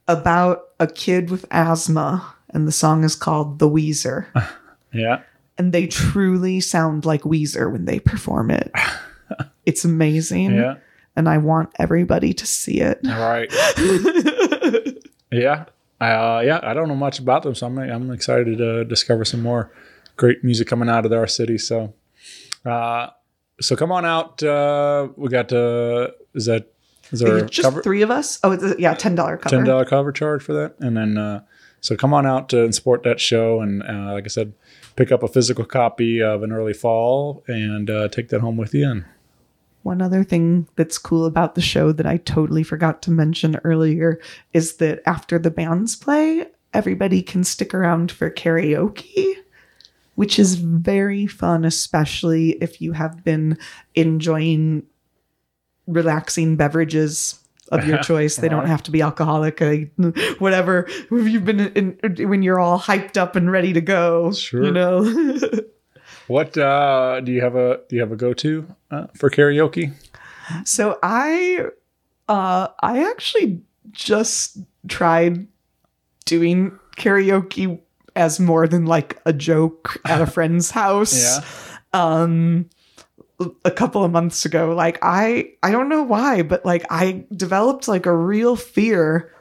about 0.08 0.58
a 0.80 0.88
kid 0.88 1.30
with 1.30 1.46
asthma 1.52 2.36
and 2.54 2.68
the 2.68 2.72
song 2.84 3.04
is 3.06 3.16
called 3.16 3.60
the 3.60 3.70
weezer 3.70 4.26
Yeah. 4.94 5.22
and 5.58 5.72
they 5.74 5.88
truly 5.88 6.60
sound 6.60 7.06
like 7.06 7.22
weezer 7.24 7.72
when 7.72 7.86
they 7.86 8.00
perform 8.00 8.52
it 8.52 8.72
it's 9.66 9.86
amazing 9.86 10.54
Yeah. 10.56 10.76
and 11.16 11.30
i 11.30 11.38
want 11.38 11.70
everybody 11.80 12.34
to 12.34 12.46
see 12.46 12.82
it 12.82 13.00
All 13.08 13.20
right. 13.32 13.50
yeah. 15.32 15.66
Uh, 16.02 16.42
yeah. 16.46 16.60
I 16.62 16.74
don't 16.74 16.88
know 16.90 16.96
much 17.08 17.20
about 17.20 17.44
them, 17.44 17.56
so 17.56 17.68
I'm, 17.68 17.78
I'm 17.80 18.12
excited 18.12 18.58
to 18.58 18.84
discover 18.86 19.24
some 19.26 19.42
more 19.42 19.72
great 20.16 20.44
music 20.44 20.68
coming 20.68 20.90
out 20.90 21.06
of 21.06 21.12
our 21.12 21.28
city. 21.28 21.58
So, 21.58 21.94
uh, 22.66 23.08
so 23.62 23.76
come 23.76 23.92
on 23.92 24.06
out. 24.06 24.42
Uh, 24.44 25.10
we 25.16 25.30
got, 25.30 25.52
uh, 25.54 26.10
is 26.34 26.46
that, 26.46 26.72
is 27.12 27.20
there 27.20 27.46
just 27.46 27.64
cover? 27.64 27.84
three 27.84 28.02
of 28.02 28.10
us 28.10 28.40
oh 28.44 28.52
it's 28.52 28.64
a, 28.64 28.76
yeah 28.80 28.96
$10 28.96 29.16
cover 29.16 29.38
ten 29.38 29.64
dollar 29.64 29.86
cover 29.86 30.12
charge 30.12 30.42
for 30.42 30.54
that, 30.54 30.76
and 30.80 30.98
then 30.98 31.20
uh, 31.20 31.44
so 31.80 31.96
come 31.96 32.16
on 32.16 32.26
out 32.26 32.50
to 32.50 32.64
and 32.64 32.74
support 32.74 33.04
that 33.04 33.20
show, 33.20 33.62
and 33.62 33.84
uh, 33.84 34.12
like 34.14 34.24
I 34.26 34.28
said, 34.28 34.54
pick 34.96 35.12
up 35.12 35.22
a 35.22 35.28
physical 35.28 35.66
copy 35.66 36.20
of 36.20 36.42
an 36.42 36.52
early 36.52 36.74
fall 36.74 37.44
and 37.48 37.92
uh, 37.92 38.08
take 38.08 38.30
that 38.30 38.42
home 38.42 38.58
with 38.58 38.74
you. 38.74 38.90
And 38.90 39.06
One 39.84 40.02
other 40.02 40.24
thing 40.24 40.68
that's 40.78 40.98
cool 40.98 41.26
about 41.26 41.54
the 41.54 41.62
show 41.62 41.92
that 41.92 42.08
I 42.08 42.18
totally 42.18 42.64
forgot 42.64 43.04
to 43.04 43.12
mention 43.12 43.58
earlier 43.64 44.20
is 44.52 44.78
that 44.78 45.04
after 45.06 45.38
the 45.38 45.52
bands 45.52 45.96
play, 45.96 46.48
everybody 46.74 47.22
can 47.22 47.44
stick 47.44 47.72
around 47.72 48.12
for 48.12 48.32
karaoke, 48.32 49.36
which 50.16 50.40
is 50.40 50.56
very 50.56 51.28
fun, 51.28 51.66
especially 51.66 52.52
if 52.62 52.82
you 52.82 52.94
have 52.94 53.24
been 53.24 53.58
enjoying 53.94 54.84
relaxing 55.88 56.56
beverages 56.56 57.40
of 57.70 57.86
your 57.86 57.98
choice. 58.04 58.38
They 58.38 58.50
don't 58.50 58.68
have 58.68 58.84
to 58.84 58.92
be 58.92 59.02
alcoholic, 59.02 59.62
uh, 59.62 59.76
whatever. 60.40 60.86
If 60.88 61.28
you've 61.28 61.46
been 61.46 61.60
in, 61.74 62.28
when 62.30 62.42
you're 62.42 62.60
all 62.60 62.80
hyped 62.80 63.18
up 63.18 63.36
and 63.36 63.52
ready 63.52 63.74
to 63.74 63.82
go, 63.82 64.32
Sure. 64.32 64.64
you 64.64 64.72
know. 64.72 65.04
what 66.28 66.58
uh, 66.58 67.22
do 67.22 67.32
you 67.32 67.42
have 67.42 67.56
a 67.56 67.82
do 67.90 67.96
you 67.96 68.02
have 68.02 68.12
a 68.12 68.16
go 68.16 68.34
to 68.34 68.68
uh, 68.92 69.08
for 69.16 69.30
karaoke? 69.30 69.94
So 70.64 71.00
I 71.02 71.66
uh 72.28 72.68
I 72.82 73.10
actually 73.10 73.62
just 73.92 74.58
tried 74.88 75.48
doing 76.26 76.78
karaoke 76.98 77.80
as 78.16 78.40
more 78.40 78.68
than 78.68 78.86
like 78.86 79.20
a 79.26 79.34
joke 79.34 80.00
at 80.06 80.22
a 80.22 80.26
friend's 80.36 80.72
house. 80.72 81.40
Yeah. 81.40 81.44
Um 81.94 82.70
a 83.66 83.72
couple 83.72 84.04
of 84.04 84.12
months 84.12 84.46
ago. 84.46 84.74
Like 84.74 84.98
I 85.02 85.54
I 85.62 85.72
don't 85.72 85.90
know 85.90 86.04
why, 86.04 86.42
but 86.42 86.66
like 86.66 86.86
I 86.90 87.26
developed 87.36 87.88
like 87.88 88.06
a 88.06 88.16
real 88.16 88.56
fear 88.56 89.34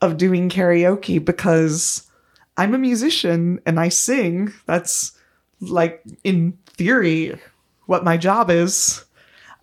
of 0.00 0.16
doing 0.16 0.48
karaoke 0.48 1.24
because 1.24 2.08
I'm 2.56 2.74
a 2.74 2.78
musician 2.78 3.60
and 3.66 3.80
I 3.80 3.88
sing. 3.88 4.52
That's 4.66 5.12
like 5.60 6.02
in 6.22 6.58
theory 6.66 7.38
what 7.86 8.04
my 8.04 8.16
job 8.16 8.50
is. 8.50 9.04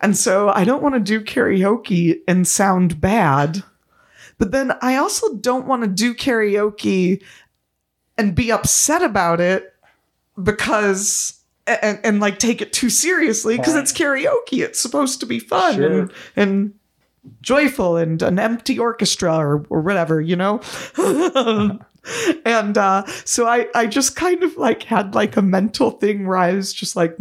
And 0.02 0.18
so 0.18 0.50
I 0.50 0.64
don't 0.64 0.82
want 0.82 0.96
to 0.96 1.00
do 1.00 1.24
karaoke 1.24 2.22
and 2.28 2.48
sound 2.48 3.00
bad. 3.00 3.64
But 4.38 4.52
then 4.52 4.74
I 4.82 4.96
also 4.96 5.36
don't 5.36 5.68
want 5.68 5.84
to 5.84 5.88
do 5.88 6.16
karaoke 6.16 7.22
and 8.22 8.36
be 8.36 8.52
upset 8.52 9.02
about 9.02 9.42
it 9.42 9.74
because 10.42 11.40
and, 11.66 12.00
and 12.04 12.20
like 12.20 12.38
take 12.38 12.62
it 12.62 12.72
too 12.72 12.90
seriously 12.90 13.58
because 13.58 13.76
it's 13.76 13.92
karaoke. 13.92 14.64
It's 14.64 14.80
supposed 14.80 15.20
to 15.22 15.26
be 15.26 15.40
fun 15.40 15.76
Sure. 15.76 16.00
and 16.02 16.12
and 16.36 16.74
joyful 17.42 17.98
and 17.98 18.22
an 18.22 18.40
empty 18.40 18.80
orchestra 18.80 19.36
or, 19.36 19.66
or 19.70 19.82
whatever, 19.82 20.20
you 20.22 20.36
know? 20.36 20.62
and 22.46 22.78
uh, 22.78 23.06
so 23.26 23.46
I, 23.46 23.68
I 23.76 23.86
just 23.86 24.16
kind 24.16 24.42
of 24.42 24.58
like 24.58 24.84
had 24.84 25.14
like 25.14 25.38
a 25.38 25.42
mental 25.42 25.92
thing 25.92 26.26
where 26.26 26.38
I 26.38 26.54
was 26.54 26.74
just 26.74 26.96
like 26.96 27.16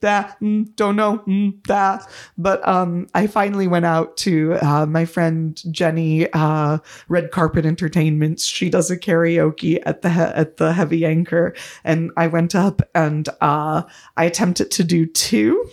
that 0.00 0.40
mm, 0.40 0.74
don't 0.74 0.96
know 0.96 1.18
mm, 1.26 1.62
that. 1.66 2.08
But 2.38 2.66
um 2.66 3.08
I 3.14 3.26
finally 3.26 3.66
went 3.66 3.84
out 3.84 4.16
to 4.18 4.54
uh, 4.62 4.86
my 4.86 5.04
friend 5.04 5.60
Jenny 5.70 6.32
uh, 6.32 6.78
Red 7.08 7.30
Carpet 7.30 7.66
Entertainments. 7.66 8.46
She 8.46 8.70
does 8.70 8.90
a 8.90 8.98
karaoke 8.98 9.82
at 9.84 10.00
the 10.02 10.10
he- 10.10 10.20
at 10.20 10.56
the 10.56 10.72
Heavy 10.72 11.04
Anchor. 11.04 11.54
And 11.84 12.10
I 12.16 12.26
went 12.26 12.54
up 12.54 12.80
and 12.94 13.28
uh, 13.42 13.82
I 14.16 14.24
attempted 14.24 14.70
to 14.72 14.84
do 14.84 15.04
two. 15.04 15.68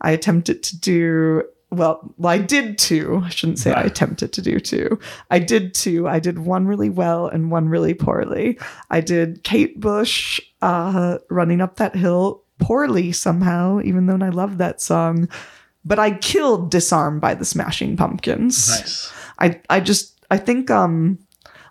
I 0.00 0.12
attempted 0.12 0.62
to 0.62 0.80
do 0.80 1.42
well, 1.70 2.14
well, 2.16 2.32
I 2.32 2.38
did 2.38 2.78
two. 2.78 3.22
I 3.24 3.28
shouldn't 3.28 3.58
say 3.58 3.72
I 3.72 3.82
attempted 3.82 4.32
to 4.32 4.42
do 4.42 4.58
two. 4.58 4.98
I 5.30 5.38
did 5.38 5.74
two. 5.74 6.08
I 6.08 6.18
did 6.18 6.38
one 6.38 6.66
really 6.66 6.88
well 6.88 7.26
and 7.26 7.50
one 7.50 7.68
really 7.68 7.94
poorly. 7.94 8.58
I 8.90 9.00
did 9.00 9.44
Kate 9.44 9.78
Bush 9.78 10.40
uh, 10.62 11.18
running 11.28 11.60
up 11.60 11.76
that 11.76 11.94
hill 11.94 12.42
poorly 12.58 13.12
somehow, 13.12 13.80
even 13.82 14.06
though 14.06 14.24
I 14.24 14.30
love 14.30 14.58
that 14.58 14.80
song. 14.80 15.28
But 15.84 15.98
I 15.98 16.12
killed 16.12 16.70
Disarm 16.70 17.20
by 17.20 17.34
the 17.34 17.44
Smashing 17.44 17.96
Pumpkins. 17.96 18.68
Nice. 18.68 19.12
I 19.38 19.60
I 19.70 19.80
just 19.80 20.18
I 20.30 20.38
think 20.38 20.70
um 20.70 21.18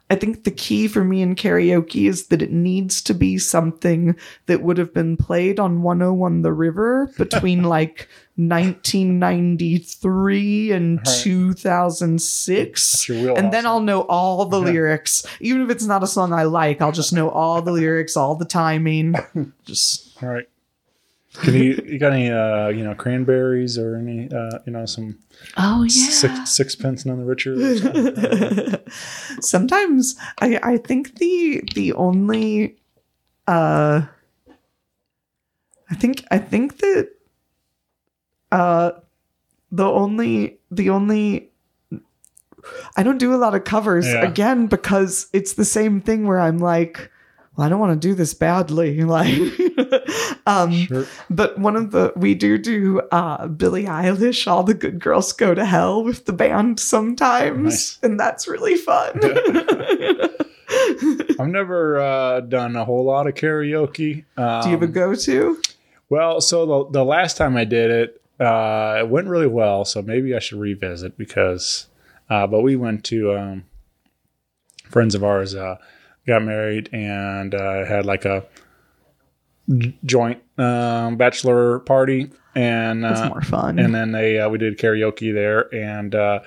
I 0.09 0.15
think 0.15 0.45
the 0.45 0.51
key 0.51 0.87
for 0.87 1.03
me 1.03 1.21
in 1.21 1.35
karaoke 1.35 2.07
is 2.07 2.27
that 2.27 2.41
it 2.41 2.49
needs 2.51 3.01
to 3.03 3.13
be 3.13 3.37
something 3.37 4.15
that 4.45 4.61
would 4.61 4.77
have 4.77 4.93
been 4.93 5.17
played 5.17 5.59
on 5.59 5.81
101 5.81 6.43
The 6.43 6.53
River 6.53 7.11
between 7.17 7.63
like 7.63 8.07
1993 8.37 10.71
and 10.71 11.05
2006. 11.05 13.09
your 13.09 13.17
wheelhouse, 13.17 13.37
And 13.37 13.51
then? 13.51 13.65
I'll 13.65 13.81
know 13.81 14.01
all 14.03 14.45
the 14.45 14.61
lyrics. 14.61 15.25
Even 15.41 15.61
if 15.63 15.69
it's 15.69 15.85
not 15.85 16.03
a 16.03 16.07
song 16.07 16.31
I 16.31 16.43
like, 16.43 16.81
I'll 16.81 16.93
just 16.93 17.11
know 17.11 17.29
all 17.29 17.61
the 17.61 17.73
lyrics, 17.73 18.15
all 18.15 18.35
the 18.35 18.45
timing. 18.45 19.15
Just 19.65 20.23
All 20.23 20.29
right. 20.29 20.47
Can 21.43 21.53
you 21.53 21.81
you 21.85 21.99
got 21.99 22.13
any 22.13 22.31
uh, 22.31 22.69
you 22.69 22.83
know 22.83 22.95
cranberries 22.95 23.77
or 23.77 23.95
any 23.95 24.29
uh, 24.31 24.59
you 24.65 24.71
know 24.73 24.85
some 24.85 25.17
Oh 25.57 25.87
six 25.87 26.51
sixpence 26.55 27.05
none 27.05 27.19
the 27.19 27.25
richer? 27.25 27.53
sometimes 29.41 30.15
I 30.41 30.59
I 30.63 30.77
think 30.77 31.15
the 31.17 31.61
the 31.75 31.93
only 31.93 32.77
uh 33.47 34.01
I 35.89 35.95
think 35.95 36.25
I 36.31 36.37
think 36.37 36.79
that 36.79 37.09
uh 38.51 38.91
the 39.71 39.85
only 39.85 40.59
the 40.71 40.89
only 40.89 41.51
I 42.97 43.03
don't 43.03 43.17
do 43.17 43.33
a 43.33 43.37
lot 43.37 43.55
of 43.55 43.63
covers 43.63 44.05
Yeah. 44.05 44.23
again 44.25 44.67
because 44.67 45.27
it's 45.33 45.53
the 45.53 45.63
same 45.65 46.01
thing 46.01 46.27
where 46.27 46.39
I'm 46.39 46.57
like, 46.57 47.09
well, 47.57 47.65
I 47.65 47.69
don't 47.69 47.79
want 47.79 47.99
to 48.01 48.07
do 48.07 48.13
this 48.13 48.33
badly. 48.33 49.01
Like, 49.03 49.27
um, 50.47 50.71
Sure. 50.71 51.05
but 51.29 51.57
one 51.59 51.75
of 51.75 51.91
the 51.91 52.13
we 52.15 52.33
do 52.35 52.57
do 52.57 53.01
uh, 53.11 53.47
Billie 53.47 53.83
Eilish, 53.85 54.47
"All 54.47 54.63
the 54.63 54.73
Good 54.73 54.99
Girls 54.99 55.33
Go 55.33 55.53
to 55.53 55.65
Hell" 55.65 56.03
with 56.03 56.25
the 56.25 56.33
band 56.33 56.79
sometimes, 56.79 57.63
Nice. 57.63 57.99
and 58.03 58.19
that's 58.19 58.47
really 58.47 58.75
fun. 58.75 59.19
I've 61.39 61.47
never 61.47 61.99
uh, 61.99 62.39
done 62.41 62.75
a 62.75 62.83
whole 62.85 63.05
lot 63.05 63.27
of 63.27 63.35
karaoke. 63.35 64.25
Um, 64.37 64.61
do 64.61 64.69
you 64.69 64.73
have 64.75 64.81
a 64.83 64.87
go-to? 64.87 65.61
Well, 66.09 66.41
so 66.41 66.65
the 66.85 66.99
the 66.99 67.05
last 67.05 67.37
time 67.37 67.55
I 67.57 67.63
did 67.65 67.91
it, 67.91 68.21
uh, 68.43 68.97
it 68.99 69.09
went 69.09 69.27
really 69.27 69.47
well. 69.47 69.85
So 69.85 70.01
maybe 70.01 70.35
I 70.35 70.39
should 70.39 70.59
revisit 70.59 71.17
because, 71.17 71.87
uh, 72.29 72.47
but 72.47 72.61
we 72.61 72.75
went 72.75 73.03
to 73.05 73.33
um, 73.37 73.65
friends 74.89 75.15
of 75.15 75.23
ours 75.23 75.55
uh, 75.55 75.77
got 76.27 76.43
married 76.43 76.89
and 76.93 77.55
uh, 77.55 77.85
had 77.85 78.05
like 78.05 78.25
a 78.25 78.45
joint 80.05 80.41
um, 80.57 81.17
bachelor 81.17 81.79
party, 81.79 82.31
and 82.55 83.03
That's 83.03 83.21
uh, 83.21 83.29
more 83.29 83.41
fun. 83.41 83.79
and 83.79 83.93
then 83.93 84.11
they 84.11 84.39
uh, 84.39 84.49
we 84.49 84.57
did 84.57 84.77
karaoke 84.77 85.33
there, 85.33 85.73
and 85.73 86.13
uh, 86.13 86.39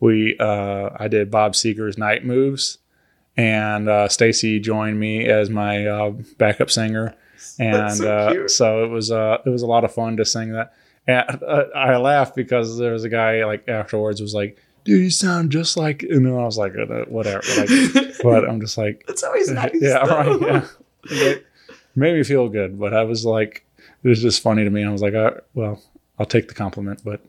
we 0.00 0.36
uh, 0.38 0.90
I 0.96 1.08
did 1.08 1.30
Bob 1.30 1.52
Seger's 1.52 1.98
Night 1.98 2.24
Moves, 2.24 2.78
and 3.36 3.88
uh, 3.88 4.08
Stacy 4.08 4.60
joined 4.60 4.98
me 4.98 5.26
as 5.26 5.50
my 5.50 5.86
uh, 5.86 6.10
backup 6.38 6.70
singer, 6.70 7.14
and 7.58 7.92
so 7.92 8.16
uh, 8.44 8.48
so 8.48 8.84
it 8.84 8.88
was 8.88 9.10
uh, 9.10 9.38
it 9.44 9.50
was 9.50 9.62
a 9.62 9.66
lot 9.66 9.84
of 9.84 9.92
fun 9.92 10.16
to 10.18 10.24
sing 10.24 10.52
that. 10.52 10.74
And 11.06 11.42
uh, 11.42 11.64
I 11.74 11.96
laughed 11.96 12.36
because 12.36 12.76
there 12.78 12.92
was 12.92 13.04
a 13.04 13.08
guy 13.08 13.44
like 13.44 13.66
afterwards 13.66 14.20
was 14.20 14.34
like, 14.34 14.58
"Dude, 14.88 15.02
you 15.02 15.10
sound 15.10 15.52
just 15.52 15.76
like," 15.76 16.02
and 16.02 16.24
then 16.24 16.32
I 16.32 16.44
was 16.44 16.56
like, 16.56 16.72
uh, 16.76 17.04
"Whatever," 17.04 17.42
like, 17.58 17.68
but 18.22 18.48
I'm 18.48 18.58
just 18.60 18.78
like, 18.78 19.04
it's 19.08 19.22
always 19.22 19.50
nice. 19.60 19.70
yeah, 19.74 20.04
though. 20.06 20.38
right. 20.38 20.40
Yeah. 21.10 21.28
It 21.28 21.46
made 21.94 22.16
me 22.16 22.22
feel 22.22 22.48
good, 22.48 22.78
but 22.80 22.94
I 22.94 23.04
was 23.04 23.24
like, 23.24 23.64
it 24.02 24.08
was 24.08 24.22
just 24.22 24.42
funny 24.42 24.64
to 24.64 24.70
me. 24.70 24.84
I 24.84 24.90
was 24.90 25.02
like, 25.02 25.14
uh, 25.14 25.32
well, 25.54 25.82
I'll 26.18 26.26
take 26.26 26.48
the 26.48 26.54
compliment. 26.54 27.02
But 27.04 27.20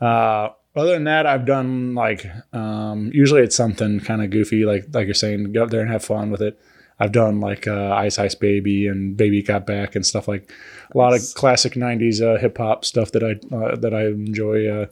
uh, 0.00 0.50
other 0.76 0.92
than 0.92 1.04
that, 1.04 1.26
I've 1.26 1.46
done 1.46 1.94
like, 1.96 2.24
um, 2.52 3.10
usually 3.12 3.42
it's 3.42 3.56
something 3.56 3.98
kind 4.00 4.22
of 4.22 4.30
goofy, 4.30 4.64
like 4.64 4.86
like 4.92 5.06
you're 5.06 5.14
saying, 5.14 5.52
go 5.52 5.64
up 5.64 5.70
there 5.70 5.80
and 5.80 5.90
have 5.90 6.04
fun 6.04 6.30
with 6.30 6.42
it. 6.42 6.60
I've 7.00 7.10
done 7.12 7.40
like 7.40 7.66
uh, 7.66 7.90
Ice 7.92 8.18
Ice 8.20 8.36
Baby 8.36 8.86
and 8.86 9.16
Baby 9.16 9.42
Got 9.42 9.66
Back 9.66 9.96
and 9.96 10.06
stuff 10.06 10.28
like 10.28 10.50
a 10.94 10.96
lot 10.96 11.12
of 11.12 11.20
classic 11.34 11.72
'90s 11.72 12.22
uh, 12.22 12.38
hip 12.38 12.56
hop 12.56 12.84
stuff 12.84 13.10
that 13.12 13.24
I 13.24 13.32
uh, 13.54 13.74
that 13.76 13.92
I 13.92 14.06
enjoy 14.06 14.68
uh, 14.68 14.86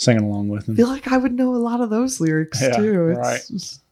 singing 0.00 0.24
along 0.24 0.48
with. 0.48 0.68
I 0.70 0.74
feel 0.74 0.88
like 0.88 1.08
I 1.12 1.16
would 1.18 1.32
know 1.32 1.54
a 1.54 1.56
lot 1.56 1.80
of 1.80 1.90
those 1.90 2.20
lyrics 2.20 2.60
Yeah, 2.60 2.76
too. 2.76 3.08
It's 3.08 3.18
right. 3.18 3.42
just- 3.50 3.82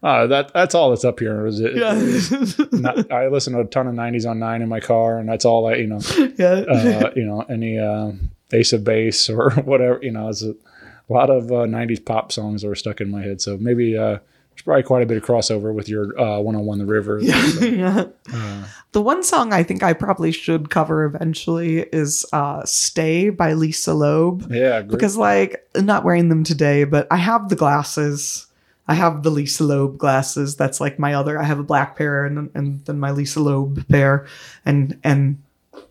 uh, 0.00 0.28
that 0.28 0.52
that's 0.54 0.76
all 0.76 0.90
that's 0.90 1.04
up 1.04 1.18
here. 1.18 1.44
Is 1.44 1.58
it, 1.58 1.74
yeah. 1.74 2.68
not, 2.78 3.10
I 3.10 3.26
listen 3.26 3.52
to 3.54 3.60
a 3.60 3.64
ton 3.64 3.88
of 3.88 3.94
'90s 3.96 4.30
on 4.30 4.38
nine 4.38 4.62
in 4.62 4.68
my 4.68 4.78
car, 4.78 5.18
and 5.18 5.28
that's 5.28 5.44
all 5.44 5.66
I, 5.66 5.74
you 5.74 5.88
know, 5.88 5.98
yeah. 6.38 6.46
uh, 6.68 7.10
you 7.16 7.24
know, 7.24 7.40
any 7.48 7.80
uh, 7.80 8.12
Ace 8.52 8.72
of 8.72 8.84
Base 8.84 9.28
or 9.28 9.50
whatever, 9.64 9.98
you 10.00 10.12
know, 10.12 10.28
it's 10.28 10.42
a, 10.42 10.50
a 10.50 11.12
lot 11.12 11.30
of 11.30 11.50
uh, 11.50 11.66
'90s 11.66 12.04
pop 12.04 12.30
songs 12.30 12.62
that 12.62 12.68
were 12.68 12.76
stuck 12.76 13.00
in 13.00 13.10
my 13.10 13.22
head. 13.22 13.40
So 13.40 13.56
maybe 13.58 13.98
uh, 13.98 14.18
there's 14.58 14.64
probably 14.64 14.82
quite 14.82 15.02
a 15.02 15.06
bit 15.06 15.16
of 15.16 15.22
crossover 15.24 15.72
with 15.72 15.88
your 15.88 16.18
uh, 16.20 16.40
"101 16.40 16.78
the 16.78 16.86
River." 16.86 17.20
yeah. 17.22 18.06
Uh, 18.32 18.64
The 18.92 19.02
one 19.02 19.22
song 19.22 19.52
I 19.52 19.62
think 19.62 19.82
I 19.82 19.92
probably 19.92 20.32
should 20.32 20.70
cover 20.70 21.04
eventually 21.04 21.80
is 21.92 22.26
uh, 22.32 22.64
Stay 22.64 23.30
by 23.30 23.52
Lisa 23.52 23.94
Loeb. 23.94 24.50
yeah, 24.50 24.80
great. 24.80 24.90
Because, 24.90 25.16
like, 25.16 25.64
I'm 25.74 25.86
not 25.86 26.04
wearing 26.04 26.28
them 26.28 26.42
today, 26.42 26.84
but 26.84 27.06
I 27.10 27.16
have 27.16 27.48
the 27.50 27.56
glasses. 27.56 28.46
I 28.88 28.94
have 28.94 29.22
the 29.22 29.30
Lisa 29.30 29.64
Loeb 29.64 29.98
glasses. 29.98 30.56
That's 30.56 30.80
like 30.80 30.98
my 30.98 31.14
other. 31.14 31.38
I 31.38 31.44
have 31.44 31.58
a 31.58 31.64
black 31.64 31.96
pair 31.96 32.24
and 32.24 32.50
and 32.54 32.84
then 32.86 32.98
my 32.98 33.10
Lisa 33.10 33.40
Loeb 33.40 33.86
pair, 33.88 34.26
and 34.64 34.98
and 35.04 35.42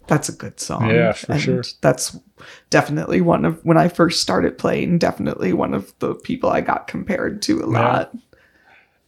that's 0.07 0.29
a 0.29 0.33
good 0.33 0.59
song. 0.59 0.89
Yeah, 0.89 1.11
for 1.13 1.33
And 1.33 1.41
sure. 1.41 1.63
That's 1.81 2.17
definitely 2.71 3.21
one 3.21 3.45
of 3.45 3.63
when 3.63 3.77
I 3.77 3.87
first 3.87 4.21
started 4.21 4.57
playing. 4.57 4.97
Definitely 4.97 5.53
one 5.53 5.73
of 5.75 5.93
the 5.99 6.15
people 6.15 6.49
I 6.49 6.61
got 6.61 6.87
compared 6.87 7.41
to 7.43 7.61
a 7.63 7.67
lot. 7.67 8.11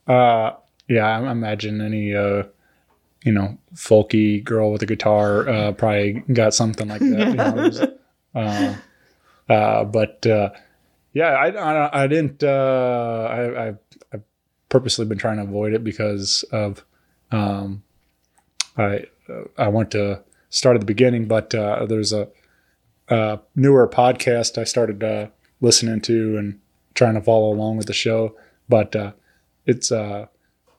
Uh, 0.10 0.56
yeah, 0.88 1.06
I 1.06 1.32
imagine 1.32 1.82
any 1.82 2.16
uh, 2.16 2.44
you 3.24 3.32
know 3.32 3.58
folky 3.76 4.44
girl 4.44 4.72
with 4.72 4.82
a 4.82 4.86
guitar 4.86 5.48
uh, 5.48 5.72
probably 5.74 6.24
got 6.34 6.54
something 6.54 6.88
like 6.88 7.02
that. 7.02 7.28
You 7.28 7.94
know, 8.42 8.42
uh, 8.42 8.76
uh, 9.54 9.84
but 9.86 10.26
uh, 10.26 10.50
yeah, 11.14 11.30
I, 11.30 11.48
I 11.50 12.04
I 12.04 12.08
didn't. 12.08 12.44
Uh, 12.44 13.28
I 13.30 13.68
I 13.68 13.74
I've 14.14 14.24
purposely 14.70 15.06
been 15.06 15.18
trying 15.18 15.38
to 15.38 15.44
avoid 15.44 15.74
it 15.74 15.84
because 15.84 16.44
of 16.52 16.84
um, 17.32 17.84
I 18.78 19.06
I 19.58 19.68
want 19.68 19.92
to 19.92 20.24
start 20.50 20.76
at 20.76 20.80
the 20.80 20.86
beginning, 20.86 21.28
but 21.28 21.54
uh, 21.54 21.86
there's 21.86 22.14
a, 22.14 22.28
a 23.10 23.40
newer 23.56 23.88
podcast 23.88 24.58
I 24.58 24.64
started 24.64 25.04
uh, 25.04 25.28
listening 25.62 26.02
to 26.02 26.38
and 26.38 26.60
trying 26.96 27.14
to 27.14 27.22
follow 27.22 27.54
along 27.54 27.78
with 27.78 27.88
the 27.88 27.94
show, 27.94 28.36
but 28.68 28.96
uh, 28.96 29.12
it's 29.70 29.92
uh, 29.92 30.26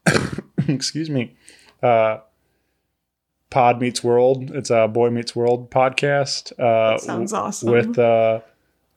excuse 0.69 1.09
me, 1.11 1.37
uh, 1.83 2.19
Pod 3.51 3.81
Meets 3.81 4.03
World. 4.05 4.51
It's 4.51 4.71
a 4.71 4.89
Boy 4.89 5.11
Meets 5.11 5.35
World 5.37 5.71
podcast. 5.71 6.53
Uh, 6.53 6.93
That 6.93 7.01
sounds 7.01 7.33
awesome. 7.33 7.71
with 7.71 7.99
uh, 7.99 8.41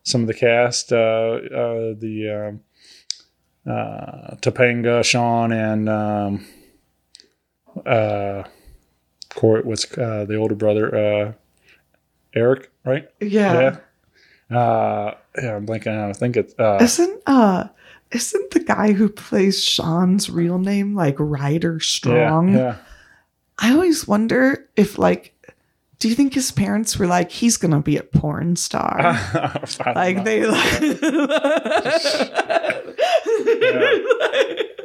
some 0.03 0.21
of 0.21 0.27
the 0.27 0.33
cast, 0.33 0.91
uh, 0.91 0.95
uh, 0.95 1.93
the 1.97 2.49
um, 2.49 3.71
uh, 3.71 4.35
Topanga, 4.41 5.03
Sean, 5.03 5.51
and 5.51 5.87
um, 5.89 6.45
uh, 7.85 8.43
Cory. 9.35 9.61
What's 9.63 9.85
uh, 9.97 10.25
the 10.27 10.35
older 10.35 10.55
brother? 10.55 10.95
Uh, 10.95 11.33
Eric, 12.35 12.71
right? 12.83 13.09
yeah. 13.21 13.77
Yeah. 14.49 14.57
Uh, 14.59 15.15
yeah, 15.41 15.55
I'm 15.55 15.65
blanking. 15.65 15.87
out. 15.87 16.09
I 16.09 16.13
think 16.13 16.35
it's 16.37 16.53
uh, 16.59 16.77
Isn't 16.81 17.21
uh 17.25 17.67
isn't 18.13 18.51
the 18.51 18.59
guy 18.59 18.93
who 18.93 19.09
plays 19.09 19.63
Sean's 19.63 20.29
real 20.29 20.59
name 20.59 20.95
like 20.95 21.15
Ryder 21.19 21.79
Strong? 21.79 22.53
Yeah, 22.53 22.77
I 23.59 23.73
always 23.73 24.07
wonder 24.07 24.69
if 24.75 24.97
like 24.97 25.33
do 26.03 26.09
you 26.09 26.15
think 26.15 26.33
his 26.33 26.51
parents 26.51 26.99
were 26.99 27.07
like 27.07 27.31
he's 27.31 27.55
gonna 27.55 27.79
be 27.79 27.95
a 27.95 28.03
porn 28.03 28.57
star? 28.57 28.97
yeah. 29.33 29.93
Like 29.95 30.17
know. 30.17 30.23
they 30.23 30.45
like 30.45 30.61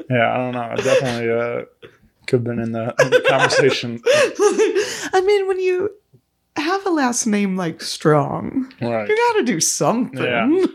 Yeah, 0.09 0.33
I 0.33 0.37
don't 0.37 0.53
know. 0.53 0.69
I 0.71 0.77
definitely 0.77 1.31
uh, 1.31 1.65
could 2.29 2.37
have 2.37 2.45
been 2.45 2.61
in 2.61 2.71
the, 2.71 2.95
in 3.01 3.11
the 3.11 3.25
conversation. 3.29 4.01
I 4.07 5.23
mean 5.27 5.49
when 5.49 5.59
you 5.59 5.91
have 6.57 6.87
a 6.87 6.91
last 6.91 7.27
name 7.27 7.57
like 7.57 7.81
Strong, 7.83 8.73
Right. 8.81 9.09
you 9.09 9.17
gotta 9.17 9.43
do 9.45 9.61
something. 9.61 10.23
Yeah. 10.23 10.67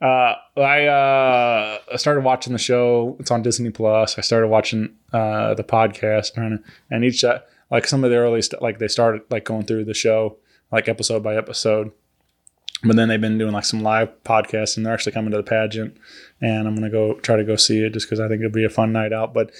Uh, 0.00 0.34
I 0.56 0.86
uh, 0.86 1.96
started 1.96 2.22
watching 2.22 2.52
the 2.52 2.58
show. 2.58 3.16
It's 3.18 3.30
on 3.30 3.42
Disney 3.42 3.70
Plus. 3.70 4.18
I 4.18 4.20
started 4.20 4.48
watching 4.48 4.94
uh, 5.12 5.54
the 5.54 5.64
podcast, 5.64 6.34
to, 6.34 6.62
and 6.90 7.04
each 7.04 7.24
uh, 7.24 7.40
like 7.70 7.86
some 7.86 8.04
of 8.04 8.10
the 8.10 8.16
early 8.16 8.42
st- 8.42 8.60
like 8.62 8.78
they 8.78 8.88
started 8.88 9.22
like 9.30 9.44
going 9.44 9.64
through 9.64 9.84
the 9.84 9.94
show 9.94 10.36
like 10.70 10.88
episode 10.88 11.22
by 11.22 11.36
episode, 11.36 11.92
but 12.84 12.96
then 12.96 13.08
they've 13.08 13.20
been 13.20 13.38
doing 13.38 13.52
like 13.52 13.64
some 13.64 13.82
live 13.82 14.10
podcasts, 14.24 14.76
and 14.76 14.84
they're 14.84 14.92
actually 14.92 15.12
coming 15.12 15.30
to 15.30 15.38
the 15.38 15.42
pageant, 15.42 15.96
and 16.40 16.68
I'm 16.68 16.74
gonna 16.74 16.90
go 16.90 17.14
try 17.20 17.36
to 17.36 17.44
go 17.44 17.56
see 17.56 17.82
it 17.82 17.94
just 17.94 18.06
because 18.06 18.20
I 18.20 18.28
think 18.28 18.40
it'll 18.40 18.52
be 18.52 18.64
a 18.64 18.70
fun 18.70 18.92
night 18.92 19.12
out. 19.14 19.32
But 19.32 19.50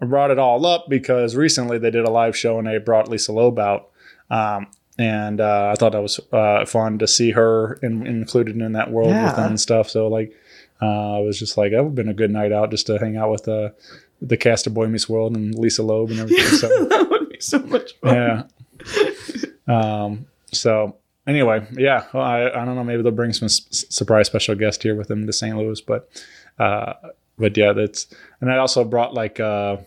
I 0.00 0.04
brought 0.04 0.30
it 0.30 0.38
all 0.38 0.64
up 0.64 0.86
because 0.88 1.34
recently 1.34 1.78
they 1.78 1.90
did 1.90 2.04
a 2.04 2.10
live 2.10 2.36
show 2.36 2.58
and 2.58 2.66
they 2.66 2.78
brought 2.78 3.08
Lisa 3.08 3.32
Loeb 3.32 3.58
out. 3.58 3.90
Um, 4.30 4.68
and 5.02 5.40
uh, 5.40 5.70
I 5.72 5.74
thought 5.76 5.92
that 5.92 6.02
was 6.02 6.20
uh, 6.32 6.64
fun 6.66 6.98
to 6.98 7.06
see 7.08 7.30
her 7.32 7.74
in, 7.82 8.06
included 8.06 8.56
in 8.56 8.72
that 8.72 8.90
world 8.90 9.10
Yeah. 9.10 9.26
with 9.26 9.36
them 9.36 9.46
and 9.50 9.60
stuff. 9.60 9.90
So 9.90 10.06
like, 10.08 10.32
uh, 10.80 11.18
it 11.20 11.26
was 11.26 11.38
just 11.38 11.56
like 11.56 11.72
that 11.72 11.78
would 11.82 11.88
have 11.90 11.94
been 11.94 12.08
a 12.08 12.14
good 12.14 12.30
night 12.30 12.52
out 12.52 12.70
just 12.70 12.86
to 12.86 12.98
hang 12.98 13.16
out 13.16 13.30
with 13.30 13.48
uh, 13.48 13.70
the 14.20 14.36
cast 14.36 14.66
of 14.66 14.74
Boy 14.74 14.86
Meets 14.86 15.08
World 15.08 15.36
and 15.36 15.54
Lisa 15.58 15.82
Loeb 15.82 16.10
and 16.10 16.20
everything. 16.20 16.46
So 16.58 16.68
that 16.88 17.08
would 17.10 17.28
be 17.28 17.40
so 17.40 17.58
much 17.60 17.92
fun. 18.00 18.14
yeah. 18.14 18.42
Um. 19.68 20.26
So 20.52 20.96
anyway, 21.26 21.66
yeah. 21.72 22.04
Well, 22.12 22.22
I 22.24 22.46
I 22.48 22.64
don't 22.64 22.74
know. 22.74 22.84
Maybe 22.84 23.02
they'll 23.02 23.12
bring 23.12 23.32
some 23.32 23.46
s- 23.46 23.84
surprise 23.88 24.26
special 24.26 24.54
guest 24.54 24.82
here 24.82 24.94
with 24.94 25.08
them 25.08 25.26
to 25.26 25.32
St. 25.32 25.56
Louis, 25.56 25.80
but 25.80 26.08
uh, 26.58 26.92
but 27.38 27.56
yeah, 27.56 27.72
that's 27.72 28.06
and 28.40 28.52
I 28.52 28.58
also 28.58 28.84
brought 28.84 29.14
like 29.14 29.40
uh. 29.40 29.78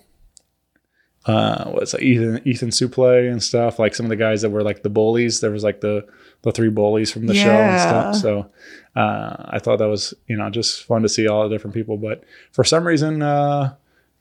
Uh, 1.26 1.72
what's 1.72 1.94
it, 1.96 2.04
Ethan 2.04 2.48
Ethan 2.48 2.70
Suplee 2.70 3.32
and 3.32 3.42
stuff 3.42 3.80
like 3.80 3.96
some 3.96 4.06
of 4.06 4.10
the 4.12 4.16
guys 4.16 4.42
that 4.44 4.52
were 4.52 4.62
like 4.64 4.84
the 4.84 4.90
bullies. 4.90 5.40
There 5.40 5.52
was 5.52 5.64
like 5.64 5.82
the 5.82 6.06
the 6.44 6.52
three 6.52 6.70
bullies 6.70 7.12
from 7.12 7.26
the 7.26 7.34
show 7.34 7.50
and 7.50 7.82
stuff. 7.82 8.16
So 8.16 8.52
uh, 8.96 9.36
I 9.50 9.58
thought 9.60 9.78
that 9.78 9.88
was 9.90 10.14
you 10.28 10.38
know 10.38 10.50
just 10.52 10.84
fun 10.84 11.02
to 11.02 11.10
see 11.10 11.28
all 11.28 11.44
the 11.50 11.56
different 11.56 11.74
people. 11.74 11.98
But 11.98 12.24
for 12.52 12.64
some 12.64 12.86
reason, 12.86 13.24
uh, 13.24 13.74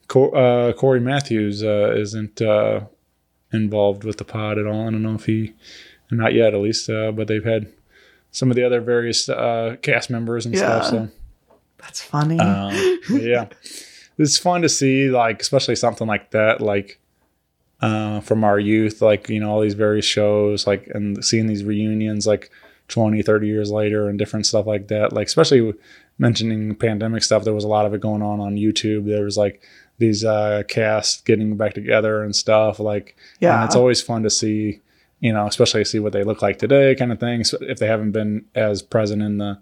Cor- 0.07 0.35
uh, 0.35 0.73
Cory 0.73 0.99
Matthews 0.99 1.63
uh, 1.63 1.93
isn't 1.95 2.41
uh, 2.41 2.81
involved 3.53 4.03
with 4.03 4.17
the 4.17 4.25
pod 4.25 4.57
at 4.57 4.65
all. 4.65 4.87
I 4.87 4.91
don't 4.91 5.03
know 5.03 5.13
if 5.15 5.25
he, 5.25 5.53
not 6.09 6.33
yet 6.33 6.53
at 6.55 6.59
least, 6.59 6.89
uh, 6.89 7.11
but 7.11 7.27
they've 7.27 7.43
had 7.45 7.71
some 8.31 8.49
of 8.49 8.55
the 8.55 8.63
other 8.65 8.81
various 8.81 9.29
uh, 9.29 9.75
cast 9.83 10.09
members 10.09 10.45
and 10.45 10.57
stuff. 10.57 10.87
So 10.87 11.09
That's 11.77 12.01
funny. 12.01 12.39
um, 12.39 12.73
yeah, 13.11 13.47
it's 14.17 14.37
fun 14.37 14.61
to 14.61 14.69
see, 14.69 15.09
like 15.09 15.41
especially 15.41 15.75
something 15.75 16.07
like 16.07 16.31
that, 16.31 16.61
like 16.61 16.99
uh, 17.81 18.19
from 18.21 18.43
our 18.43 18.59
youth, 18.59 19.01
like 19.01 19.29
you 19.29 19.39
know 19.39 19.51
all 19.51 19.61
these 19.61 19.73
various 19.73 20.05
shows, 20.05 20.65
like 20.65 20.87
and 20.93 21.23
seeing 21.23 21.47
these 21.47 21.63
reunions, 21.63 22.25
like 22.25 22.49
20, 22.87 23.21
30 23.21 23.47
years 23.47 23.71
later, 23.71 24.07
and 24.07 24.17
different 24.17 24.45
stuff 24.45 24.65
like 24.65 24.87
that. 24.87 25.13
Like 25.13 25.27
especially 25.27 25.73
mentioning 26.17 26.75
pandemic 26.75 27.23
stuff, 27.23 27.43
there 27.43 27.53
was 27.53 27.63
a 27.63 27.69
lot 27.69 27.85
of 27.85 27.93
it 27.93 28.01
going 28.01 28.21
on 28.21 28.39
on 28.39 28.55
YouTube. 28.55 29.05
There 29.05 29.23
was 29.25 29.37
like 29.37 29.61
these 29.97 30.23
uh, 30.23 30.63
casts 30.67 31.21
getting 31.21 31.57
back 31.57 31.73
together 31.73 32.23
and 32.23 32.35
stuff. 32.35 32.79
Like 32.79 33.15
Yeah. 33.39 33.55
and 33.55 33.65
it's 33.65 33.75
always 33.75 34.01
fun 34.01 34.23
to 34.23 34.29
see. 34.29 34.81
You 35.21 35.33
know, 35.33 35.47
especially 35.47 35.85
see 35.85 35.97
what 35.99 36.11
they 36.13 36.23
look 36.23 36.41
like 36.41 36.59
today, 36.59 36.93
kind 36.93 37.11
of 37.11 37.19
things 37.19 37.49
So 37.49 37.57
if 37.61 37.79
they 37.79 37.87
haven't 37.87 38.11
been 38.11 38.45
as 38.53 38.81
present 38.83 39.23
in 39.23 39.37
the, 39.37 39.57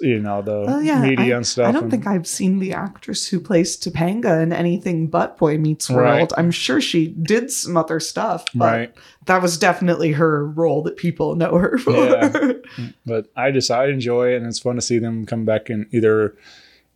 you 0.00 0.18
know, 0.18 0.42
the 0.42 0.64
Oh 0.66 0.80
yeah, 0.80 1.00
media 1.02 1.34
I, 1.34 1.36
and 1.36 1.46
stuff. 1.46 1.68
I 1.68 1.72
don't 1.72 1.84
and- 1.84 1.90
think 1.92 2.06
I've 2.06 2.26
seen 2.26 2.58
the 2.58 2.72
actress 2.72 3.28
who 3.28 3.38
plays 3.40 3.76
Topanga 3.76 4.42
in 4.42 4.52
anything 4.52 5.06
but 5.06 5.36
Boy 5.38 5.58
Meets 5.58 5.88
World. 5.88 6.06
Right. 6.08 6.32
I'm 6.36 6.50
sure 6.50 6.80
she 6.80 7.08
did 7.08 7.50
some 7.52 7.76
other 7.76 8.00
stuff, 8.00 8.46
but 8.54 8.64
Right. 8.64 8.94
that 9.26 9.40
was 9.42 9.56
definitely 9.58 10.12
her 10.12 10.44
role 10.46 10.82
that 10.82 10.96
people 10.96 11.36
know 11.36 11.56
her 11.56 11.78
for. 11.78 11.92
Yeah. 11.92 12.52
but 13.06 13.26
I 13.36 13.52
just 13.52 13.70
I 13.70 13.86
enjoy 13.88 14.32
it 14.34 14.38
and 14.38 14.46
it's 14.46 14.58
fun 14.58 14.74
to 14.76 14.82
see 14.82 14.98
them 14.98 15.24
come 15.24 15.44
back 15.44 15.70
and 15.70 15.86
either 15.94 16.36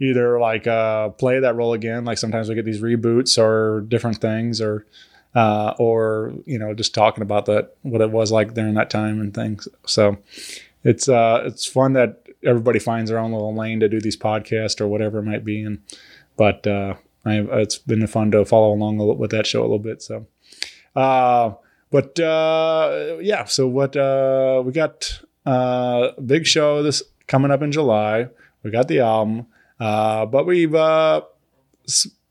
either 0.01 0.41
like 0.41 0.67
uh 0.67 1.11
play 1.11 1.39
that 1.39 1.55
role 1.55 1.73
again 1.73 2.05
like 2.05 2.19
sometimes 2.19 2.49
we 2.49 2.57
get 2.57 2.65
these 2.65 2.81
reboots 2.83 3.39
or 3.39 3.83
different 3.83 4.17
things 4.21 4.61
or 4.61 4.85
uh 5.37 5.73
or 5.79 6.33
you 6.47 6.59
know 6.59 6.75
just 6.75 6.93
talking 6.93 7.23
about 7.23 7.47
that 7.47 7.77
what 7.83 8.01
it 8.01 8.11
was 8.11 8.33
like 8.33 8.55
during 8.55 8.75
that 8.75 8.91
time 8.91 9.21
and 9.21 9.33
things 9.35 9.69
so 9.87 10.17
it's 10.83 11.09
uh 11.09 11.43
it's 11.47 11.65
fun 11.65 11.93
that 11.93 12.24
everybody 12.45 12.79
finds 12.79 13.11
their 13.11 13.19
own 13.19 13.33
little 13.33 13.55
lane 13.55 13.81
to 13.81 13.89
do 13.89 14.01
these 14.01 14.17
podcasts 14.17 14.81
or 14.81 14.89
whatever 14.89 15.19
it 15.19 15.25
might 15.25 15.45
be. 15.45 15.63
And 15.63 15.79
but 16.37 16.67
uh 16.67 16.95
I, 17.27 17.39
it's 17.63 17.79
been 17.79 18.07
fun 18.07 18.31
to 18.33 18.45
follow 18.45 18.73
along 18.75 18.97
a 18.99 19.01
little- 19.01 19.17
with 19.17 19.31
that 19.31 19.47
show 19.47 19.61
a 19.61 19.63
little 19.63 19.79
bit. 19.79 20.03
So 20.03 20.27
uh 20.95 21.55
but 21.91 22.19
uh 22.21 23.17
yeah 23.21 23.45
so 23.45 23.67
what 23.69 23.97
uh 23.97 24.63
we 24.65 24.73
got 24.73 25.21
uh 25.47 26.09
a 26.17 26.21
big 26.21 26.47
show 26.47 26.83
this 26.83 27.03
coming 27.27 27.51
up 27.51 27.63
in 27.63 27.73
july. 27.73 28.29
We 28.63 28.71
got 28.71 28.89
the 28.89 29.01
album 29.01 29.47
uh 29.81 30.27
but 30.27 30.47
we've 30.47 30.75
uh 30.75 31.23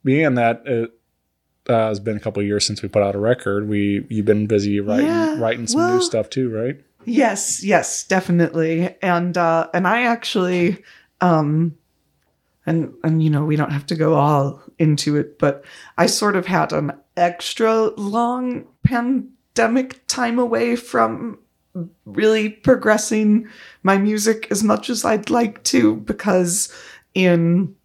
being 0.03 0.35
that 0.35 0.63
it 0.65 0.91
uh, 1.69 1.87
has 1.87 1.99
been 1.99 2.17
a 2.17 2.19
couple 2.19 2.41
of 2.41 2.45
years 2.47 2.65
since 2.65 2.81
we 2.81 2.89
put 2.89 3.01
out 3.03 3.15
a 3.15 3.19
record. 3.19 3.69
We 3.69 4.05
you've 4.09 4.25
been 4.25 4.47
busy 4.47 4.79
writing 4.81 5.05
Yeah, 5.07 5.39
writing 5.39 5.65
some 5.67 5.79
well- 5.81 5.95
new 5.95 6.01
stuff 6.01 6.29
too 6.29 6.49
right 6.49 6.77
Yes, 7.05 7.63
yes, 7.63 8.05
definitely. 8.05 8.95
And 9.01 9.37
uh 9.37 9.69
and 9.73 9.87
I 9.87 10.03
actually 10.03 10.83
um 11.21 11.75
and 12.65 12.93
and 13.03 13.21
you 13.23 13.29
know, 13.29 13.43
we 13.43 13.55
don't 13.55 13.71
have 13.71 13.85
to 13.87 13.95
go 13.95 14.13
all 14.15 14.61
into 14.79 15.17
it, 15.17 15.37
but 15.39 15.65
I 15.97 16.05
sort 16.05 16.35
of 16.35 16.45
had 16.45 16.71
an 16.71 16.93
extra 17.17 17.89
long 17.97 18.65
pandemic 18.83 20.05
time 20.07 20.39
away 20.39 20.75
from 20.75 21.39
really 22.05 22.49
progressing 22.49 23.47
my 23.81 23.97
music 23.97 24.47
as 24.51 24.63
much 24.63 24.89
as 24.89 25.03
I'd 25.03 25.29
like 25.29 25.63
to 25.65 25.97
because 25.97 26.71
in 27.15 27.75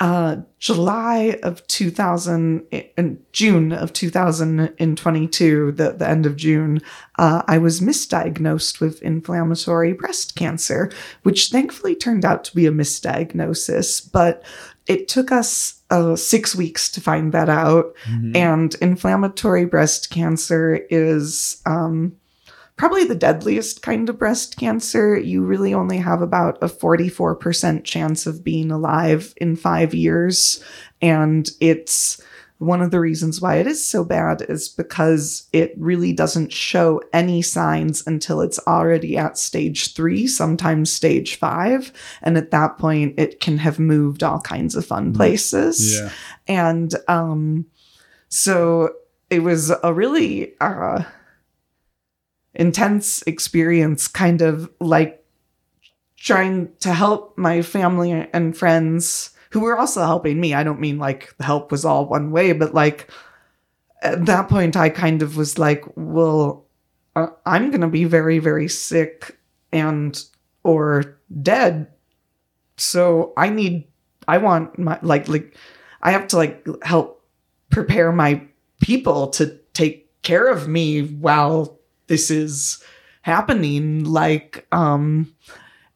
uh, 0.00 0.36
July 0.60 1.38
of 1.42 1.66
2000 1.66 2.66
and 2.96 3.24
June 3.32 3.72
of 3.72 3.92
2022, 3.92 5.72
the, 5.72 5.92
the 5.92 6.08
end 6.08 6.24
of 6.24 6.36
June, 6.36 6.80
uh, 7.18 7.42
I 7.48 7.58
was 7.58 7.80
misdiagnosed 7.80 8.80
with 8.80 9.02
inflammatory 9.02 9.92
breast 9.92 10.36
cancer, 10.36 10.92
which 11.24 11.50
thankfully 11.50 11.96
turned 11.96 12.24
out 12.24 12.44
to 12.44 12.54
be 12.54 12.66
a 12.66 12.70
misdiagnosis, 12.70 14.08
but 14.12 14.44
it 14.86 15.08
took 15.08 15.32
us 15.32 15.82
uh, 15.90 16.16
six 16.16 16.54
weeks 16.54 16.90
to 16.90 17.00
find 17.00 17.32
that 17.32 17.48
out. 17.48 17.94
And 18.36 18.74
inflammatory 18.76 19.64
breast 19.64 20.10
cancer 20.10 20.76
is 20.90 21.60
um, 21.66 22.16
probably 22.78 23.04
the 23.04 23.14
deadliest 23.14 23.82
kind 23.82 24.08
of 24.08 24.18
breast 24.18 24.56
cancer. 24.56 25.18
You 25.18 25.42
really 25.42 25.74
only 25.74 25.98
have 25.98 26.22
about 26.22 26.56
a 26.62 26.66
44% 26.68 27.84
chance 27.84 28.26
of 28.26 28.44
being 28.44 28.70
alive 28.70 29.34
in 29.36 29.56
five 29.56 29.92
years. 29.92 30.62
And 31.02 31.50
it's 31.60 32.22
one 32.58 32.80
of 32.80 32.90
the 32.90 32.98
reasons 32.98 33.40
why 33.40 33.56
it 33.56 33.66
is 33.66 33.86
so 33.86 34.04
bad 34.04 34.42
is 34.48 34.68
because 34.68 35.48
it 35.52 35.74
really 35.76 36.12
doesn't 36.12 36.52
show 36.52 37.00
any 37.12 37.40
signs 37.42 38.04
until 38.06 38.40
it's 38.40 38.58
already 38.66 39.16
at 39.16 39.38
stage 39.38 39.94
three, 39.94 40.26
sometimes 40.26 40.92
stage 40.92 41.36
five. 41.36 41.92
And 42.22 42.36
at 42.36 42.50
that 42.50 42.78
point, 42.78 43.18
it 43.18 43.40
can 43.40 43.58
have 43.58 43.78
moved 43.78 44.22
all 44.22 44.40
kinds 44.40 44.74
of 44.74 44.86
fun 44.86 45.12
places. 45.12 46.00
yeah 46.00 46.10
And 46.48 46.94
um, 47.06 47.66
so 48.28 48.90
it 49.30 49.40
was 49.40 49.72
a 49.82 49.92
really 49.92 50.54
uh, 50.60 51.04
intense 52.58 53.22
experience, 53.22 54.08
kind 54.08 54.42
of 54.42 54.70
like 54.80 55.24
trying 56.16 56.68
to 56.80 56.92
help 56.92 57.38
my 57.38 57.62
family 57.62 58.10
and 58.12 58.56
friends 58.56 59.30
who 59.50 59.60
were 59.60 59.78
also 59.78 60.04
helping 60.04 60.40
me. 60.40 60.52
I 60.52 60.64
don't 60.64 60.80
mean 60.80 60.98
like 60.98 61.34
the 61.38 61.44
help 61.44 61.70
was 61.70 61.84
all 61.84 62.06
one 62.06 62.32
way, 62.32 62.52
but 62.52 62.74
like 62.74 63.08
at 64.02 64.26
that 64.26 64.48
point, 64.48 64.76
I 64.76 64.90
kind 64.90 65.22
of 65.22 65.36
was 65.36 65.58
like, 65.58 65.84
well, 65.96 66.66
uh, 67.16 67.28
I'm 67.46 67.70
going 67.70 67.80
to 67.80 67.88
be 67.88 68.04
very, 68.04 68.38
very 68.38 68.68
sick 68.68 69.38
and 69.72 70.20
or 70.64 71.18
dead. 71.42 71.88
So 72.76 73.32
I 73.36 73.48
need, 73.48 73.88
I 74.26 74.38
want 74.38 74.78
my, 74.78 74.98
like, 75.02 75.28
like, 75.28 75.56
I 76.02 76.12
have 76.12 76.28
to 76.28 76.36
like 76.36 76.66
help 76.82 77.24
prepare 77.70 78.12
my 78.12 78.42
people 78.80 79.28
to 79.28 79.58
take 79.72 80.22
care 80.22 80.48
of 80.48 80.68
me 80.68 81.02
while 81.02 81.77
this 82.08 82.30
is 82.30 82.82
happening. 83.22 84.04
Like, 84.04 84.66
um, 84.72 85.34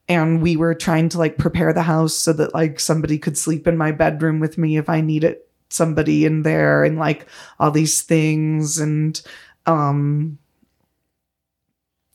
and 0.09 0.43
we 0.43 0.57
were 0.57 0.75
trying 0.75 1.09
to 1.11 1.19
like 1.19 1.39
prepare 1.39 1.73
the 1.73 1.83
house 1.83 2.15
so 2.15 2.33
that 2.35 2.55
like 2.55 2.79
somebody 2.81 3.19
could 3.19 3.39
sleep 3.39 3.67
in 3.67 3.77
my 3.77 3.93
bedroom 3.93 4.41
with 4.41 4.59
me 4.59 4.77
if 4.77 4.89
I 4.89 5.01
needed 5.01 5.39
somebody 5.69 6.25
in 6.25 6.43
there 6.43 6.85
and 6.85 6.99
like 6.99 7.27
all 7.59 7.71
these 7.71 8.03
things 8.03 8.79
and 8.79 9.23
um 9.65 10.39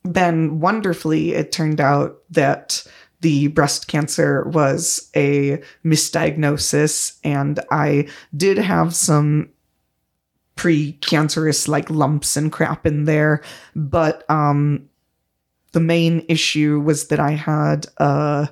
then 0.03 0.59
wonderfully 0.59 1.33
it 1.33 1.51
turned 1.51 1.81
out 1.81 2.19
that 2.29 2.85
the 3.21 3.47
breast 3.47 3.87
cancer 3.87 4.43
was 4.49 5.09
a 5.15 5.59
misdiagnosis 5.83 7.17
and 7.23 7.59
I 7.71 8.07
did 8.35 8.57
have 8.59 8.95
some 8.95 9.49
pre-cancerous 10.57 11.67
like 11.67 11.89
lumps 11.89 12.35
and 12.35 12.51
crap 12.51 12.85
in 12.85 13.05
there. 13.05 13.41
But 13.75 14.29
um 14.29 14.89
the 15.71 15.79
main 15.79 16.25
issue 16.27 16.79
was 16.79 17.07
that 17.07 17.19
I 17.19 17.31
had 17.31 17.87
a 17.97 18.49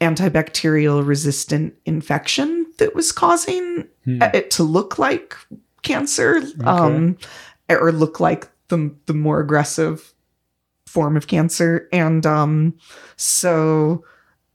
antibacterial 0.00 1.06
resistant 1.06 1.74
infection 1.84 2.66
that 2.78 2.94
was 2.94 3.12
causing 3.12 3.88
Hmm. 4.04 4.22
it 4.22 4.52
to 4.52 4.62
look 4.62 4.98
like 5.00 5.36
cancer 5.82 6.40
um 6.64 7.16
or 7.68 7.90
look 7.90 8.20
like 8.20 8.48
the 8.68 8.94
the 9.06 9.14
more 9.14 9.40
aggressive 9.40 10.12
form 10.86 11.16
of 11.16 11.26
cancer. 11.26 11.88
And 11.92 12.24
um 12.24 12.74
so 13.16 14.04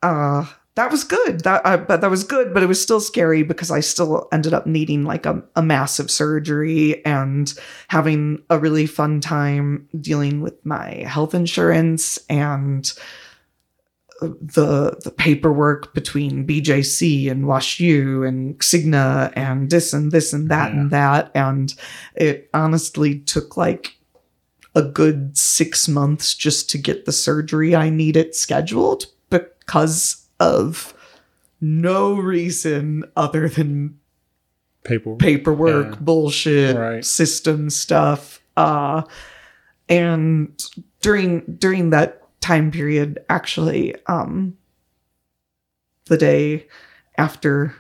uh 0.04 0.46
that 0.76 0.90
was 0.92 1.04
good. 1.04 1.42
That 1.42 1.62
uh, 1.66 1.78
but 1.78 2.02
that 2.02 2.10
was 2.10 2.24
good 2.24 2.54
but 2.54 2.64
it 2.64 2.68
was 2.68 2.82
still 2.82 3.00
scary 3.00 3.44
because 3.44 3.72
i 3.72 3.80
still 3.80 4.28
ended 4.32 4.54
up 4.54 4.66
needing 4.66 5.04
like 5.04 5.26
a, 5.26 5.44
a 5.56 5.62
massive 5.62 6.10
surgery 6.10 7.06
and 7.06 7.54
having 7.90 8.42
a 8.50 8.58
really 8.58 8.86
fun 8.86 9.20
time 9.20 9.88
dealing 10.00 10.42
with 10.42 10.66
my 10.66 11.04
health 11.08 11.34
insurance 11.34 12.18
and 12.30 12.94
the 14.22 14.98
the 15.04 15.12
paperwork 15.12 15.94
between 15.94 16.46
BJC 16.46 17.30
and 17.30 17.46
WashU 17.46 18.28
and 18.28 18.58
Cigna 18.60 19.34
and 19.36 19.70
this 19.70 19.94
and 19.94 20.12
this 20.12 20.32
and 20.32 20.50
that 20.50 20.72
and 20.72 20.92
that. 20.92 21.32
And 21.34 21.74
it 22.16 22.50
honestly 22.54 23.20
took 23.20 23.58
like 23.58 23.98
a 24.76 24.84
good 24.84 25.38
six 25.38 25.88
months 25.88 26.36
just 26.36 26.70
to 26.70 26.78
get 26.78 27.06
the 27.06 27.12
surgery 27.12 27.76
I 27.76 27.90
needed 27.90 28.36
scheduled 28.36 29.08
because 29.30 30.21
of 30.42 30.94
no 31.62 32.14
reason 32.16 33.04
other 33.16 33.48
than 33.48 33.98
paper 34.84 35.16
paperwork 35.16 35.92
Yeah. 35.92 35.98
bullshit 36.02 36.76
Right. 36.76 37.06
system 37.06 37.70
stuff 37.70 38.42
uh 38.58 39.04
and 39.88 40.60
during 41.02 41.42
during 41.60 41.92
that 41.92 42.22
time 42.42 42.72
period 42.72 43.20
actually 43.30 43.96
um 44.08 44.58
the 46.06 46.18
day 46.18 46.68
after 47.18 47.76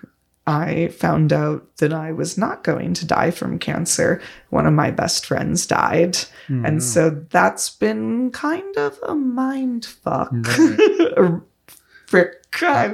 I 0.47 0.87
found 0.89 1.31
out 1.33 1.77
that 1.77 1.93
I 1.93 2.11
was 2.11 2.37
not 2.37 2.63
going 2.63 2.93
to 2.95 3.05
die 3.05 3.29
from 3.31 3.59
cancer, 3.59 4.19
one 4.49 4.65
of 4.65 4.73
my 4.73 4.89
best 4.89 5.25
friends 5.25 5.67
died. 5.67 6.17
And 6.47 6.81
so 6.83 7.09
that's 7.29 7.69
been 7.69 8.31
kind 8.31 8.75
of 8.75 8.97
a 9.03 9.13
mind 9.15 9.85
fuck. 9.85 10.33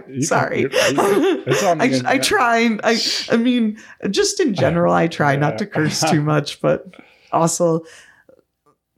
I'm 0.07 0.13
You 0.13 0.22
sorry. 0.24 0.61
you- 0.61 0.70
you- 0.72 1.43
it's 1.47 1.63
on 1.63 1.82
I, 2.05 2.18
try 2.20 2.57
and 2.59 2.80
I 2.84 2.97
I 3.32 3.38
mean 3.38 3.78
just 4.09 4.39
in 4.39 4.53
general 4.53 4.93
I 4.93 5.07
try 5.07 5.36
not 5.36 5.57
to 5.59 5.65
curse 5.65 6.01
too 6.11 6.22
much, 6.22 6.61
but 6.61 6.86
also 7.32 7.84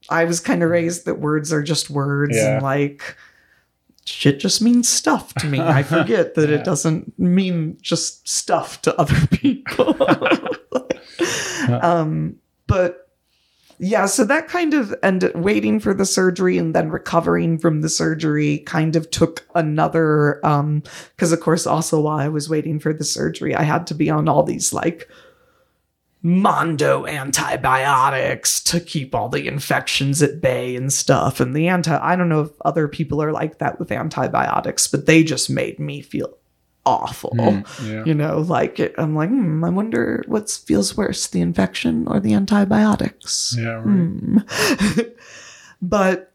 I 0.10 0.26
was 0.26 0.40
kind 0.40 0.64
of 0.64 0.70
raised 0.70 1.06
that 1.06 1.20
words 1.20 1.54
are 1.54 1.62
just 1.64 1.90
words 1.90 2.36
Yeah. 2.36 2.56
and 2.56 2.64
like 2.64 3.16
shit 4.06 4.40
just 4.40 4.62
means 4.62 4.90
stuff 4.90 5.34
to 5.36 5.48
me. 5.48 5.60
I 5.62 5.84
forget 5.84 6.34
that 6.36 6.50
it 6.50 6.64
doesn't 6.64 7.18
mean 7.20 7.78
just 7.82 8.28
stuff 8.28 8.82
to 8.84 8.96
other 9.00 9.28
people. 9.28 9.96
um 11.82 12.36
but 12.68 13.09
yeah, 13.82 14.08
so 14.08 14.26
that 14.26 14.50
kind 14.50 14.74
of 14.74 14.94
and 15.02 15.32
waiting 15.34 15.80
for 15.80 15.94
the 15.94 16.06
surgery 16.06 16.58
and 16.58 16.76
then 16.76 16.90
recovering 16.90 17.58
from 17.58 17.80
the 17.80 17.88
surgery 17.88 18.60
kind 18.60 18.98
of 18.98 19.10
took 19.10 19.48
another 19.56 20.46
um 20.46 20.84
because 21.16 21.32
of 21.32 21.40
course 21.40 21.66
also 21.66 22.02
while 22.02 22.20
I 22.20 22.28
was 22.28 22.50
waiting 22.50 22.80
for 22.80 22.94
the 22.94 23.06
surgery 23.06 23.56
I 23.56 23.64
had 23.64 23.88
to 23.88 23.94
be 23.94 24.10
on 24.10 24.28
all 24.28 24.44
these 24.44 24.74
like 24.74 25.10
mondo 26.22 27.06
antibiotics 27.06 28.62
to 28.66 28.82
keep 28.82 29.16
all 29.16 29.30
the 29.30 29.48
infections 29.48 30.22
at 30.22 30.42
bay 30.42 30.76
and 30.76 30.92
stuff 30.92 31.40
and 31.40 31.56
the 31.56 31.70
anti 31.70 31.98
I 31.98 32.18
don't 32.18 32.28
know 32.28 32.42
if 32.42 32.62
other 32.66 32.90
people 32.90 33.24
are 33.24 33.32
like 33.32 33.60
that 33.60 33.80
with 33.80 33.94
antibiotics 33.94 34.88
but 34.88 35.06
they 35.06 35.24
just 35.24 35.50
made 35.50 35.80
me 35.80 36.02
feel 36.02 36.38
awful 36.90 37.36
yeah. 37.84 38.04
you 38.06 38.14
know 38.14 38.40
like 38.40 38.80
it, 38.80 38.94
i'm 38.98 39.16
like 39.16 39.30
hmm, 39.30 39.64
i 39.64 39.70
wonder 39.70 40.24
what 40.28 40.50
feels 40.50 40.98
worse 40.98 41.28
the 41.28 41.42
infection 41.42 42.08
or 42.08 42.20
the 42.20 42.34
antibiotics 42.34 43.56
Yeah, 43.58 43.82
right. 43.84 43.84
Hmm. 43.86 44.38
but 45.82 46.32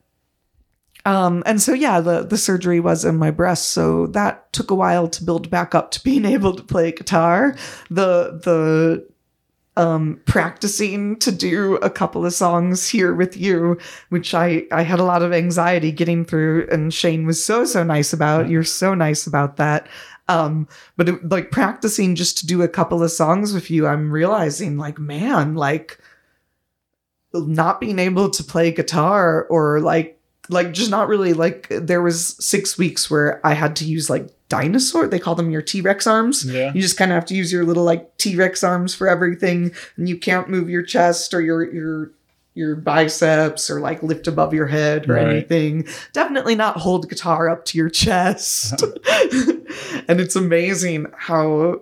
um 1.05 1.43
and 1.45 1.61
so 1.61 1.73
yeah 1.73 2.01
the 2.01 2.23
the 2.25 2.39
surgery 2.39 2.81
was 2.81 3.05
in 3.05 3.17
my 3.17 3.31
breast 3.31 3.71
so 3.71 4.07
that 4.09 4.53
took 4.53 4.71
a 4.71 4.75
while 4.75 5.09
to 5.09 5.25
build 5.25 5.51
back 5.51 5.75
up 5.75 5.91
to 5.91 6.03
being 6.09 6.25
able 6.25 6.55
to 6.55 6.63
play 6.63 6.93
guitar 6.93 7.57
the 7.91 8.41
the 8.45 9.07
um 9.77 10.21
practicing 10.25 11.17
to 11.17 11.33
do 11.33 11.77
a 11.77 11.91
couple 11.91 12.25
of 12.25 12.33
songs 12.33 12.89
here 12.89 13.13
with 13.13 13.37
you 13.37 13.77
which 14.09 14.33
i 14.33 14.65
i 14.71 14.83
had 14.83 15.01
a 15.01 15.05
lot 15.05 15.21
of 15.21 15.33
anxiety 15.33 15.91
getting 15.91 16.25
through 16.25 16.67
and 16.71 16.95
shane 16.95 17.27
was 17.27 17.45
so 17.45 17.65
so 17.65 17.83
nice 17.83 18.13
about 18.13 18.49
you're 18.49 18.63
so 18.63 18.95
nice 18.95 19.27
about 19.27 19.57
that 19.57 19.89
um 20.29 20.67
but 20.97 21.09
it, 21.09 21.29
like 21.29 21.51
practicing 21.51 22.15
just 22.15 22.39
to 22.39 22.47
do 22.47 22.63
a 22.63 22.69
couple 22.69 23.03
of 23.03 23.11
songs 23.11 23.53
with 23.53 23.71
you 23.71 23.87
i'm 23.87 24.11
realizing 24.11 24.77
like 24.79 24.99
man 24.99 25.55
like 25.55 25.99
not 27.33 27.81
being 27.81 27.99
able 27.99 28.31
to 28.31 28.45
play 28.45 28.71
guitar 28.71 29.45
or 29.51 29.81
like 29.81 30.19
like 30.49 30.73
just 30.73 30.91
not 30.91 31.09
really 31.09 31.33
like 31.33 31.67
there 31.71 32.03
was 32.03 32.37
six 32.45 32.79
weeks 32.79 33.11
where 33.11 33.45
i 33.47 33.55
had 33.55 33.75
to 33.77 33.85
use 33.85 34.09
like 34.09 34.29
dinosaur 34.49 35.09
they 35.09 35.19
call 35.19 35.35
them 35.35 35.51
your 35.51 35.63
t-rex 35.63 36.07
arms 36.07 36.45
Yeah. 36.45 36.73
you 36.75 36.81
just 36.81 36.97
kind 36.99 37.11
of 37.11 37.15
have 37.17 37.25
to 37.27 37.35
use 37.35 37.51
your 37.53 37.65
little 37.65 37.83
like 37.85 38.17
t-rex 38.19 38.63
arms 38.63 38.95
for 38.95 39.09
everything 39.09 39.73
and 39.97 40.09
you 40.09 40.17
can't 40.19 40.49
move 40.49 40.69
your 40.71 40.83
chest 40.83 41.35
or 41.35 41.41
your 41.41 41.65
your 41.75 42.13
your 42.55 42.77
biceps 42.77 43.69
or 43.69 43.81
like 43.81 44.03
lift 44.03 44.27
above 44.29 44.55
your 44.55 44.67
head 44.67 45.09
or 45.11 45.15
Right. 45.15 45.27
anything 45.29 45.87
definitely 46.13 46.55
not 46.55 46.77
hold 46.77 47.09
guitar 47.09 47.49
up 47.49 47.65
to 47.67 47.79
your 47.79 47.91
chest 47.91 48.81
and 50.09 50.21
it's 50.21 50.37
amazing 50.37 51.07
how 51.17 51.81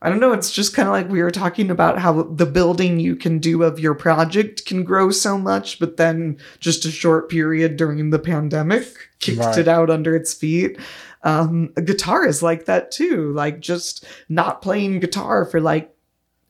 I 0.00 0.10
don't 0.10 0.20
know. 0.20 0.32
It's 0.32 0.52
just 0.52 0.76
kind 0.76 0.86
of 0.86 0.92
like 0.92 1.08
we 1.08 1.24
were 1.24 1.30
talking 1.32 1.72
about 1.72 1.98
how 1.98 2.22
the 2.22 2.46
building 2.46 3.00
you 3.00 3.16
can 3.16 3.40
do 3.40 3.64
of 3.64 3.80
your 3.80 3.96
project 3.96 4.64
can 4.64 4.84
grow 4.84 5.10
so 5.10 5.36
much, 5.36 5.80
but 5.80 5.96
then 5.96 6.38
just 6.60 6.84
a 6.84 6.90
short 6.92 7.28
period 7.28 7.76
during 7.76 8.10
the 8.10 8.20
pandemic 8.20 8.86
kicked 9.18 9.40
Right. 9.40 9.58
it 9.58 9.66
out 9.66 9.90
under 9.90 10.14
its 10.14 10.32
feet. 10.32 10.78
Um, 11.24 11.72
a 11.76 11.82
guitar 11.82 12.24
is 12.24 12.44
like 12.44 12.66
that 12.66 12.92
too. 12.92 13.32
Like 13.32 13.58
just 13.58 14.04
not 14.28 14.62
playing 14.62 15.00
guitar 15.00 15.44
for 15.44 15.60
like 15.60 15.92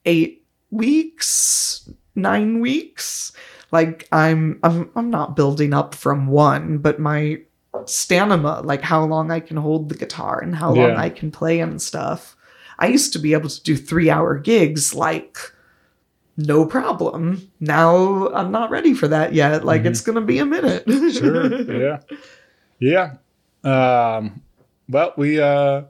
eight 0.05 0.45
weeks, 0.69 1.89
nine 2.15 2.59
weeks. 2.59 3.31
Like 3.71 4.07
I'm, 4.11 4.59
I'm, 4.63 4.89
I'm 4.95 5.09
not 5.09 5.35
building 5.35 5.73
up 5.73 5.93
from 5.95 6.27
one, 6.27 6.79
but 6.79 6.99
my 6.99 7.41
stamina, 7.85 8.61
like 8.61 8.81
how 8.81 9.03
long 9.05 9.31
I 9.31 9.39
can 9.39 9.57
hold 9.57 9.89
the 9.89 9.95
guitar 9.95 10.39
and 10.41 10.55
how 10.55 10.73
long 10.73 10.91
I 10.97 11.09
can 11.09 11.31
play 11.31 11.59
and 11.59 11.81
stuff. 11.81 12.35
I 12.79 12.87
used 12.87 13.13
to 13.13 13.19
be 13.19 13.33
able 13.33 13.49
to 13.49 13.61
do 13.63 13.75
three 13.75 14.09
hour 14.09 14.37
gigs 14.39 14.95
like 14.95 15.37
no 16.37 16.65
problem. 16.65 17.51
Now 17.59 18.29
I'm 18.29 18.51
not 18.51 18.69
ready 18.71 18.93
for 18.93 19.07
that 19.09 19.33
yet. 19.33 19.65
Like 19.65 19.83
it's 19.85 20.01
gonna 20.01 20.21
be 20.21 20.39
a 20.39 20.45
minute. 20.45 20.83
sure 21.13 21.61
yeah 21.81 21.99
yeah 22.79 23.15
um 23.65 24.41
well 24.87 25.13
we 25.17 25.39
uh 25.39 25.83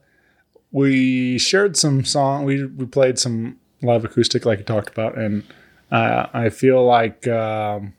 we 0.72 1.38
shared 1.38 1.78
some 1.78 2.04
song 2.04 2.46
we 2.46 2.66
we 2.66 2.86
played 2.88 3.20
some 3.20 3.58
live 3.84 4.04
acoustic 4.04 4.46
like 4.46 4.58
you 4.60 4.66
talked 4.66 4.90
about 4.90 5.18
and 5.18 5.44
uh 5.92 6.28
i 6.34 6.50
feel 6.50 6.86
like 6.86 7.28
um 7.28 7.94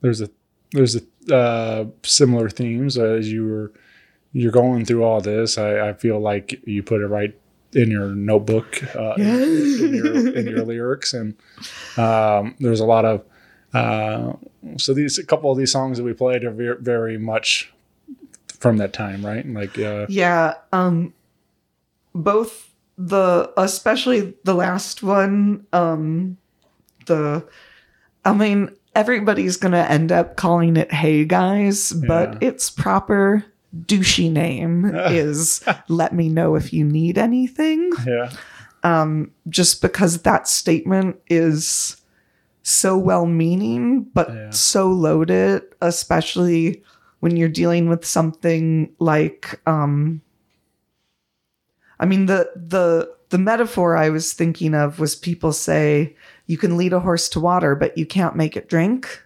there's 0.00 0.20
a 0.20 0.30
there's 0.72 0.96
a 0.96 1.34
uh 1.34 1.84
similar 2.02 2.48
themes 2.48 2.96
as 2.98 3.30
you 3.32 3.46
were 3.46 3.72
you're 4.32 4.52
going 4.52 4.84
through 4.84 5.02
all 5.02 5.20
this 5.20 5.58
i 5.58 5.88
i 5.88 5.92
feel 5.92 6.20
like 6.20 6.60
you 6.66 6.82
put 6.82 7.00
it 7.00 7.06
right 7.06 7.38
in 7.72 7.90
your 7.90 8.08
notebook 8.08 8.82
uh 8.96 9.14
in, 9.14 9.84
in 9.84 9.94
your 9.94 10.36
in 10.36 10.46
your 10.46 10.64
lyrics 10.72 11.12
and 11.14 11.34
um 11.96 12.54
there's 12.60 12.80
a 12.80 12.86
lot 12.86 13.04
of 13.04 13.24
uh, 13.74 14.32
so 14.78 14.94
these 14.94 15.18
a 15.18 15.26
couple 15.26 15.50
of 15.50 15.58
these 15.58 15.70
songs 15.72 15.98
that 15.98 16.04
we 16.04 16.14
played 16.14 16.44
are 16.44 16.50
very, 16.50 16.76
very 16.80 17.18
much 17.18 17.72
from 18.58 18.78
that 18.78 18.94
time, 18.94 19.26
right? 19.26 19.46
Like, 19.46 19.78
uh, 19.78 20.06
Yeah, 20.08 20.54
um 20.72 21.12
both 22.14 22.65
the 22.98 23.52
especially 23.56 24.34
the 24.44 24.54
last 24.54 25.02
one, 25.02 25.66
um 25.72 26.38
the 27.06 27.46
I 28.24 28.32
mean 28.32 28.70
everybody's 28.94 29.56
to 29.72 29.90
end 29.90 30.10
up 30.12 30.36
calling 30.36 30.76
it 30.76 30.92
Hey 30.92 31.24
Guys, 31.24 31.92
but 31.92 32.38
Yeah. 32.40 32.48
its 32.48 32.70
proper 32.70 33.44
douchey 33.84 34.30
name 34.30 34.86
is 35.10 35.62
Let 35.88 36.14
Me 36.14 36.28
Know 36.28 36.54
If 36.54 36.72
You 36.72 36.84
Need 36.84 37.18
Anything. 37.18 37.92
yeah, 38.06 38.30
um, 38.82 39.32
just 39.48 39.82
because 39.82 40.22
that 40.22 40.48
statement 40.48 41.16
is 41.28 41.96
so 42.62 42.96
well 42.96 43.26
meaning, 43.26 44.04
but 44.14 44.28
Yeah. 44.28 44.50
so 44.50 44.88
loaded, 44.90 45.62
especially 45.82 46.82
when 47.20 47.36
you're 47.36 47.48
dealing 47.48 47.88
with 47.88 48.04
something 48.04 48.92
like, 48.98 49.60
um, 49.66 50.20
I 51.98 52.06
mean, 52.06 52.26
the, 52.26 52.50
the, 52.54 53.14
the 53.30 53.38
metaphor 53.38 53.96
I 53.96 54.10
was 54.10 54.32
thinking 54.32 54.74
of 54.74 54.98
was 54.98 55.16
people 55.16 55.52
say, 55.52 56.16
you 56.46 56.58
can 56.58 56.76
lead 56.76 56.92
a 56.92 57.00
horse 57.00 57.28
to 57.30 57.40
water, 57.40 57.74
but 57.74 57.96
you 57.98 58.06
can't 58.06 58.36
make 58.36 58.56
it 58.56 58.68
drink. 58.68 59.22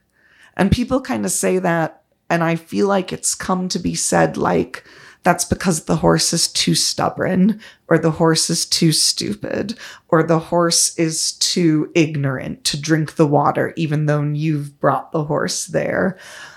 And 0.57 0.71
people 0.71 1.01
kind 1.01 1.25
of 1.25 1.31
say 1.31 1.59
that, 1.59 2.03
and 2.29 2.43
I 2.45 2.57
feel 2.57 2.87
like 2.87 3.13
it's 3.13 3.35
come 3.35 3.69
to 3.69 3.79
be 3.79 3.95
said 3.95 4.37
like, 4.37 4.85
that's 5.23 5.45
because 5.45 5.85
the 5.85 5.97
horse 5.97 6.33
is 6.33 6.49
too 6.49 6.75
stubborn, 6.75 7.61
or 7.89 7.99
the 7.99 8.13
horse 8.13 8.49
is 8.49 8.65
too 8.65 8.93
stupid, 8.93 9.79
or 10.09 10.23
the 10.23 10.39
horse 10.39 10.97
is 10.97 11.33
too 11.33 11.91
ignorant 11.95 12.65
to 12.65 12.81
drink 12.81 13.17
the 13.17 13.27
water, 13.27 13.75
even 13.77 14.07
though 14.07 14.23
you've 14.23 14.81
brought 14.81 15.13
the 15.13 15.25
horse 15.25 15.67
there. 15.67 16.17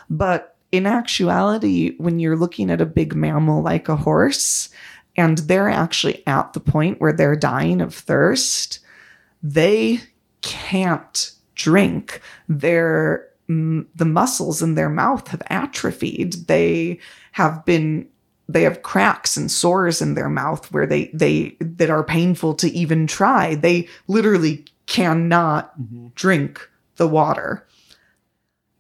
But 0.09 0.55
in 0.71 0.85
actuality, 0.85 1.95
when 1.97 2.19
you're 2.19 2.37
looking 2.37 2.71
at 2.71 2.81
a 2.81 2.85
big 2.85 3.15
mammal 3.15 3.61
like 3.61 3.89
a 3.89 3.97
horse, 3.97 4.69
and 5.15 5.39
they're 5.39 5.69
actually 5.69 6.25
at 6.27 6.53
the 6.53 6.59
point 6.59 6.99
where 6.99 7.13
they're 7.13 7.35
dying 7.35 7.81
of 7.81 7.93
thirst, 7.93 8.79
they 9.41 10.01
can't 10.41 11.31
drink. 11.55 12.21
Their 12.47 13.27
mm, 13.49 13.85
the 13.95 14.05
muscles 14.05 14.61
in 14.61 14.75
their 14.75 14.89
mouth 14.89 15.27
have 15.29 15.43
atrophied. 15.49 16.33
They 16.47 16.99
have 17.33 17.65
been 17.65 18.07
they 18.49 18.63
have 18.63 18.83
cracks 18.83 19.37
and 19.37 19.49
sores 19.49 20.01
in 20.01 20.15
their 20.15 20.29
mouth 20.29 20.71
where 20.71 20.85
they 20.85 21.05
they 21.13 21.55
that 21.59 21.89
are 21.89 22.03
painful 22.03 22.55
to 22.55 22.69
even 22.71 23.07
try. 23.07 23.55
They 23.55 23.87
literally 24.07 24.65
cannot 24.85 25.73
drink 26.15 26.69
the 26.97 27.07
water. 27.07 27.65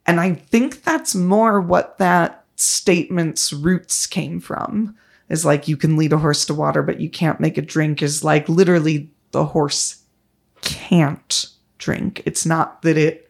And 0.05 0.19
I 0.19 0.33
think 0.33 0.83
that's 0.83 1.15
more 1.15 1.61
what 1.61 1.97
that 1.97 2.43
statement's 2.55 3.53
roots 3.53 4.05
came 4.05 4.39
from. 4.39 4.97
Is 5.29 5.45
like 5.45 5.67
you 5.67 5.77
can 5.77 5.97
lead 5.97 6.13
a 6.13 6.17
horse 6.17 6.45
to 6.45 6.53
water, 6.53 6.83
but 6.83 6.99
you 6.99 7.09
can't 7.09 7.39
make 7.39 7.57
it 7.57 7.67
drink, 7.67 8.01
is 8.01 8.23
like 8.23 8.47
literally 8.49 9.09
the 9.31 9.45
horse 9.45 10.03
can't 10.61 11.47
drink. 11.77 12.21
It's 12.25 12.45
not 12.45 12.81
that 12.83 12.97
it 12.97 13.29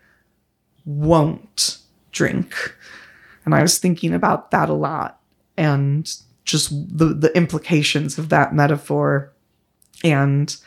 won't 0.85 1.77
drink. 2.11 2.75
And 3.45 3.53
I 3.55 3.61
was 3.61 3.77
thinking 3.77 4.13
about 4.13 4.51
that 4.51 4.69
a 4.69 4.73
lot. 4.73 5.19
And 5.55 6.11
just 6.45 6.71
the 6.97 7.13
the 7.13 7.35
implications 7.35 8.17
of 8.17 8.29
that 8.29 8.53
metaphor 8.53 9.31
and 10.03 10.57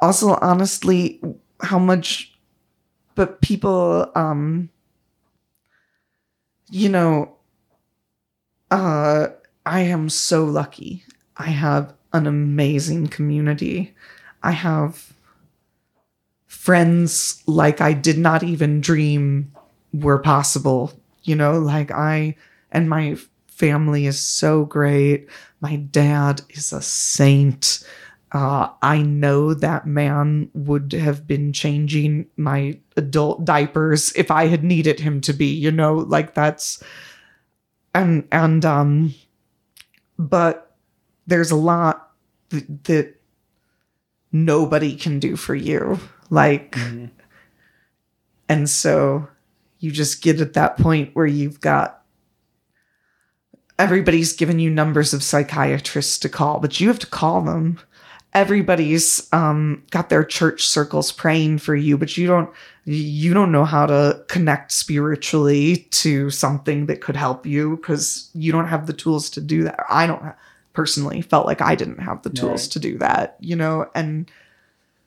also 0.00 0.38
honestly 0.40 1.20
how 1.60 1.78
much 1.78 2.32
but 3.14 3.40
people 3.40 4.10
um 4.14 4.68
you 6.70 6.88
know 6.88 7.36
uh 8.70 9.28
i 9.66 9.80
am 9.80 10.08
so 10.08 10.44
lucky. 10.44 11.04
I 11.36 11.50
have 11.50 11.94
an 12.12 12.26
amazing 12.26 13.08
community. 13.08 13.94
I 14.42 14.52
have 14.52 15.12
friends 16.46 17.42
like 17.46 17.80
i 17.80 17.92
did 17.92 18.18
not 18.18 18.42
even 18.42 18.80
dream 18.80 19.50
were 19.92 20.18
possible 20.18 20.92
you 21.22 21.34
know 21.34 21.58
like 21.58 21.90
i 21.90 22.36
and 22.70 22.88
my 22.88 23.16
family 23.48 24.06
is 24.06 24.18
so 24.18 24.64
great. 24.64 25.28
My 25.60 25.76
dad 25.76 26.42
is 26.50 26.72
a 26.72 26.82
saint. 26.82 27.86
Uh, 28.32 28.68
I 28.80 29.02
know 29.02 29.54
that 29.54 29.86
man 29.86 30.48
would 30.54 30.92
have 30.94 31.28
been 31.28 31.52
changing 31.52 32.26
my 32.36 32.78
adult 32.96 33.44
diapers 33.44 34.10
if 34.16 34.30
I 34.30 34.46
had 34.46 34.64
needed 34.64 34.98
him 34.98 35.20
to 35.20 35.32
be, 35.32 35.46
you 35.46 35.70
know, 35.70 35.94
like 35.94 36.34
that's 36.34 36.82
and 37.94 38.26
and 38.32 38.64
um 38.64 39.14
but 40.28 40.74
there's 41.26 41.50
a 41.50 41.56
lot 41.56 42.10
th- 42.50 42.64
that 42.84 43.14
nobody 44.30 44.96
can 44.96 45.18
do 45.18 45.36
for 45.36 45.54
you. 45.54 45.98
Like 46.30 46.72
mm-hmm. 46.72 47.06
and 48.48 48.68
so 48.70 49.28
you 49.78 49.90
just 49.90 50.22
get 50.22 50.40
at 50.40 50.54
that 50.54 50.78
point 50.78 51.10
where 51.14 51.26
you've 51.26 51.60
got 51.60 52.02
everybody's 53.78 54.32
given 54.32 54.58
you 54.58 54.70
numbers 54.70 55.12
of 55.12 55.22
psychiatrists 55.22 56.18
to 56.20 56.28
call, 56.28 56.60
but 56.60 56.80
you 56.80 56.88
have 56.88 57.00
to 57.00 57.06
call 57.06 57.42
them 57.42 57.80
everybody's 58.34 59.28
um 59.32 59.82
got 59.90 60.08
their 60.08 60.24
church 60.24 60.64
circles 60.64 61.12
praying 61.12 61.58
for 61.58 61.74
you 61.76 61.98
but 61.98 62.16
you 62.16 62.26
don't 62.26 62.48
you 62.84 63.32
don't 63.34 63.52
know 63.52 63.64
how 63.64 63.86
to 63.86 64.24
connect 64.28 64.72
spiritually 64.72 65.86
to 65.90 66.30
something 66.30 66.86
that 66.86 67.00
could 67.00 67.14
help 67.16 67.44
you 67.46 67.76
because 67.76 68.30
you 68.34 68.50
don't 68.50 68.66
have 68.68 68.86
the 68.86 68.92
tools 68.92 69.30
to 69.30 69.40
do 69.40 69.62
that. 69.62 69.78
I 69.88 70.06
don't 70.06 70.22
ha- 70.22 70.34
personally 70.72 71.20
felt 71.20 71.44
like 71.46 71.60
i 71.60 71.74
didn't 71.74 71.98
have 72.00 72.22
the 72.22 72.30
tools 72.30 72.66
to 72.66 72.78
do 72.80 72.96
that 72.98 73.36
you 73.40 73.54
know? 73.54 73.86
And 73.94 74.30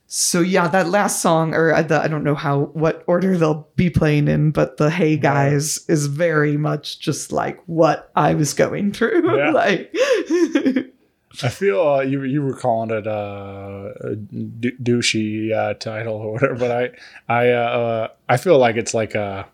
so 0.07 0.39
yeah 0.41 0.67
that 0.67 0.89
last 0.89 1.19
song 1.23 1.55
or 1.55 1.73
uh, 1.73 1.81
the, 1.81 1.99
i 1.99 2.07
don't 2.07 2.23
know 2.23 2.35
how 2.35 2.65
what 2.73 3.03
order 3.07 3.35
they'll 3.35 3.67
be 3.75 3.89
playing 3.89 4.27
in 4.27 4.51
but 4.51 4.77
the 4.77 4.91
hey 4.91 5.17
guys 5.17 5.83
is 5.89 6.05
very 6.05 6.55
much 6.57 6.99
just 6.99 7.31
like 7.31 7.59
what 7.65 8.11
i 8.15 8.35
was 8.35 8.53
going 8.53 8.91
through 8.91 9.23
Yeah. 9.37 9.49
like 9.49 9.91
I 11.43 11.49
feel 11.49 11.81
uh, 11.81 12.01
you 12.01 12.23
you 12.23 12.41
were 12.41 12.55
calling 12.55 12.91
it 12.91 13.07
uh, 13.07 13.91
a 14.01 14.15
d- 14.15 14.73
douchey 14.81 15.51
uh, 15.53 15.73
title 15.73 16.15
or 16.15 16.33
whatever, 16.33 16.55
but 16.55 16.71
I 16.71 16.91
I 17.33 17.49
uh, 17.51 17.55
uh, 17.55 18.07
I 18.29 18.37
feel 18.37 18.57
like 18.57 18.75
it's 18.75 18.93
like 18.93 19.15
a 19.15 19.47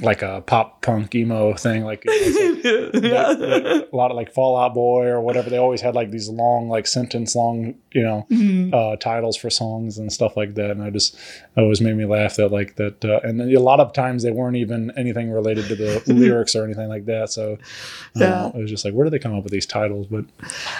like 0.00 0.22
a 0.22 0.40
pop 0.46 0.80
punk 0.80 1.14
emo 1.14 1.52
thing, 1.54 1.84
like, 1.84 2.02
like 2.06 2.18
that- 2.20 2.90
that- 2.94 3.88
a 3.92 3.94
lot 3.96 4.10
of 4.10 4.16
like 4.16 4.32
Fall 4.32 4.56
Out 4.56 4.72
Boy 4.72 5.06
or 5.06 5.20
whatever. 5.20 5.50
They 5.50 5.58
always 5.58 5.82
had 5.82 5.94
like 5.94 6.10
these 6.10 6.30
long, 6.30 6.70
like 6.70 6.86
sentence 6.86 7.34
long, 7.36 7.74
you 7.92 8.02
know, 8.02 8.26
Mm-hmm. 8.30 8.72
uh, 8.72 8.96
titles 8.96 9.36
for 9.36 9.50
songs 9.50 9.98
and 9.98 10.10
stuff 10.10 10.34
like 10.34 10.54
that. 10.54 10.70
And 10.70 10.82
I 10.82 10.88
just 10.88 11.14
it 11.14 11.60
always 11.60 11.82
made 11.82 11.94
me 11.96 12.06
laugh 12.06 12.36
that 12.36 12.48
like 12.50 12.76
that. 12.76 13.04
Uh, 13.04 13.20
and 13.22 13.38
then 13.38 13.54
a 13.54 13.60
lot 13.60 13.80
of 13.80 13.92
times 13.92 14.22
they 14.22 14.30
weren't 14.30 14.56
even 14.56 14.90
anything 14.96 15.30
related 15.30 15.66
to 15.68 15.74
the 15.76 16.02
lyrics 16.12 16.56
or 16.56 16.64
anything 16.64 16.88
like 16.88 17.04
that. 17.04 17.30
So 17.30 17.54
uh, 17.54 18.20
Yeah. 18.20 18.46
it 18.48 18.54
was 18.56 18.70
just 18.70 18.86
like, 18.86 18.94
where 18.94 19.04
do 19.04 19.10
they 19.10 19.18
come 19.18 19.36
up 19.36 19.44
with 19.44 19.52
these 19.52 19.66
titles? 19.66 20.06
But 20.06 20.24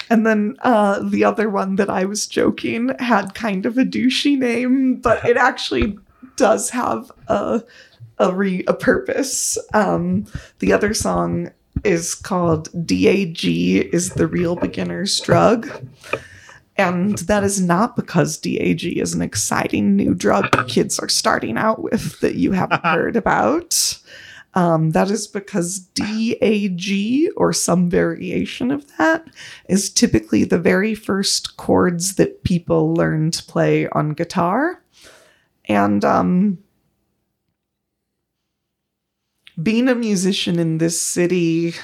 And 0.09 0.25
then 0.27 0.57
uh, 0.61 1.01
the 1.07 1.25
other 1.25 1.51
one 1.51 1.77
that 1.77 1.91
I 1.91 2.07
was 2.07 2.27
joking 2.27 2.93
had 2.99 3.35
kind 3.35 3.67
of 3.67 3.77
a 3.77 3.85
douchey 3.85 4.39
name, 4.39 4.97
but 4.97 5.23
it 5.29 5.37
actually 5.49 5.99
does 6.37 6.71
have 6.71 7.13
a 7.29 7.63
a 8.23 8.33
re 8.33 8.65
a 8.67 8.75
purpose. 8.75 9.59
Um, 9.75 10.27
the 10.61 10.73
other 10.73 10.95
song 10.95 11.51
is 11.85 12.15
called 12.15 12.69
DAG 12.87 13.45
is 13.45 14.11
the 14.11 14.27
real 14.27 14.57
beginner's 14.57 15.19
drug. 15.21 15.69
And 16.77 17.19
that 17.19 17.45
is 17.45 17.61
not 17.61 17.97
because 17.97 18.39
DAG 18.39 18.85
is 18.85 19.13
an 19.13 19.21
exciting 19.21 19.97
new 19.97 20.15
drug 20.15 20.69
kids 20.69 20.99
are 20.99 21.09
starting 21.09 21.59
out 21.59 21.83
with 21.83 22.21
that 22.21 22.37
you 22.37 22.53
haven't 22.53 22.85
heard 22.85 23.17
about. 23.17 23.99
Um, 24.55 24.91
that 24.91 25.11
is 25.11 25.27
because 25.27 25.79
DAG 25.79 27.29
or 27.37 27.53
some 27.53 27.89
variation 27.89 28.71
of 28.71 28.87
that 28.99 29.27
is 29.69 29.91
typically 29.91 30.45
the 30.45 30.59
very 30.59 30.95
first 30.95 31.57
chords 31.57 32.17
that 32.17 32.45
people 32.45 32.95
learn 32.95 33.31
to 33.33 33.43
play 33.45 33.89
on 33.89 34.11
guitar. 34.11 34.83
And 35.67 36.05
um, 36.05 36.59
being 39.61 39.89
a 39.89 39.95
musician 39.95 40.59
in 40.59 40.79
this 40.79 41.01
city 41.01 41.75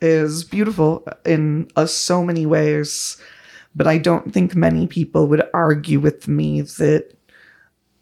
is 0.00 0.44
beautiful 0.44 1.06
in 1.24 1.70
uh, 1.76 1.86
so 1.86 2.24
many 2.24 2.46
ways, 2.46 3.20
but 3.74 3.86
I 3.86 3.98
don't 3.98 4.32
think 4.32 4.54
many 4.54 4.86
people 4.86 5.26
would 5.28 5.42
argue 5.52 6.00
with 6.00 6.26
me 6.26 6.62
that 6.62 7.12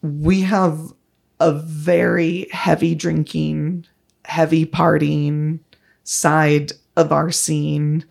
we 0.03 0.43
have 0.43 0.93
a 1.41 1.53
very 1.53 2.49
heavy 2.51 2.95
drinking, 2.95 3.85
heavy 4.25 4.65
partying 4.65 5.61
side 6.05 6.73
of 6.97 7.13
our 7.13 7.31
scene 7.31 8.05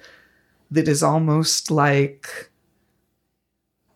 that 0.69 0.87
is 0.87 1.01
almost 1.01 1.71
like 1.71 2.51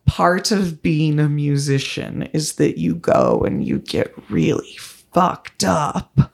part 0.06 0.50
of 0.50 0.82
being 0.82 1.18
a 1.18 1.28
musician 1.28 2.22
is 2.32 2.54
that 2.54 2.78
you 2.78 2.94
go 2.94 3.42
and 3.46 3.66
you 3.66 3.78
get 3.78 4.12
really 4.30 4.76
fucked 5.12 5.64
up. 5.64 6.32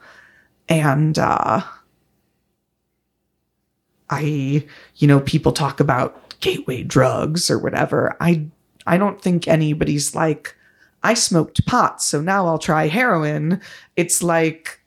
And 0.67 1.17
uh 1.17 1.61
I 4.09 4.65
you 4.95 5.07
know 5.07 5.19
people 5.19 5.51
talk 5.51 5.79
about 5.79 6.39
gateway 6.39 6.83
drugs 6.83 7.49
or 7.51 7.59
whatever. 7.59 8.15
I 8.19 8.47
I 8.87 8.97
don't 8.97 9.21
think 9.21 9.47
anybody's 9.47 10.15
like 10.15 10.55
I 11.03 11.13
smoked 11.13 11.65
pot 11.65 12.01
so 12.01 12.21
now 12.21 12.45
I'll 12.47 12.57
try 12.59 12.87
heroin. 12.87 13.61
It's 13.95 14.21
like 14.23 14.79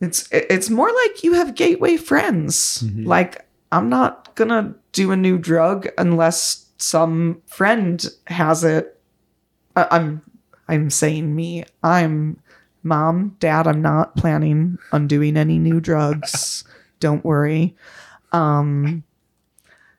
it's 0.00 0.28
it's 0.32 0.68
more 0.68 0.90
like 0.92 1.22
you 1.22 1.34
have 1.34 1.54
gateway 1.54 1.96
friends. 1.96 2.82
Like 3.06 3.46
I'm 3.70 3.88
not 3.88 4.34
gonna 4.34 4.74
do 4.92 5.10
a 5.12 5.16
new 5.16 5.38
drug 5.38 5.88
unless 5.96 6.66
some 6.76 7.40
friend 7.46 8.04
has 8.26 8.64
it. 8.64 8.98
I- 9.76 9.88
I'm 9.90 10.22
I'm 10.68 10.90
saying 10.90 11.34
me. 11.34 11.64
I'm 11.82 12.40
mom 12.84 13.36
dad 13.38 13.66
I'm 13.66 13.80
not 13.80 14.16
planning 14.16 14.78
on 14.90 15.06
doing 15.06 15.36
any 15.36 15.58
new 15.58 15.80
drugs. 15.80 16.64
Don't 17.00 17.24
worry. 17.24 17.76
Um 18.32 19.04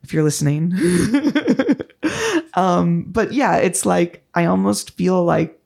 if 0.03 0.14
you're 0.14 0.24
listening. 0.24 0.74
Um 2.55 3.03
but 3.07 3.34
yeah 3.34 3.55
it's 3.57 3.86
like 3.86 4.24
i 4.36 4.45
almost 4.45 4.91
feel 4.91 5.24
like 5.24 5.59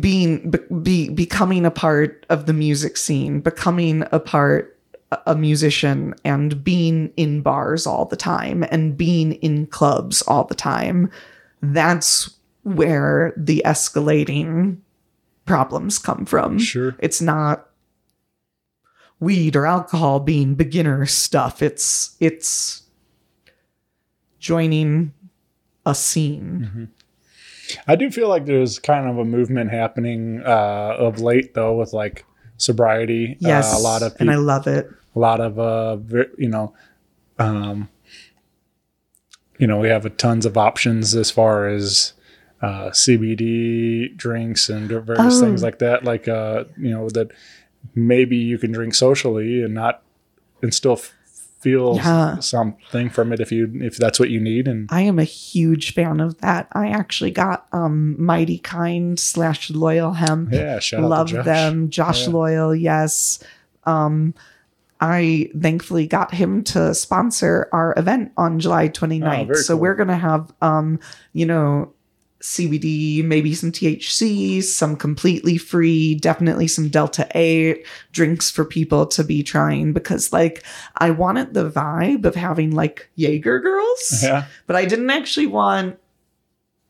being 0.00 0.50
be, 0.50 0.58
be 0.82 1.08
becoming 1.10 1.64
a 1.64 1.70
part 1.70 2.26
of 2.28 2.46
the 2.46 2.52
music 2.52 2.96
scene 2.96 3.40
becoming 3.40 4.04
a 4.10 4.18
part 4.18 4.78
a 5.26 5.36
musician 5.36 6.14
and 6.24 6.64
being 6.64 7.12
in 7.16 7.40
bars 7.40 7.86
all 7.86 8.04
the 8.04 8.16
time 8.16 8.64
and 8.70 8.96
being 8.96 9.32
in 9.34 9.66
clubs 9.66 10.22
all 10.22 10.44
the 10.44 10.54
time 10.54 11.08
that's 11.72 12.34
where 12.62 13.32
the 13.36 13.62
escalating 13.64 14.78
problems 15.44 15.98
come 15.98 16.24
from 16.26 16.58
Sure. 16.58 16.96
it's 16.98 17.20
not 17.20 17.68
weed 19.20 19.54
or 19.54 19.66
alcohol 19.66 20.18
being 20.20 20.54
beginner 20.54 21.06
stuff 21.06 21.62
it's 21.62 22.16
it's 22.20 22.82
joining 24.38 25.12
a 25.86 25.94
scene 25.94 26.90
I 27.88 27.96
do 27.96 28.10
feel 28.10 28.28
like 28.28 28.44
there's 28.44 28.78
kind 28.78 29.08
of 29.08 29.16
a 29.16 29.24
movement 29.24 29.70
happening 29.70 30.42
uh, 30.44 30.96
of 30.98 31.20
late, 31.22 31.54
though, 31.54 31.76
with 31.76 31.94
like 31.94 32.26
sobriety. 32.58 33.38
yes 33.40 33.74
uh, 33.74 33.78
a 33.78 33.80
lot 33.80 34.02
of 34.02 34.14
and 34.20 34.30
i 34.30 34.34
love 34.34 34.66
it 34.66 34.86
a 35.16 35.18
lot 35.18 35.40
of 35.40 35.58
uh, 35.58 35.96
you 36.36 36.48
know, 36.48 36.74
um, 37.38 37.88
you 39.58 39.66
know, 39.66 39.78
we 39.78 39.88
have 39.88 40.04
a 40.06 40.10
tons 40.10 40.46
of 40.46 40.56
options 40.56 41.14
as 41.14 41.30
far 41.30 41.68
as 41.68 42.12
uh, 42.62 42.90
CBD 42.90 44.16
drinks 44.16 44.68
and 44.68 44.88
various 44.88 45.36
Oh. 45.36 45.40
things 45.40 45.62
like 45.62 45.78
that. 45.80 46.04
Like 46.04 46.28
uh, 46.28 46.64
you 46.78 46.90
know 46.90 47.08
that 47.10 47.28
maybe 47.94 48.36
you 48.36 48.58
can 48.58 48.72
drink 48.72 48.94
socially 48.94 49.62
and 49.62 49.74
not 49.74 50.02
and 50.62 50.72
still 50.72 50.94
f- 50.94 51.12
feel 51.60 51.96
Yeah. 51.96 52.38
something 52.40 53.10
from 53.10 53.32
it 53.32 53.40
if 53.40 53.52
you 53.52 53.70
if 53.82 53.96
that's 53.96 54.18
what 54.18 54.30
you 54.30 54.40
need. 54.40 54.66
And 54.66 54.88
I 54.90 55.02
am 55.02 55.18
a 55.18 55.24
huge 55.24 55.92
fan 55.94 56.20
of 56.20 56.38
that. 56.40 56.68
I 56.72 56.88
actually 56.88 57.30
got 57.30 57.66
um 57.72 58.16
Mighty 58.22 58.58
Kind 58.58 59.18
slash 59.20 59.70
Loyal 59.70 60.12
Hemp. 60.12 60.52
yeah, 60.52 60.78
shout 60.78 61.04
out 61.04 61.10
Love 61.10 61.28
Josh. 61.28 61.44
them. 61.44 61.90
Josh 61.90 62.26
Yeah. 62.26 62.32
Loyal, 62.32 62.74
yes. 62.74 63.38
Um 63.84 64.34
I 65.04 65.50
thankfully 65.60 66.06
got 66.06 66.32
him 66.32 66.64
to 66.64 66.94
sponsor 66.94 67.68
our 67.72 67.92
event 67.98 68.32
on 68.38 68.58
July 68.58 68.88
29th. 68.88 69.50
Oh, 69.50 69.54
so 69.54 69.74
cool. 69.74 69.82
we're 69.82 69.94
gonna 69.96 70.16
have 70.16 70.50
um, 70.62 70.98
you 71.34 71.44
know, 71.44 71.92
CBD, 72.40 73.22
maybe 73.22 73.54
some 73.54 73.70
THC, 73.70 74.62
some 74.62 74.96
completely 74.96 75.58
free, 75.58 76.14
definitely 76.14 76.68
some 76.68 76.88
Delta 76.88 77.28
8 77.34 77.86
drinks 78.12 78.50
for 78.50 78.64
people 78.64 79.06
to 79.08 79.22
be 79.22 79.42
trying 79.42 79.92
because, 79.92 80.32
like, 80.32 80.64
I 80.96 81.10
wanted 81.10 81.52
the 81.52 81.70
vibe 81.70 82.24
of 82.24 82.34
having 82.34 82.70
like 82.70 83.10
Jaeger 83.16 83.60
girls, 83.60 84.20
Yeah, 84.22 84.46
but 84.66 84.76
I 84.76 84.86
didn't 84.86 85.10
actually 85.10 85.48
want 85.48 85.98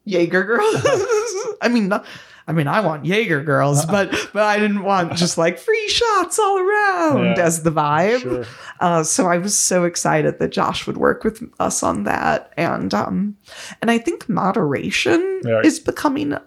Jaeger 0.05 0.45
girls. 0.45 0.85
I 1.61 1.69
mean, 1.69 1.89
not, 1.89 2.07
I 2.47 2.53
mean, 2.53 2.67
I 2.69 2.81
want 2.81 3.07
Jaeger 3.07 3.43
girls, 3.43 3.87
but 3.95 4.11
but 4.35 4.43
I 4.43 4.59
didn't 4.59 4.83
want 4.83 5.15
just 5.15 5.39
like 5.39 5.59
free 5.59 5.89
shots 5.89 6.39
all 6.39 6.59
around 6.59 7.37
Yeah, 7.37 7.43
as 7.45 7.63
the 7.63 7.71
vibe. 7.73 8.21
sure. 8.21 8.45
Uh, 8.81 9.03
so 9.03 9.27
I 9.29 9.39
was 9.39 9.57
so 9.57 9.85
excited 9.85 10.39
that 10.39 10.53
Josh 10.53 10.87
would 10.87 10.99
work 10.99 11.25
with 11.25 11.43
us 11.59 11.83
on 11.83 12.05
that, 12.05 12.53
and 12.57 12.93
um, 12.93 13.37
and 13.81 13.91
I 13.91 13.97
think 13.99 14.29
moderation 14.29 15.41
Yeah. 15.45 15.61
is 15.65 15.79
becoming 15.81 16.33
a, 16.35 16.41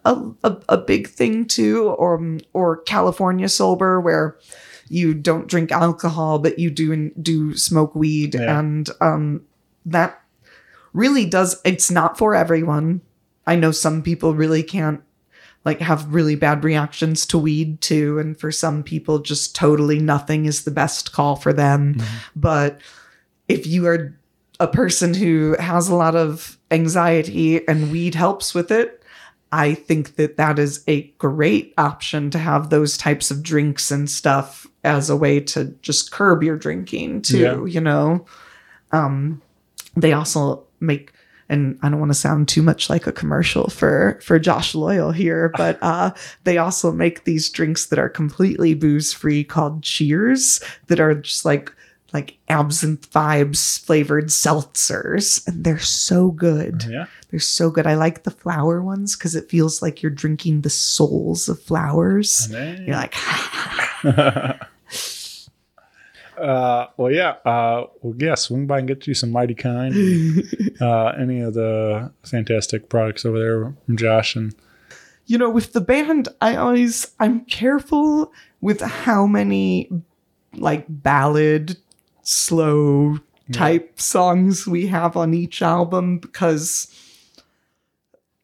a 0.44 0.58
a 0.70 0.78
big 0.78 1.08
thing 1.08 1.46
too, 1.46 1.90
or 1.90 2.38
or 2.54 2.78
California 2.84 3.50
sober 3.50 4.00
where 4.00 4.38
you 4.90 5.14
don't 5.14 5.48
drink 5.48 5.70
alcohol 5.72 6.40
but 6.40 6.58
you 6.60 6.70
do 6.70 7.10
do 7.22 7.56
smoke 7.58 7.96
weed, 7.96 8.36
Yeah. 8.36 8.60
and 8.60 8.90
um, 9.02 9.42
that 9.86 10.22
really 10.94 11.26
does. 11.26 11.60
It's 11.66 11.90
not 11.90 12.18
for 12.18 12.36
everyone. 12.36 13.02
I 13.46 13.56
know 13.56 13.72
some 13.72 14.02
people 14.04 14.36
really 14.36 14.62
can't 14.64 15.02
like 15.68 15.80
have 15.82 16.12
really 16.14 16.36
bad 16.36 16.64
reactions 16.64 17.26
to 17.28 17.38
weed 17.38 17.80
too. 17.82 18.18
And 18.18 18.40
for 18.40 18.52
some 18.52 18.82
people 18.82 19.20
just 19.20 19.54
totally 19.56 20.00
nothing 20.00 20.46
is 20.46 20.64
the 20.64 20.72
best 20.72 21.12
call 21.12 21.36
for 21.36 21.54
them. 21.54 22.02
But 22.36 22.82
if 23.48 23.68
you 23.68 23.86
are 23.86 24.18
a 24.60 24.68
person 24.68 25.14
who 25.14 25.56
has 25.60 25.88
a 25.90 25.96
lot 25.96 26.16
of 26.16 26.58
anxiety 26.72 27.68
and 27.68 27.92
weed 27.92 28.16
helps 28.16 28.54
with 28.56 28.72
it 28.72 29.04
i 29.54 29.74
think 29.74 30.16
that 30.16 30.36
that 30.36 30.60
is 30.60 30.84
a 30.88 31.04
great 31.20 31.74
option 31.78 32.30
to 32.30 32.38
have 32.40 32.70
those 32.70 32.98
types 32.98 33.32
of 33.32 33.42
drinks 33.44 33.92
and 33.92 34.10
stuff 34.10 34.68
as 34.84 35.10
a 35.10 35.16
way 35.16 35.40
to 35.40 35.66
just 35.82 36.12
curb 36.12 36.44
your 36.44 36.58
drinking 36.58 37.22
too 37.22 37.38
Yeah. 37.40 37.66
you 37.66 37.80
know? 37.82 38.26
Um 38.92 39.42
they 39.96 40.12
also 40.12 40.64
make 40.80 41.12
and 41.50 41.78
I 41.82 41.90
don't 41.90 42.00
want 42.00 42.12
to 42.12 42.18
sound 42.18 42.48
too 42.48 42.62
much 42.62 42.90
like 42.90 43.08
a 43.08 43.12
commercial 43.12 43.70
for 43.70 44.20
for 44.22 44.40
Josh 44.40 44.76
Loyal 44.76 45.12
here, 45.12 45.52
but 45.58 45.78
uh, 45.82 46.12
they 46.44 46.58
also 46.58 46.92
make 46.92 47.24
these 47.24 47.50
drinks 47.50 47.88
that 47.88 48.00
are 48.00 48.10
completely 48.10 48.74
booze 48.74 49.14
free 49.14 49.44
called 49.44 49.84
Cheers 49.84 50.62
that 50.88 51.00
are 51.00 51.16
just 51.16 51.46
like 51.46 51.74
like 52.14 52.38
absinthe 52.50 53.12
vibes 53.12 53.84
flavored 53.84 54.28
seltzers, 54.28 55.46
and 55.48 55.64
they're 55.64 55.80
so 55.80 56.32
good. 56.32 56.86
Yeah. 56.90 57.06
They're 57.30 57.40
so 57.40 57.70
good. 57.70 57.86
I 57.86 57.96
like 57.96 58.24
the 58.24 58.32
flower 58.32 58.82
ones 58.82 59.16
because 59.16 59.36
it 59.36 59.50
feels 59.50 59.82
like 59.82 60.02
you're 60.02 60.10
drinking 60.10 60.62
the 60.62 60.70
souls 60.70 61.50
of 61.50 61.62
flowers. 61.62 62.48
You're 62.86 62.96
like, 62.96 63.14
Uh, 66.38 66.88
well, 66.98 67.12
yeah. 67.12 67.36
Uh, 67.46 67.88
well, 68.02 68.16
yeah. 68.18 68.36
Swing 68.36 68.68
by 68.68 68.80
and 68.80 68.88
get 68.88 69.08
you 69.08 69.14
some 69.14 69.32
Mighty 69.32 69.56
Kind. 69.56 69.94
uh, 70.82 71.08
any 71.20 71.42
of 71.42 71.54
the 71.54 72.12
fantastic 72.24 72.90
products 72.90 73.26
over 73.26 73.40
there 73.40 73.74
from 73.86 73.98
Josh 73.98 74.36
and 74.36 74.56
you 75.28 75.38
know, 75.38 75.50
with 75.50 75.74
the 75.74 75.82
band, 75.82 76.30
I 76.42 76.56
always 76.56 77.12
I'm 77.20 77.42
careful 77.46 78.32
with 78.62 78.82
how 78.82 79.28
many 79.28 79.92
like 80.54 80.86
ballad, 80.88 81.78
slow 82.22 83.20
type 83.52 84.00
songs 84.00 84.66
we 84.68 84.88
have 84.88 85.16
on 85.16 85.34
each 85.34 85.62
album 85.62 86.18
because 86.20 86.94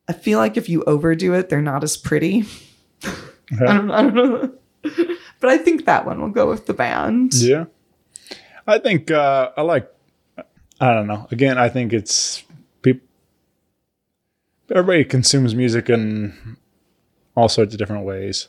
I 0.07 0.13
feel 0.13 0.39
like 0.39 0.57
if 0.57 0.69
you 0.69 0.83
overdo 0.83 1.33
it, 1.33 1.49
they're 1.49 1.61
not 1.61 1.83
as 1.83 1.97
pretty. 1.97 2.45
I 3.03 3.65
don't, 3.65 3.91
I 3.91 4.01
don't 4.03 4.15
know. 4.15 4.53
but 5.39 5.49
I 5.49 5.57
think 5.57 5.85
that 5.85 6.05
one 6.05 6.21
will 6.21 6.29
go 6.29 6.49
with 6.49 6.65
the 6.65 6.73
band. 6.73 7.33
Yeah. 7.35 7.65
I 8.67 8.79
think 8.79 9.11
uh 9.11 9.51
I 9.55 9.61
like 9.61 9.89
I 10.79 10.93
don't 10.93 11.07
know. 11.07 11.27
Again, 11.31 11.57
I 11.57 11.69
think 11.69 11.93
it's 11.93 12.43
people 12.81 13.07
everybody 14.69 15.05
consumes 15.05 15.53
music 15.53 15.89
in 15.89 16.57
all 17.35 17.49
sorts 17.49 17.73
of 17.73 17.79
different 17.79 18.05
ways. 18.05 18.47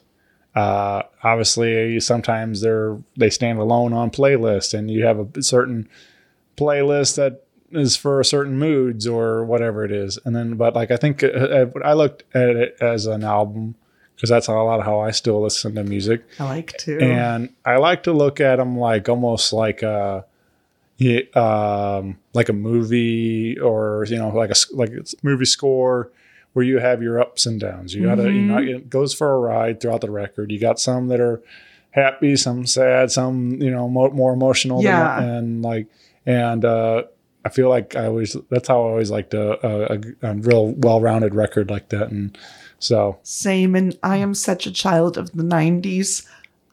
Uh 0.55 1.03
obviously 1.23 2.01
sometimes 2.01 2.61
they're 2.61 2.99
they 3.17 3.31
stand 3.31 3.59
alone 3.59 3.93
on 3.93 4.11
playlists 4.11 4.73
and 4.77 4.91
you 4.91 5.05
have 5.05 5.37
a 5.37 5.43
certain 5.43 5.89
playlist 6.57 7.17
that 7.17 7.45
is 7.73 7.97
for 7.97 8.23
certain 8.23 8.57
moods 8.57 9.07
or 9.07 9.45
whatever 9.45 9.85
it 9.85 9.91
is. 9.91 10.19
And 10.25 10.35
then 10.37 10.55
but 10.55 10.75
like 10.75 10.91
I 10.93 10.97
think 10.97 11.25
uh, 11.25 11.67
I 11.85 11.93
looked 11.95 12.23
at 12.35 12.51
it 12.51 12.77
as 12.81 13.07
an 13.07 13.25
album 13.25 13.75
because 14.15 14.31
that's 14.31 14.49
a 14.49 14.53
lot 14.53 14.79
of 14.81 14.87
how 14.87 15.01
I 15.01 15.11
still 15.11 15.43
listen 15.43 15.75
to 15.75 15.85
music 15.85 16.25
I 16.39 16.45
like 16.45 16.73
to. 16.79 16.99
and 17.01 17.49
I 17.65 17.77
like 17.77 18.03
to 18.05 18.13
look 18.13 18.41
at 18.41 18.57
them 18.57 18.79
like 18.79 19.09
almost 19.09 19.53
like 19.53 19.83
a 19.83 20.25
um, 21.35 22.19
like 22.33 22.49
a 22.49 22.53
movie 22.53 23.59
or 23.59 24.05
you 24.09 24.17
know 24.17 24.29
like 24.29 24.51
a 24.51 24.55
like 24.73 24.91
a 24.91 25.03
movie 25.23 25.45
score 25.45 26.11
where 26.53 26.65
you 26.65 26.79
have 26.79 27.03
your 27.03 27.21
ups 27.21 27.47
and 27.47 27.61
downs. 27.61 27.95
You 27.95 28.05
gotta 28.07 28.25
you 28.25 28.43
know 28.43 28.59
it 28.59 28.89
goes 28.89 29.13
for 29.15 29.33
a 29.35 29.39
ride 29.39 29.81
throughout 29.81 30.01
the 30.03 30.11
record. 30.11 30.51
You 30.53 30.59
got 30.61 30.79
some 30.79 31.09
that 31.09 31.21
are 31.21 31.43
happy, 31.91 32.37
some 32.37 32.67
sad, 32.67 33.11
some 33.11 33.61
you 33.61 33.71
know 33.71 33.89
mo- 33.89 34.11
more 34.11 34.33
emotional. 34.33 34.79
than- 34.79 34.85
Yeah. 34.93 35.21
and 35.23 35.63
like 35.63 35.87
and 36.27 36.65
uh, 36.65 37.03
I 37.45 37.49
feel 37.51 37.69
like 37.69 37.97
I 37.97 38.07
always 38.07 38.37
that's 38.51 38.69
how 38.69 38.83
I 38.83 38.89
always 38.91 39.11
liked 39.11 39.35
a, 39.35 39.67
a, 39.67 39.99
a, 40.23 40.31
a 40.31 40.35
real 40.35 40.69
well 40.73 41.01
rounded 41.01 41.35
record 41.35 41.71
like 41.71 41.89
that. 41.91 42.11
And 42.11 42.39
so 42.85 43.19
Same, 43.23 43.75
and 43.75 43.99
I 44.03 44.19
am 44.19 44.35
such 44.35 44.67
a 44.67 44.73
child 44.73 45.17
of 45.17 45.33
the 45.33 45.43
90s. 45.43 46.27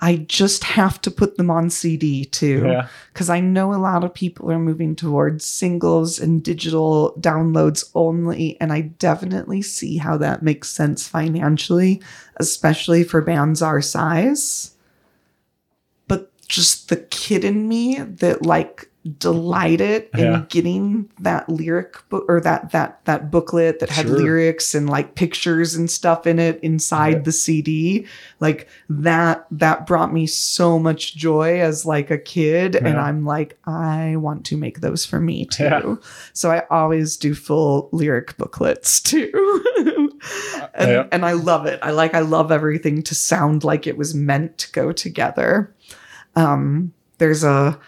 I 0.04 0.18
just 0.18 0.64
have 0.64 1.00
to 1.02 1.12
put 1.12 1.38
them 1.38 1.52
on 1.52 1.70
CD 1.70 2.26
too. 2.26 2.64
Yeah. 2.66 2.88
Because 3.14 3.30
I 3.30 3.40
know 3.40 3.74
a 3.74 3.76
lot 3.76 4.04
of 4.04 4.14
people 4.14 4.52
are 4.52 4.60
moving 4.60 4.96
towards 4.96 5.46
singles 5.46 6.20
and 6.20 6.44
digital 6.44 7.14
downloads 7.20 7.90
only. 7.94 8.60
And 8.60 8.74
I 8.74 8.82
definitely 8.82 9.62
see 9.62 9.98
how 9.98 10.18
that 10.18 10.42
makes 10.42 10.70
sense 10.72 11.08
financially, 11.08 12.02
especially 12.38 13.04
for 13.04 13.22
bands 13.22 13.62
our 13.62 13.80
size. 13.80 14.76
But 16.08 16.32
just 16.48 16.90
the 16.90 16.98
kid 16.98 17.46
in 17.46 17.68
me 17.68 18.00
that 18.00 18.44
like 18.44 18.90
delighted 19.18 20.08
Yeah. 20.16 20.36
in 20.36 20.46
getting 20.50 21.10
that 21.20 21.50
lyric 21.50 22.08
book 22.10 22.24
or 22.30 22.40
that 22.42 22.72
that 22.72 23.04
that 23.06 23.32
booklet 23.32 23.80
that 23.80 23.90
had 23.90 24.06
Sure. 24.08 24.18
lyrics 24.18 24.76
and 24.76 24.88
like 24.88 25.16
pictures 25.16 25.74
and 25.74 25.90
stuff 25.90 26.28
in 26.28 26.38
it 26.38 26.60
inside 26.62 27.14
Yeah. 27.14 27.20
the 27.24 27.32
CD 27.32 28.06
like 28.40 28.68
that 28.90 29.48
that 29.50 29.88
brought 29.88 30.14
me 30.14 30.28
so 30.28 30.78
much 30.78 31.16
joy 31.16 31.60
as 31.60 31.84
like 31.84 32.12
a 32.12 32.18
kid 32.20 32.76
and 32.76 33.00
I'm 33.00 33.26
like 33.26 33.58
I 33.66 34.18
want 34.18 34.46
to 34.46 34.58
make 34.58 34.82
those 34.82 35.04
for 35.04 35.20
me 35.20 35.46
too 35.46 35.64
Yeah. 35.64 35.96
so 36.34 36.52
I 36.52 36.64
always 36.70 37.18
do 37.18 37.34
full 37.34 37.90
lyric 37.92 38.38
booklets 38.38 39.00
too 39.02 39.64
and 40.76 40.92
Yeah. 40.92 41.08
and 41.12 41.26
I 41.26 41.32
love 41.34 41.66
it 41.66 41.80
I 41.82 41.90
like 41.90 42.14
I 42.14 42.20
love 42.20 42.52
everything 42.52 43.02
to 43.04 43.16
sound 43.16 43.64
like 43.64 43.88
it 43.88 43.98
was 43.98 44.14
meant 44.14 44.60
to 44.60 44.72
go 44.72 44.92
together 44.92 45.74
um 46.36 46.94
there's 47.18 47.44
a 47.44 47.80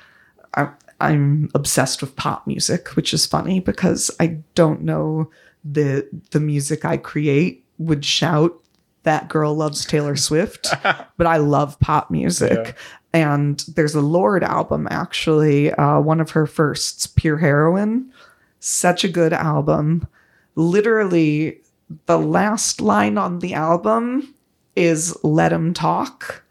I, 0.56 0.70
I'm 1.04 1.50
obsessed 1.54 2.02
with 2.02 2.16
pop 2.16 2.48
music, 2.48 2.90
which 2.90 3.14
is 3.14 3.26
funny 3.26 3.60
because 3.60 4.12
I 4.20 4.40
don't 4.56 4.82
know 4.82 5.30
the 5.64 6.08
the 6.32 6.40
music 6.40 6.86
I 6.86 6.98
create 6.98 7.66
would 7.78 8.04
shout 8.04 8.60
that 9.04 9.28
girl 9.30 9.54
loves 9.54 9.86
Taylor 9.86 10.16
Swift, 10.16 10.68
but 11.18 11.28
I 11.28 11.38
love 11.38 11.80
pop 11.80 12.10
music. 12.10 12.76
And 13.14 13.60
there's 13.76 13.96
a 13.96 14.02
Lorde 14.02 14.44
album 14.44 14.88
actually, 14.90 15.72
uh, 15.74 16.00
one 16.00 16.20
of 16.20 16.32
her 16.32 16.48
firsts, 16.48 17.06
Pure 17.06 17.38
Heroine. 17.38 18.12
Such 18.60 19.04
a 19.04 19.10
good 19.10 19.34
album. 19.34 20.08
Literally, 20.56 21.62
the 22.06 22.18
last 22.18 22.82
line 22.82 23.18
on 23.18 23.40
the 23.40 23.54
album 23.54 24.34
is 24.76 25.16
"Let 25.24 25.54
'em 25.54 25.74
talk." 25.74 26.44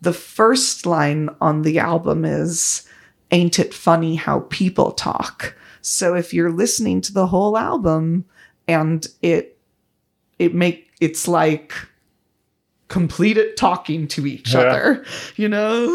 The 0.00 0.14
first 0.14 0.86
line 0.86 1.28
on 1.40 1.62
the 1.62 1.78
album 1.78 2.24
is 2.24 2.82
ain't 3.30 3.58
it 3.58 3.72
funny 3.74 4.14
how 4.16 4.40
people 4.50 4.92
talk 4.92 5.54
so 5.82 6.14
if 6.14 6.34
you're 6.34 6.52
listening 6.52 7.00
to 7.00 7.12
the 7.12 7.26
whole 7.26 7.56
album 7.56 8.24
and 8.68 9.06
it 9.22 9.56
it 10.38 10.54
make 10.54 10.90
it's 11.00 11.26
like 11.28 11.72
complete 12.88 13.36
it 13.38 13.56
talking 13.56 14.08
to 14.08 14.26
each 14.26 14.52
Yeah. 14.52 14.60
other, 14.62 15.04
you 15.36 15.48
know? 15.48 15.86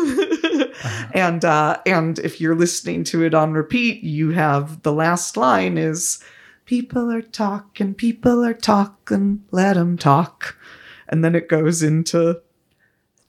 and 1.14 1.44
uh 1.44 1.78
and 1.86 2.20
if 2.20 2.40
you're 2.40 2.56
listening 2.56 3.04
to 3.06 3.22
it 3.24 3.34
on 3.34 3.54
repeat, 3.54 4.02
you 4.02 4.32
have 4.32 4.82
the 4.84 4.94
last 4.94 5.36
line 5.36 5.78
is 5.78 6.24
people 6.66 7.12
are 7.12 7.22
talking, 7.22 7.94
people 7.94 8.44
are 8.46 8.54
talking, 8.54 9.44
let 9.52 9.74
them 9.74 9.98
talk. 9.98 10.58
And 11.10 11.24
then 11.24 11.36
it 11.36 11.50
goes 11.50 11.84
into 11.84 12.42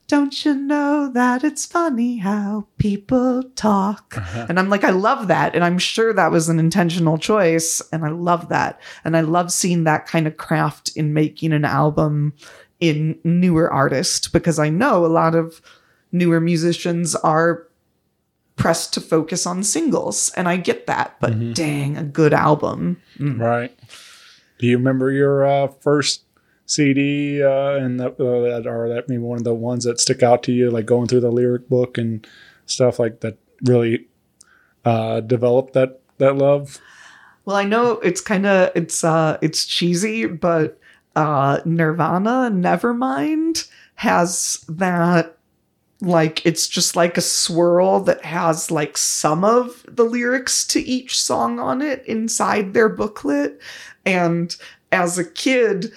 don't 0.09 0.45
you 0.45 0.55
know 0.55 1.11
that 1.13 1.43
it's 1.43 1.67
funny 1.67 2.19
how 2.19 2.67
people 2.79 3.43
talk? 3.55 4.15
Uh-huh. 4.17 4.47
And 4.49 4.59
I'm 4.59 4.69
like, 4.69 4.85
I 4.85 4.91
love 4.91 5.29
that. 5.29 5.55
And 5.55 5.65
I'm 5.65 5.79
sure 5.79 6.13
that 6.13 6.31
was 6.31 6.49
an 6.49 6.59
intentional 6.61 7.19
choice. 7.19 7.83
And 7.93 8.05
I 8.05 8.11
love 8.11 8.49
that. 8.51 8.81
And 9.05 9.17
I 9.17 9.23
love 9.23 9.51
seeing 9.51 9.85
that 9.85 10.07
kind 10.07 10.27
of 10.27 10.37
craft 10.37 10.91
in 10.97 11.13
making 11.13 11.53
an 11.53 11.65
album 11.65 12.35
in 12.79 13.19
newer 13.25 13.73
artists 13.73 14.29
because 14.29 14.59
I 14.59 14.69
know 14.69 15.05
a 15.05 15.09
lot 15.09 15.35
of 15.35 15.61
newer 16.13 16.41
musicians 16.41 17.17
are 17.17 17.67
pressed 18.55 18.95
to 18.95 19.01
focus 19.01 19.45
on 19.45 19.65
singles. 19.65 20.31
And 20.37 20.49
I 20.49 20.57
get 20.57 20.87
that. 20.87 21.17
But 21.21 21.33
mm-hmm. 21.33 21.53
dang, 21.53 21.97
a 21.97 22.05
good 22.05 22.33
album. 22.33 23.03
Mm. 23.19 23.41
Right. 23.41 23.77
Do 24.59 24.67
you 24.67 24.79
remember 24.79 25.11
your 25.11 25.45
uh, 25.45 25.69
first 25.69 26.26
CD 26.67 27.43
uh, 27.43 27.77
and 27.77 28.01
the, 28.01 28.09
uh, 28.09 28.61
that, 28.61 28.67
are 28.67 28.89
that 28.89 29.09
maybe 29.09 29.23
one 29.23 29.39
of 29.39 29.45
the 29.45 29.55
ones 29.55 29.85
that 29.85 30.01
stick 30.01 30.23
out 30.23 30.43
to 30.45 30.53
you, 30.53 30.71
like 30.71 30.87
going 30.87 31.07
through 31.07 31.21
the 31.21 31.31
lyric 31.31 31.69
book 31.69 31.97
and 31.97 32.27
stuff 32.67 32.99
like 32.99 33.21
that, 33.21 33.39
really 33.63 34.07
uh, 34.85 35.21
developed 35.21 35.73
that 35.75 36.01
that 36.19 36.37
love? 36.37 36.81
Well, 37.45 37.57
I 37.57 37.65
know 37.65 37.93
it's 38.01 38.21
kind 38.21 38.47
of 38.47 38.73
it's 38.75 39.05
uh 39.05 39.39
it's 39.41 39.65
cheesy, 39.65 40.27
but 40.27 40.79
uh 41.15 41.61
Nirvana 41.65 42.51
Nevermind 42.53 43.69
has 43.97 44.65
that 44.69 45.37
like 46.01 46.45
it's 46.45 46.69
just 46.69 46.97
like 46.97 47.17
a 47.17 47.23
swirl 47.23 48.01
that 48.01 48.25
has 48.25 48.71
like 48.71 48.99
some 48.99 49.45
of 49.45 49.85
the 49.89 50.05
lyrics 50.05 50.67
to 50.67 50.81
each 50.81 51.21
song 51.21 51.59
on 51.59 51.81
it 51.81 52.05
inside 52.07 52.75
their 52.75 52.89
booklet 52.89 53.61
and 54.05 54.57
as 54.93 55.19
a 55.19 55.25
kid 55.25 55.93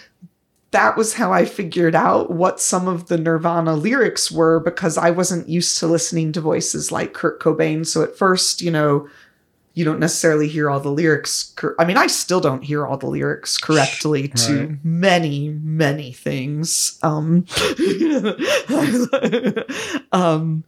that 0.72 0.96
was 0.96 1.14
how 1.14 1.34
I 1.34 1.46
figured 1.46 1.96
out 1.96 2.32
what 2.32 2.60
some 2.60 2.88
of 2.88 3.08
the 3.08 3.18
Nirvana 3.18 3.76
lyrics 3.76 4.32
were 4.32 4.60
because 4.60 4.98
I 4.98 5.10
wasn't 5.10 5.50
used 5.50 5.78
to 5.80 5.88
listening 5.88 6.32
to 6.34 6.41
voices 6.41 6.91
like 6.91 7.14
Kurt 7.14 7.40
Cobain. 7.40 7.86
So 7.86 8.04
at 8.04 8.16
first, 8.16 8.62
you 8.62 8.70
know, 8.70 9.08
you 9.74 9.86
don't 9.86 10.00
necessarily 10.00 10.48
hear 10.48 10.70
all 10.70 10.80
the 10.80 10.91
lyrics. 10.91 11.54
Cor- 11.56 11.76
I 11.80 11.86
mean, 11.86 11.98
I 11.98 12.08
still 12.08 12.41
don't 12.41 12.64
hear 12.64 12.86
all 12.86 12.98
the 12.98 13.08
lyrics 13.08 13.58
correctly 13.58 14.28
to 14.28 14.78
many, 14.84 15.50
many 15.50 16.12
things. 16.12 17.00
Um, 17.02 17.46
um, 20.12 20.64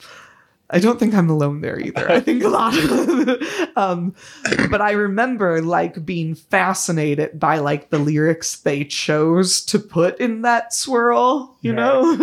I 0.74 0.80
don't 0.80 0.98
think 1.00 1.14
I'm 1.14 1.30
alone 1.30 1.60
there 1.62 1.80
either. 1.80 2.10
I 2.10 2.22
think 2.22 2.44
a 2.44 2.48
lot 2.48 2.74
of, 2.78 3.72
um, 3.76 4.16
but 4.70 4.82
I 4.82 4.92
remember 4.92 5.62
like 5.62 6.06
being 6.06 6.34
fascinated 6.34 7.40
by 7.40 7.58
like 7.58 7.90
the 7.90 8.00
lyrics 8.00 8.56
they 8.56 8.86
chose 8.86 9.62
to 9.66 9.80
put 9.80 10.18
in 10.20 10.44
that 10.44 10.74
swirl, 10.74 11.58
you 11.62 11.74
know? 11.74 12.18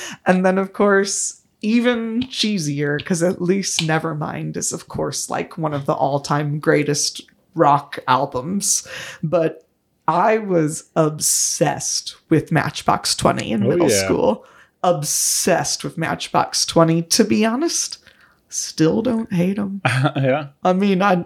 and 0.26 0.46
then 0.46 0.56
of 0.56 0.72
course, 0.72 1.42
even 1.62 2.22
cheesier, 2.22 2.96
because 2.98 3.22
at 3.22 3.42
least 3.42 3.80
Nevermind 3.80 4.56
is 4.56 4.72
of 4.72 4.88
course 4.88 5.28
like 5.28 5.58
one 5.58 5.74
of 5.74 5.86
the 5.86 5.92
all-time 5.94 6.60
greatest 6.60 7.22
rock 7.54 7.98
albums. 8.06 8.86
But 9.22 9.66
I 10.06 10.38
was 10.38 10.90
obsessed 10.96 12.16
with 12.30 12.52
Matchbox 12.52 13.14
20 13.16 13.52
in 13.52 13.64
Oh, 13.64 13.68
middle 13.68 13.90
yeah. 13.90 14.04
school. 14.04 14.46
Obsessed 14.82 15.84
with 15.84 15.98
Matchbox 15.98 16.64
20. 16.66 17.02
To 17.02 17.24
be 17.24 17.44
honest, 17.44 17.98
still 18.48 19.02
don't 19.02 19.32
hate 19.32 19.56
them. 19.56 19.80
yeah. 20.16 20.48
I 20.62 20.72
mean, 20.72 21.02
I 21.02 21.24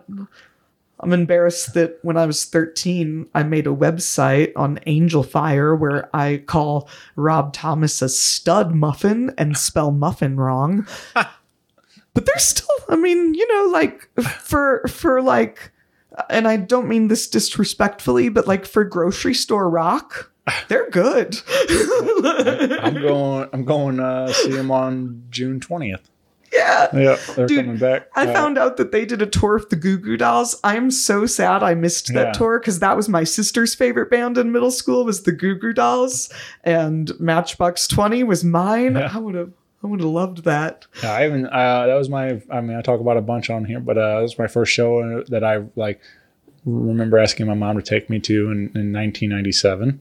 I'm 1.01 1.13
embarrassed 1.13 1.75
that 1.75 1.99
when 2.03 2.17
I 2.17 2.27
was 2.27 2.45
13, 2.45 3.29
I 3.35 3.43
made 3.43 3.67
a 3.67 3.71
website 3.71 4.53
on 4.57 4.79
Angelfire 4.87 5.79
where 5.79 6.09
I 6.17 6.39
call 6.47 6.89
Rob 7.17 7.53
Thomas 7.53 8.01
a 8.01 8.09
stud 8.09 8.75
muffin 8.75 9.35
and 9.37 9.57
spell 9.57 9.91
muffin 9.91 10.39
wrong. 10.39 10.87
but 11.15 12.27
they're 12.27 12.39
still, 12.39 12.69
I 12.89 12.97
mean, 12.97 13.35
you 13.35 13.47
know, 13.53 13.71
like 13.71 14.09
for 14.19 14.87
for 14.89 15.21
like 15.21 15.73
and 16.31 16.47
I 16.47 16.57
don't 16.57 16.89
mean 16.89 17.09
this 17.09 17.29
disrespectfully, 17.29 18.29
but 18.29 18.47
like 18.47 18.65
for 18.65 18.85
grocery 18.85 19.35
store 19.35 19.69
rock, 19.69 20.31
they're 20.69 20.91
good. 20.91 21.37
I'm 22.83 23.01
going. 23.01 23.49
I'm 23.53 23.65
going 23.65 24.01
uh, 24.01 24.29
see 24.33 24.51
them 24.53 24.71
on 24.71 25.25
June 25.31 25.61
twentieth. 25.61 26.09
yeah. 26.53 26.89
Yeah, 26.95 27.17
they're 27.35 27.47
Dude, 27.47 27.65
coming 27.65 27.79
back. 27.79 28.09
I 28.15 28.27
Uh, 28.27 28.33
found 28.33 28.59
out 28.59 28.77
that 28.77 28.93
they 28.93 29.05
did 29.05 29.21
a 29.23 29.27
tour 29.27 29.57
of 29.57 29.69
the 29.71 29.77
Goo 29.77 29.97
Goo 29.99 30.17
Dolls. 30.17 30.61
I'm 30.63 30.91
so 30.91 31.27
sad 31.27 31.63
I 31.63 31.75
missed 31.75 32.13
that 32.15 32.27
Yeah. 32.27 32.33
tour 32.33 32.61
because 32.61 32.79
that 32.81 32.97
was 32.97 33.09
my 33.09 33.25
sister's 33.25 33.75
favorite 33.75 34.11
band 34.11 34.39
in 34.39 34.53
middle 34.53 34.71
school 34.71 35.05
was 35.05 35.23
the 35.23 35.33
Goo 35.33 35.57
Goo 35.57 35.73
Dolls, 35.73 36.31
and 36.63 37.11
Matchbox 37.19 37.89
Twenty 37.89 38.23
was 38.23 38.45
mine. 38.45 38.95
Yeah. 38.97 39.11
I 39.13 39.19
would 39.19 39.35
have, 39.35 39.51
I 39.83 39.87
would 39.89 40.01
have 40.01 40.09
loved 40.11 40.45
that. 40.45 40.87
Yeah, 41.03 41.13
I 41.13 41.23
haven't. 41.23 41.47
Uh, 41.47 41.87
that 41.87 41.95
was 41.95 42.09
my. 42.09 42.41
I 42.51 42.61
mean, 42.61 42.77
I 42.77 42.83
talk 42.83 43.01
about 43.01 43.17
a 43.17 43.23
bunch 43.23 43.51
on 43.51 43.65
here, 43.65 43.81
but 43.81 43.97
uh, 43.99 44.17
that 44.17 44.23
was 44.23 44.39
my 44.39 44.47
first 44.47 44.73
show 44.73 45.23
that 45.29 45.43
I 45.43 45.63
like. 45.75 46.01
Remember 46.65 47.19
asking 47.19 47.47
my 47.47 47.55
mom 47.55 47.77
to 47.77 47.83
take 47.83 48.09
me 48.09 48.19
to 48.21 48.51
in, 48.51 48.59
in 48.75 48.93
1997 48.93 50.01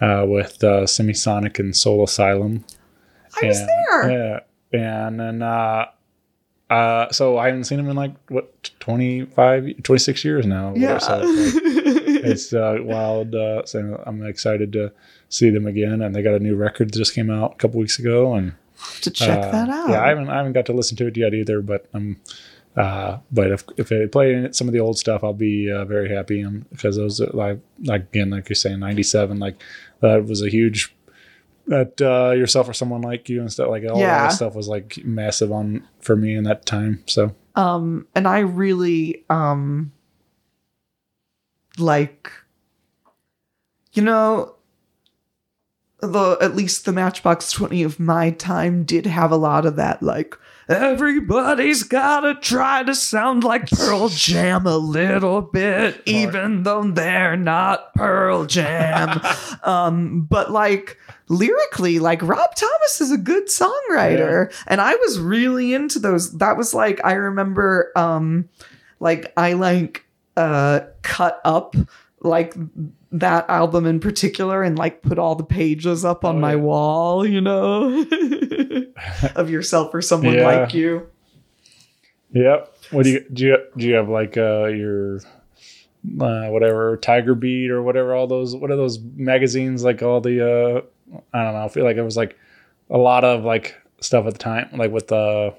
uh, 0.00 0.24
with 0.28 0.62
uh, 0.64 0.82
Semisonic 0.82 1.58
and 1.58 1.76
Soul 1.76 2.04
Asylum. 2.04 2.64
I 3.42 3.46
was 3.46 3.58
there. 3.58 4.10
Yeah, 4.72 5.06
and 5.06 5.20
then 5.20 5.42
uh, 5.42 5.86
uh, 6.70 7.10
so 7.12 7.38
I 7.38 7.46
haven't 7.46 7.64
seen 7.64 7.78
them 7.78 7.88
in 7.88 7.96
like 7.96 8.14
what 8.28 8.70
25, 8.80 9.82
26 9.82 10.24
years 10.24 10.46
now. 10.46 10.72
Yeah. 10.74 10.98
So 10.98 11.20
it's, 11.22 11.54
like, 12.06 12.24
it's 12.24 12.52
uh, 12.52 12.78
wild. 12.80 13.34
Uh, 13.34 13.64
so 13.66 14.02
I'm 14.06 14.24
excited 14.26 14.72
to 14.72 14.92
see 15.28 15.50
them 15.50 15.66
again, 15.66 16.02
and 16.02 16.14
they 16.14 16.22
got 16.22 16.34
a 16.34 16.40
new 16.40 16.56
record 16.56 16.88
that 16.92 16.98
just 16.98 17.14
came 17.14 17.30
out 17.30 17.52
a 17.52 17.56
couple 17.56 17.80
weeks 17.80 17.98
ago, 17.98 18.34
and 18.34 18.54
to 19.02 19.10
check 19.10 19.38
uh, 19.38 19.50
that 19.50 19.68
out. 19.68 19.90
Yeah, 19.90 20.02
I 20.02 20.08
haven't 20.08 20.30
I 20.30 20.36
haven't 20.38 20.52
got 20.52 20.66
to 20.66 20.72
listen 20.72 20.96
to 20.98 21.06
it 21.06 21.16
yet 21.16 21.34
either, 21.34 21.60
but 21.60 21.86
um, 21.92 22.16
uh, 22.76 23.18
but 23.30 23.50
if 23.52 23.64
if 23.76 23.88
they 23.88 24.06
play 24.06 24.48
some 24.52 24.66
of 24.68 24.74
the 24.74 24.80
old 24.80 24.98
stuff, 24.98 25.22
I'll 25.22 25.32
be 25.32 25.70
uh, 25.70 25.84
very 25.84 26.08
happy 26.14 26.44
because 26.70 26.96
those 26.96 27.20
are 27.20 27.26
like 27.32 27.60
like 27.84 28.02
again 28.02 28.30
like 28.30 28.48
you're 28.48 28.56
saying 28.56 28.80
'97 28.80 29.38
like 29.38 29.62
that 30.00 30.24
was 30.26 30.42
a 30.42 30.48
huge 30.48 30.94
that 31.66 32.00
uh, 32.02 32.32
yourself 32.32 32.68
or 32.68 32.72
someone 32.74 33.00
like 33.00 33.28
you 33.28 33.40
and 33.40 33.50
stuff 33.52 33.68
like 33.68 33.84
all 33.90 33.98
Yeah. 34.00 34.22
that 34.22 34.32
stuff 34.32 34.54
was 34.54 34.68
like 34.68 34.98
massive 35.04 35.50
on 35.50 35.86
for 36.00 36.14
me 36.16 36.34
in 36.34 36.44
that 36.44 36.66
time. 36.66 37.02
So 37.06 37.34
um, 37.54 38.06
and 38.14 38.26
I 38.28 38.40
really 38.40 39.24
um 39.30 39.92
like, 41.78 42.30
you 43.92 44.02
know. 44.02 44.50
The 46.00 46.36
at 46.42 46.54
least 46.54 46.84
the 46.84 46.92
Matchbox 46.92 47.50
Twenty 47.50 47.82
of 47.82 47.98
my 47.98 48.30
time 48.32 48.84
did 48.84 49.06
have 49.06 49.30
a 49.30 49.36
lot 49.36 49.64
of 49.64 49.76
that, 49.76 50.02
like 50.02 50.36
everybody's 50.68 51.82
gotta 51.82 52.34
try 52.34 52.82
to 52.82 52.94
sound 52.94 53.44
like 53.44 53.70
Pearl 53.70 54.08
Jam 54.10 54.66
a 54.66 54.76
little 54.76 55.42
bit, 55.42 56.02
even 56.06 56.62
though 56.62 56.90
they're 56.90 57.36
not 57.36 57.94
Pearl 57.94 58.46
Jam. 58.46 59.20
um, 59.62 60.22
but 60.22 60.50
like 60.50 60.98
lyrically, 61.28 61.98
like 61.98 62.22
Rob 62.22 62.54
Thomas 62.54 63.00
is 63.00 63.12
a 63.12 63.18
good 63.18 63.46
songwriter, 63.46 64.52
and 64.66 64.80
I 64.80 64.94
was 64.96 65.18
really 65.18 65.74
into 65.74 65.98
those. 65.98 66.32
That 66.38 66.56
was 66.56 66.74
like 66.74 67.00
I 67.04 67.12
remember, 67.12 67.92
um, 67.96 68.48
like 69.00 69.32
I 69.36 69.54
like 69.54 70.06
uh 70.36 70.80
cut 71.02 71.40
up 71.44 71.76
like 72.20 72.54
that 73.18 73.48
album 73.48 73.86
in 73.86 74.00
particular 74.00 74.62
and 74.62 74.76
like 74.78 75.00
put 75.02 75.18
all 75.18 75.34
the 75.36 75.44
pages 75.44 76.04
up 76.04 76.24
on 76.24 76.36
Oh, 76.36 76.40
my 76.40 76.50
yeah. 76.54 76.60
wall, 76.60 77.24
you 77.26 77.40
know, 77.40 78.04
of 79.36 79.48
yourself 79.50 79.94
or 79.94 80.02
someone 80.02 80.34
Yeah. 80.34 80.46
like 80.46 80.74
you. 80.74 81.08
Yep. 82.32 82.76
What 82.90 83.04
do 83.04 83.10
you 83.10 83.24
do? 83.32 83.44
You, 83.46 83.58
do 83.76 83.86
you 83.86 83.94
have 83.94 84.08
like 84.08 84.36
uh, 84.36 84.64
your 84.66 85.18
uh, 86.20 86.48
whatever 86.48 86.96
Tiger 86.96 87.34
Beat 87.36 87.70
or 87.70 87.82
whatever? 87.82 88.14
All 88.14 88.26
those 88.26 88.56
what 88.56 88.70
are 88.72 88.76
those 88.76 88.98
magazines? 88.98 89.84
Like 89.84 90.02
all 90.02 90.20
the 90.20 90.42
uh, 90.44 90.80
I 91.32 91.44
don't 91.44 91.54
know. 91.54 91.64
I 91.64 91.68
feel 91.68 91.84
like 91.84 91.96
it 91.96 92.02
was 92.02 92.16
like 92.16 92.36
a 92.90 92.98
lot 92.98 93.22
of 93.24 93.44
like 93.44 93.76
stuff 94.00 94.26
at 94.26 94.32
the 94.32 94.38
time, 94.40 94.68
like 94.74 94.90
with 94.90 95.06
the 95.08 95.54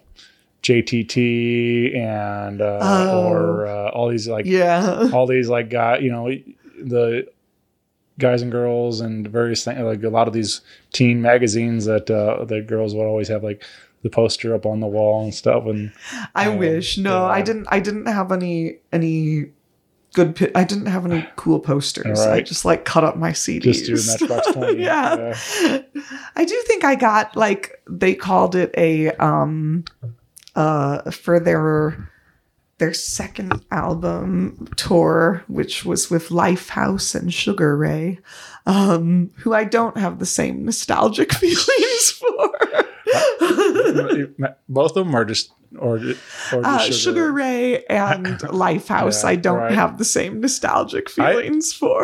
JTT 0.63 1.95
and 1.97 2.61
uh, 2.61 2.79
Oh. 2.81 3.27
or 3.29 3.67
uh, 3.67 3.89
all 3.91 4.09
these 4.09 4.27
like 4.27 4.45
Yeah. 4.45 5.09
all 5.13 5.27
these 5.27 5.47
like 5.47 5.69
guy, 5.69 5.99
you 5.99 6.11
know, 6.11 6.29
the 6.83 7.27
guys 8.19 8.41
and 8.41 8.51
girls 8.51 9.01
and 9.01 9.27
various 9.27 9.63
things. 9.63 9.79
Like 9.81 10.03
a 10.03 10.09
lot 10.09 10.27
of 10.27 10.33
these 10.33 10.61
teen 10.93 11.21
magazines 11.21 11.85
that 11.85 12.09
uh, 12.09 12.45
that 12.45 12.67
girls 12.67 12.93
would 12.95 13.05
always 13.05 13.27
have 13.27 13.43
like 13.43 13.63
the 14.03 14.09
poster 14.09 14.53
up 14.53 14.65
on 14.65 14.79
the 14.79 14.87
wall 14.87 15.23
and 15.23 15.33
stuff. 15.33 15.65
And 15.65 15.91
I 16.35 16.47
Um, 16.47 16.57
wish. 16.57 16.97
No, 16.97 17.25
I 17.25 17.41
didn't 17.41 17.67
I 17.69 17.79
didn't 17.79 18.05
have 18.05 18.31
any 18.31 18.77
any 18.93 19.47
good. 20.13 20.35
Pi- 20.35 20.51
I 20.55 20.63
didn't 20.63 20.85
have 20.85 21.05
any 21.05 21.27
cool 21.35 21.59
posters. 21.59 22.19
I 22.21 22.41
just 22.41 22.63
like 22.65 22.85
cut 22.85 23.03
up 23.03 23.17
my 23.17 23.31
CDs. 23.31 23.63
Just 23.63 23.85
do 24.19 24.27
Matchbox 24.27 24.51
20. 24.53 24.81
yeah. 24.81 25.35
I 26.35 26.45
do 26.45 26.63
think 26.67 26.83
I 26.83 26.95
got 26.95 27.35
like 27.35 27.81
they 27.89 28.13
called 28.15 28.55
it 28.55 28.73
a 28.77 29.11
um 29.13 29.83
uh 30.55 31.09
for 31.11 31.39
their 31.39 32.09
their 32.77 32.93
second 32.93 33.63
album 33.71 34.67
tour, 34.75 35.43
which 35.47 35.85
was 35.85 36.09
with 36.09 36.29
Lifehouse 36.29 37.15
and 37.15 37.33
Sugar 37.33 37.77
Ray, 37.77 38.19
um, 38.65 39.31
who 39.37 39.53
I 39.53 39.63
don't 39.63 39.97
have 39.97 40.19
the 40.19 40.25
same 40.25 40.65
nostalgic 40.65 41.33
feelings 41.41 42.11
for. 42.11 42.51
Both 44.69 44.95
of 44.97 45.05
them 45.05 45.15
are 45.15 45.25
just 45.25 45.51
or, 45.77 45.97
or 46.53 46.65
Uh, 46.65 46.79
sugar. 46.79 46.93
Sugar 46.93 47.31
Ray 47.31 47.83
and 47.85 48.25
Lifehouse, 48.39 49.23
Yeah, 49.23 49.29
I 49.29 49.35
don't 49.35 49.59
right. 49.59 49.71
have 49.73 49.97
the 49.97 50.05
same 50.05 50.39
nostalgic 50.39 51.07
I- 51.19 51.33
feelings 51.33 51.73
for. 51.73 52.01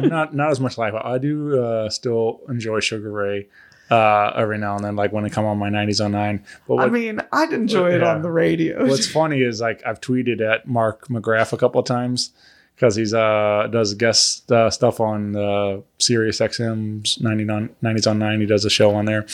not 0.00 0.34
not 0.34 0.50
as 0.50 0.60
much 0.60 0.78
life. 0.78 0.94
I 0.94 1.18
do 1.18 1.62
uh, 1.62 1.88
still 1.90 2.40
enjoy 2.48 2.80
Sugar 2.80 3.10
Ray 3.10 3.48
uh, 3.90 4.32
every 4.36 4.58
now 4.58 4.76
and 4.76 4.84
then, 4.84 4.96
like 4.96 5.12
when 5.12 5.24
it 5.24 5.32
come 5.32 5.44
on 5.44 5.58
my 5.58 5.68
'90s 5.70 6.04
on 6.04 6.12
nine. 6.12 6.44
But 6.68 6.76
what, 6.76 6.86
I 6.86 6.90
mean, 6.90 7.20
I'd 7.32 7.52
enjoy 7.52 7.90
it 7.94 8.00
Yeah. 8.02 8.14
on 8.14 8.22
the 8.22 8.30
radio. 8.30 8.86
what's 8.88 9.06
funny 9.10 9.42
is 9.42 9.60
like 9.60 9.82
I've 9.86 10.00
tweeted 10.00 10.40
at 10.40 10.68
Mark 10.68 11.08
McGrath 11.08 11.52
a 11.52 11.56
couple 11.56 11.80
of 11.80 11.86
times 11.86 12.30
because 12.76 12.96
he's 12.96 13.12
uh 13.12 13.68
does 13.70 13.92
guest 13.92 14.50
uh, 14.50 14.70
stuff 14.70 15.00
on 15.00 15.36
uh, 15.36 15.80
Sirius 15.98 16.40
XM's 16.40 17.20
99 17.20 17.68
90s 17.82 18.10
on 18.10 18.18
9 18.18 18.40
he 18.40 18.46
does 18.46 18.64
a 18.64 18.70
show 18.70 18.94
on 18.94 19.04
there. 19.04 19.26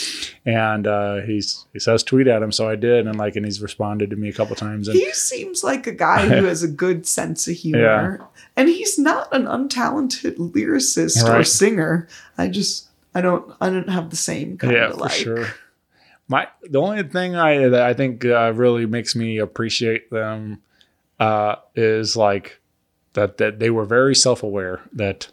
And 0.45 0.87
uh, 0.87 1.17
he's 1.21 1.65
he 1.73 1.79
says 1.79 2.03
tweet 2.03 2.27
at 2.27 2.43
him. 2.43 2.51
So 2.51 2.69
I 2.69 2.75
did 2.77 3.07
and 3.07 3.17
like 3.17 3.37
and 3.37 3.45
he's 3.45 3.61
responded 3.63 4.11
to 4.11 4.17
me 4.17 4.29
a 4.31 4.33
couple 4.33 4.55
of 4.55 4.59
times 4.59 4.89
and 4.89 4.97
he 4.99 5.13
seems 5.13 5.63
like 5.63 5.87
a 5.87 5.93
guy 5.93 6.27
who 6.27 6.45
has 6.47 6.63
a 6.65 6.69
good 6.69 7.07
sense 7.19 7.47
of 7.47 7.55
humor. 7.55 8.27
And 8.57 8.69
he's 8.71 8.99
not 8.99 9.29
an 9.35 9.45
untalented 9.45 10.37
lyricist 10.39 11.23
or 11.29 11.45
singer. 11.45 12.09
I 12.39 12.49
just 12.49 12.89
i 13.17 13.21
don't 13.21 13.53
i 13.61 13.71
don't 13.71 13.89
have 13.89 14.11
the 14.11 14.17
same 14.17 14.59
kind 14.59 14.73
yeah 14.75 14.89
of 14.89 14.95
for 14.95 15.01
like 15.01 15.11
sure. 15.13 15.47
My 16.29 16.49
the 16.63 16.81
only 16.81 17.05
thing 17.05 17.37
I 17.37 17.69
that 17.69 17.83
I 17.83 17.95
think 17.95 18.25
uh, 18.25 18.53
really 18.53 18.85
makes 18.85 19.15
me 19.15 19.39
appreciate 19.39 20.11
them 20.11 20.61
uh, 21.21 21.57
is 21.77 22.17
like 22.17 22.61
that 23.13 23.39
that 23.39 23.61
they 23.61 23.71
were 23.71 23.85
very 23.85 24.15
self 24.15 24.43
aware 24.43 24.81
that 24.93 25.29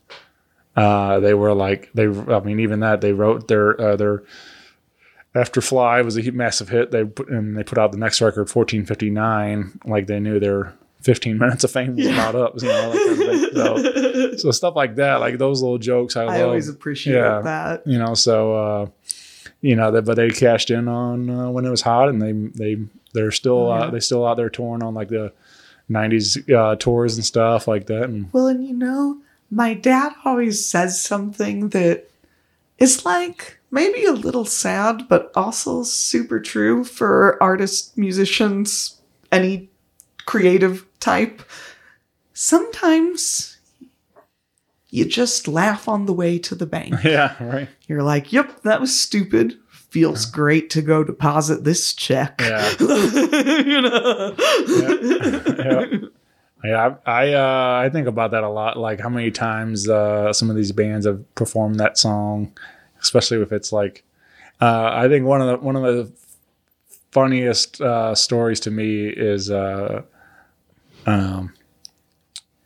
uh, 0.76 1.19
they 1.19 1.34
were 1.34 1.53
like 1.53 1.89
they 1.95 2.05
I 2.05 2.39
mean 2.41 2.60
even 2.60 2.81
that 2.81 3.01
they 3.01 3.11
wrote 3.11 3.47
their 3.47 3.80
uh, 3.81 3.95
their 3.95 4.23
after 5.34 5.61
Fly 5.61 6.01
was 6.03 6.15
a 6.15 6.31
massive 6.31 6.69
hit. 6.69 6.91
They 6.91 7.05
put 7.05 7.27
and 7.30 7.57
they 7.57 7.64
put 7.64 7.80
out 7.80 7.91
the 7.91 7.97
next 7.97 8.22
record 8.22 8.47
1459 8.53 9.80
like 9.85 10.05
they 10.05 10.19
knew 10.19 10.39
their 10.39 10.76
15 11.03 11.38
minutes 11.43 11.63
of 11.63 11.71
fame 11.71 11.95
was 11.95 12.07
not 12.07 12.35
up 12.35 12.53
you 12.61 12.67
know 12.67 12.89
like 12.89 13.53
so, 13.53 14.35
so 14.38 14.51
stuff 14.51 14.75
like 14.75 14.95
that 14.95 15.17
like 15.17 15.38
those 15.38 15.61
little 15.61 15.77
jokes 15.77 16.15
I, 16.15 16.23
i 16.23 16.25
love. 16.38 16.41
always 16.47 16.69
appreciate 16.69 17.15
Yeah. 17.15 17.41
that. 17.41 17.85
You 17.85 17.97
know 17.99 18.13
so 18.13 18.55
uh 18.55 18.85
you 19.61 19.75
know 19.75 19.91
that 19.91 20.03
but 20.03 20.15
they 20.15 20.30
cashed 20.30 20.71
in 20.71 20.88
on 20.88 21.30
uh, 21.30 21.49
when 21.49 21.65
it 21.65 21.69
was 21.69 21.81
hot 21.81 22.09
and 22.09 22.21
they 22.21 22.31
they 22.31 22.81
they're 23.13 23.31
still 23.31 23.67
Oh, 23.67 23.71
uh, 23.71 23.89
they 23.91 23.99
still 23.99 24.25
out 24.25 24.38
there 24.38 24.49
touring 24.49 24.81
on 24.84 24.93
like 24.93 25.09
the 25.09 25.31
90s 25.91 26.49
uh 26.51 26.75
tours 26.77 27.15
and 27.17 27.25
stuff 27.25 27.67
like 27.67 27.85
that 27.88 28.03
and 28.03 28.31
well 28.34 28.47
and 28.47 28.65
you 28.65 28.73
know 28.73 29.17
my 29.51 29.73
dad 29.73 30.13
always 30.25 30.65
says 30.65 30.99
something 31.01 31.69
that 31.69 32.09
is 32.80 33.05
like 33.05 33.59
maybe 33.69 34.03
a 34.05 34.13
little 34.13 34.45
sad 34.45 35.07
but 35.09 35.31
also 35.35 35.84
super 35.84 36.39
true 36.39 36.84
for 36.84 37.38
artists 37.43 37.95
musicians 37.97 39.01
any 39.31 39.69
creative 40.25 40.85
type 41.03 41.41
sometimes 42.34 43.57
you 44.89 45.05
just 45.05 45.47
laugh 45.47 45.88
on 45.88 46.05
the 46.05 46.13
way 46.13 46.38
to 46.38 46.55
the 46.55 46.65
bank 46.65 46.93
yeah 47.03 47.35
right 47.43 47.67
You're 47.88 48.03
like, 48.03 48.31
yep, 48.31 48.61
that 48.63 48.80
was 48.80 48.97
stupid. 48.97 49.57
Feels 49.69 50.25
great 50.25 50.69
to 50.71 50.81
go 50.81 51.03
deposit 51.03 51.63
this 51.63 51.93
check. 51.93 52.41
Yeah. 52.41 52.73
you 52.80 53.81
know? 53.81 54.35
yeah 55.59 55.85
yeah 56.63 56.95
i 57.05 57.11
I, 57.11 57.34
uh 57.34 57.85
i 57.85 57.89
think 57.89 58.07
about 58.07 58.31
that 58.31 58.43
a 58.43 58.49
lot 58.49 58.77
like 58.77 58.99
how 58.99 59.09
many 59.09 59.31
times 59.31 59.89
uh 59.89 60.31
some 60.31 60.49
of 60.49 60.55
these 60.55 60.71
bands 60.71 61.05
have 61.05 61.21
performed 61.35 61.80
that 61.80 61.97
song 61.97 62.57
especially 63.01 63.41
if 63.41 63.51
it's 63.51 63.71
like 63.73 64.03
uh 64.61 64.89
i 64.93 65.07
think 65.09 65.25
one 65.25 65.41
of 65.41 65.47
the 65.47 65.57
one 65.57 65.75
of 65.75 65.84
the 65.84 66.11
funniest 67.11 67.81
uh 67.81 68.15
stories 68.15 68.59
to 68.61 68.71
me 68.71 69.07
is 69.07 69.51
uh 69.51 70.01
um 71.05 71.53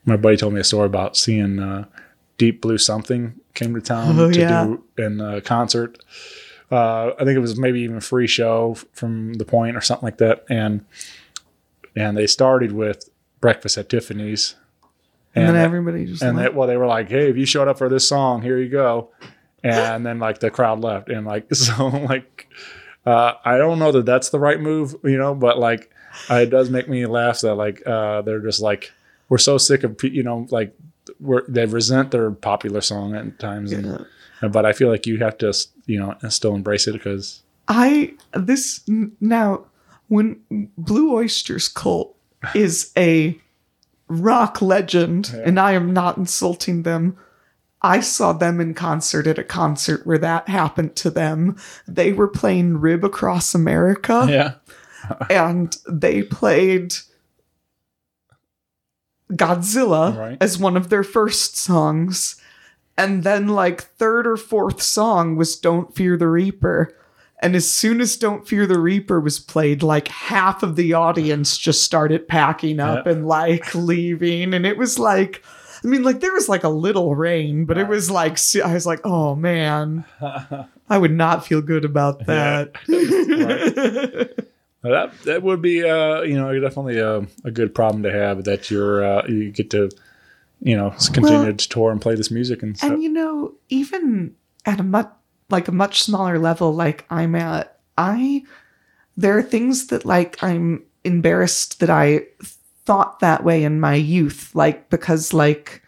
my 0.04 0.16
buddy 0.16 0.36
told 0.36 0.54
me 0.54 0.60
a 0.60 0.64
story 0.64 0.86
about 0.86 1.16
seeing 1.16 1.58
uh 1.58 1.84
deep 2.36 2.60
blue 2.62 2.78
something 2.78 3.34
came 3.54 3.74
to 3.74 3.80
town 3.80 4.18
Oh, 4.18 4.30
to 4.30 4.38
yeah. 4.38 4.64
do 4.64 4.84
in 5.02 5.20
a 5.20 5.40
concert 5.40 5.98
uh 6.70 7.10
i 7.18 7.24
think 7.24 7.36
it 7.36 7.40
was 7.40 7.58
maybe 7.58 7.80
even 7.80 7.96
a 7.96 8.00
free 8.00 8.26
show 8.26 8.74
from 8.92 9.34
the 9.34 9.44
point 9.44 9.76
or 9.76 9.80
something 9.80 10.06
like 10.06 10.18
that 10.18 10.44
and 10.48 10.84
and 11.96 12.16
they 12.16 12.26
started 12.26 12.72
with 12.72 13.10
breakfast 13.40 13.76
at 13.78 13.88
Tiffany's. 13.88 14.54
And, 15.34 15.48
then 15.48 15.56
everybody 15.56 16.06
just 16.06 16.22
and 16.22 16.38
they, 16.38 16.48
well, 16.48 16.66
they 16.66 16.76
were 16.76 16.86
like, 16.86 17.08
"Hey, 17.08 17.28
if 17.28 17.36
you 17.36 17.44
showed 17.46 17.68
up 17.68 17.78
for 17.78 17.88
this 17.88 18.06
song, 18.08 18.42
here 18.42 18.58
you 18.58 18.68
go." 18.68 19.10
And 19.62 20.04
then 20.06 20.18
like 20.18 20.38
the 20.40 20.50
crowd 20.50 20.80
left, 20.80 21.08
and 21.08 21.26
like 21.26 21.52
so 21.54 21.86
like 21.88 22.48
uh, 23.06 23.34
I 23.44 23.58
don't 23.58 23.78
know 23.78 23.92
that 23.92 24.06
that's 24.06 24.30
the 24.30 24.38
right 24.38 24.60
move, 24.60 24.96
you 25.04 25.18
know, 25.18 25.34
but 25.34 25.58
like 25.58 25.90
it 26.30 26.50
does 26.50 26.70
make 26.70 26.88
me 26.88 27.06
laugh 27.06 27.40
that 27.40 27.54
like 27.54 27.82
uh, 27.86 28.22
they're 28.22 28.40
just 28.40 28.60
like 28.60 28.92
we're 29.28 29.38
so 29.38 29.58
sick 29.58 29.84
of 29.84 29.96
you 30.02 30.22
know 30.22 30.46
like 30.50 30.74
we're, 31.20 31.42
they 31.48 31.66
resent 31.66 32.10
their 32.10 32.30
popular 32.30 32.80
song 32.80 33.14
at 33.14 33.38
times, 33.38 33.72
Yeah. 33.72 33.98
but 34.50 34.66
I 34.66 34.72
feel 34.72 34.88
like 34.88 35.06
you 35.06 35.18
have 35.18 35.38
to 35.38 35.52
you 35.86 35.98
know 35.98 36.16
still 36.28 36.54
embrace 36.54 36.86
it 36.86 36.92
because 36.92 37.42
I 37.68 38.14
this 38.32 38.82
now 39.20 39.64
when 40.08 40.40
Blue 40.76 41.14
Oyster's 41.16 41.68
Cult 41.68 42.14
is 42.54 42.92
a 42.96 43.38
rock 44.08 44.62
legend, 44.62 45.38
and 45.44 45.58
I 45.60 45.72
am 45.72 45.92
not 45.92 46.16
insulting 46.16 46.82
them. 46.84 47.18
I 47.82 48.00
saw 48.00 48.32
them 48.32 48.60
in 48.60 48.74
concert 48.74 49.26
at 49.26 49.38
a 49.38 49.44
concert 49.44 50.04
where 50.06 50.18
that 50.18 50.48
happened 50.48 50.96
to 50.96 51.10
them. 51.10 51.56
They 51.86 52.12
were 52.12 52.26
playing 52.26 52.78
Rib 52.78 53.04
Across 53.04 53.54
America. 53.54 54.26
yeah 54.28 54.54
and 55.30 55.76
they 55.88 56.22
played 56.22 56.94
Godzilla 59.32 60.16
Right. 60.16 60.38
as 60.40 60.58
one 60.58 60.76
of 60.76 60.88
their 60.88 61.04
first 61.04 61.56
songs. 61.56 62.40
And 62.96 63.22
then, 63.22 63.48
like, 63.48 63.82
third 63.82 64.26
or 64.26 64.36
fourth 64.36 64.82
song 64.82 65.36
was 65.36 65.56
Don't 65.56 65.94
Fear 65.94 66.16
the 66.16 66.28
Reaper. 66.28 66.94
And 67.40 67.54
as 67.54 67.70
soon 67.70 68.00
as 68.00 68.16
Don't 68.16 68.48
Fear 68.48 68.66
the 68.66 68.80
Reaper 68.80 69.20
was 69.20 69.38
played, 69.38 69.82
like 69.84 70.08
half 70.08 70.64
of 70.64 70.74
the 70.74 70.94
audience 70.94 71.56
just 71.56 71.84
started 71.84 72.26
packing 72.26 72.80
up 72.80 73.06
Yeah. 73.06 73.12
and 73.12 73.28
like 73.28 73.72
leaving. 73.76 74.52
And 74.54 74.66
it 74.66 74.76
was 74.76 74.98
like, 74.98 75.44
I 75.84 75.86
mean, 75.86 76.02
like, 76.02 76.18
there 76.18 76.32
was 76.32 76.48
like 76.48 76.64
a 76.64 76.68
little 76.68 77.14
rain, 77.14 77.64
but 77.64 77.78
it 77.78 77.86
was 77.86 78.10
like, 78.10 78.36
I 78.64 78.74
was 78.74 78.86
like, 78.86 78.98
oh 79.04 79.36
man, 79.36 80.04
I 80.90 80.98
would 80.98 81.12
not 81.12 81.46
feel 81.46 81.62
good 81.62 81.84
about 81.84 82.26
that. 82.26 82.72
Well, 82.88 84.47
That 84.82 85.12
that 85.24 85.42
would 85.42 85.60
be 85.60 85.82
uh 85.82 86.22
you 86.22 86.36
know 86.36 86.58
definitely 86.60 86.98
a, 86.98 87.26
a 87.44 87.50
good 87.50 87.74
problem 87.74 88.02
to 88.04 88.12
have 88.12 88.44
that 88.44 88.70
you're 88.70 89.04
uh, 89.04 89.26
you 89.26 89.50
get 89.50 89.70
to 89.70 89.90
you 90.60 90.76
know 90.76 90.90
continue 91.12 91.46
Well, 91.46 91.52
to 91.54 91.68
tour 91.68 91.90
and 91.90 92.00
play 92.00 92.14
this 92.14 92.30
music 92.30 92.62
and 92.62 92.76
stuff. 92.76 92.92
And 92.92 93.02
you 93.02 93.08
know, 93.08 93.54
even 93.68 94.34
at 94.64 94.80
a 94.80 94.84
much 94.84 95.10
like 95.50 95.66
a 95.68 95.72
much 95.72 96.02
smaller 96.02 96.38
level 96.38 96.74
like 96.74 97.06
I'm 97.10 97.34
at, 97.34 97.80
I 97.96 98.44
there 99.16 99.36
are 99.36 99.42
things 99.42 99.88
that 99.88 100.04
like 100.04 100.40
I'm 100.42 100.84
embarrassed 101.04 101.80
that 101.80 101.90
I 101.90 102.26
thought 102.84 103.20
that 103.20 103.44
way 103.44 103.64
in 103.64 103.80
my 103.80 103.94
youth, 103.94 104.54
like 104.54 104.90
because 104.90 105.32
like 105.32 105.82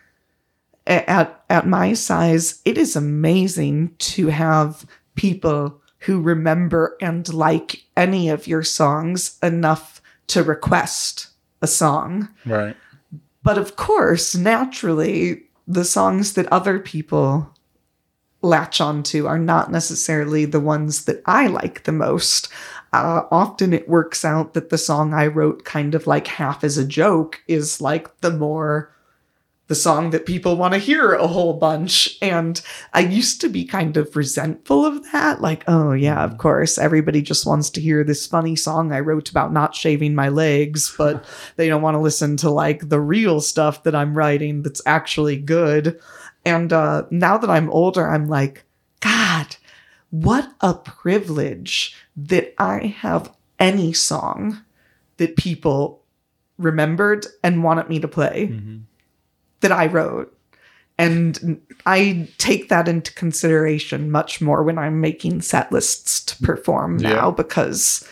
at 0.87 1.45
at 1.49 1.67
my 1.67 1.93
size, 1.93 2.61
it 2.65 2.77
is 2.77 2.97
amazing 2.97 3.95
to 3.99 4.29
have 4.29 4.85
people 5.15 5.80
who 6.01 6.20
remember 6.20 6.97
and 7.01 7.32
like 7.32 7.85
any 7.97 8.28
of 8.28 8.47
your 8.47 8.62
songs 8.62 9.39
enough 9.43 10.01
to 10.28 10.43
request 10.43 11.28
a 11.62 11.66
song. 11.66 12.28
right. 12.47 12.77
But 13.43 13.59
of 13.59 13.77
course, 13.77 14.35
naturally, 14.35 15.44
the 15.66 15.85
songs 15.85 16.35
that 16.35 16.52
other 16.52 16.78
people 16.78 17.55
latch 18.43 18.81
onto 18.81 19.27
are 19.27 19.39
not 19.39 19.70
necessarily 19.70 20.44
the 20.44 20.60
ones 20.60 21.05
that 21.05 21.22
I 21.27 21.47
like 21.47 21.85
the 21.85 21.93
most. 21.93 22.48
Uh, 22.93 23.22
often 23.31 23.72
it 23.72 23.89
works 23.89 24.24
out 24.24 24.55
that 24.55 24.70
the 24.70 24.78
song 24.78 25.14
I 25.14 25.27
wrote 25.27 25.64
kind 25.64 25.94
of 25.94 26.06
like 26.06 26.27
half 26.27 26.64
as 26.64 26.77
a 26.77 26.85
joke 26.85 27.43
is 27.47 27.81
like 27.81 28.20
the 28.20 28.32
more 28.32 28.93
the 29.71 29.77
song 29.77 30.11
that 30.11 30.27
people 30.27 30.57
want 30.57 30.75
to 30.75 30.81
hear 30.81 31.13
a 31.13 31.29
whole 31.29 31.53
bunch. 31.53 32.19
And 32.21 32.61
I 32.93 33.03
used 33.03 33.41
to 33.41 33.49
be 33.49 33.65
kind 33.65 33.97
of 33.97 34.17
resentful 34.17 34.85
of 34.85 35.13
that. 35.13 35.41
Like, 35.41 35.63
oh, 35.69 35.93
yeah, 35.93 36.25
of 36.25 36.39
course, 36.39 36.77
everybody 36.77 37.23
just 37.23 37.47
wants 37.47 37.71
to 37.71 37.81
hear 37.81 38.03
this 38.03 38.27
funny 38.27 38.57
song 38.57 38.91
I 38.91 38.99
wrote 38.99 39.31
about 39.31 39.53
not 39.53 39.77
shaving 39.77 40.17
my 40.17 40.29
legs, 40.29 40.93
but 40.99 41.25
they 41.57 41.69
don't 41.69 41.83
want 41.83 41.95
to 41.95 42.01
listen 42.01 42.37
to 42.39 42.51
like 42.51 42.89
the 42.89 42.99
real 42.99 43.41
stuff 43.41 43.85
that 43.85 43.95
I'm 43.95 44.19
writing 44.19 44.63
that's 44.63 44.83
actually 44.87 45.37
good. 45.37 46.01
And 46.45 46.73
uh, 46.73 47.05
now 47.13 47.39
that 47.39 47.49
I'm 47.49 47.71
older, 47.71 48.11
I'm 48.11 48.27
like, 48.27 48.65
God, 48.99 49.55
what 50.11 50.53
a 50.61 50.75
privilege 50.75 51.97
that 52.17 52.55
I 52.59 52.87
have 52.87 53.33
any 53.61 53.93
song 53.93 54.65
that 55.19 55.37
people 55.37 56.03
remembered 56.59 57.29
and 57.45 57.63
wanted 57.63 57.89
me 57.89 58.01
to 58.01 58.09
play 58.09 58.47
that 59.61 59.73
I 59.73 59.87
wrote. 59.87 60.37
And 60.99 61.61
I 61.87 62.28
take 62.37 62.69
that 62.69 62.87
into 62.89 63.15
consideration 63.15 64.11
much 64.11 64.41
more 64.43 64.62
when 64.62 64.77
I'm 64.77 65.01
making 65.01 65.41
set 65.41 65.73
lists 65.73 66.23
to 66.27 66.43
perform 66.43 66.99
now 66.99 67.28
Yeah. 67.28 67.35
because 67.35 68.07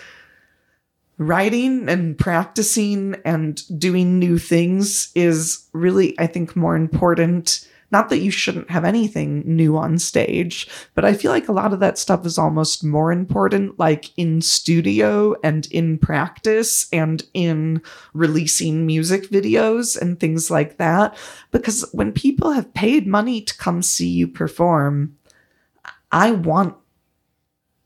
writing 1.19 1.89
and 1.89 2.17
practicing 2.17 3.17
and 3.25 3.61
doing 3.79 4.19
new 4.19 4.39
things 4.39 5.11
is 5.15 5.67
really, 5.73 6.19
I 6.19 6.27
think, 6.29 6.55
more 6.57 6.77
important. 6.77 7.67
Not 7.91 8.11
that 8.11 8.19
you 8.19 8.31
shouldn't 8.31 8.71
have 8.71 8.85
anything 8.85 9.43
new 9.47 9.77
on 9.77 9.99
stage, 9.99 10.69
but 10.95 11.05
I 11.05 11.15
feel 11.15 11.33
like 11.33 11.49
a 11.49 11.53
lot 11.53 11.73
of 11.73 11.81
that 11.81 11.99
stuff 11.99 12.27
is 12.27 12.37
almost 12.37 12.85
more 12.85 13.11
important, 13.11 13.79
like 13.79 14.11
in 14.19 14.43
studio 14.43 15.35
and 15.43 15.67
in 15.73 15.99
practice 15.99 16.87
and 16.93 17.25
in 17.33 17.81
releasing 18.13 18.87
music 18.87 19.31
videos 19.31 19.99
and 19.99 20.21
things 20.21 20.51
like 20.51 20.77
that. 20.77 21.17
Because 21.51 21.89
when 21.93 22.13
people 22.13 22.51
have 22.51 22.75
paid 22.75 23.07
money 23.07 23.41
to 23.41 23.57
come 23.57 23.83
see 23.83 24.09
you 24.09 24.29
perform, 24.29 25.17
I 26.13 26.33
want 26.33 26.77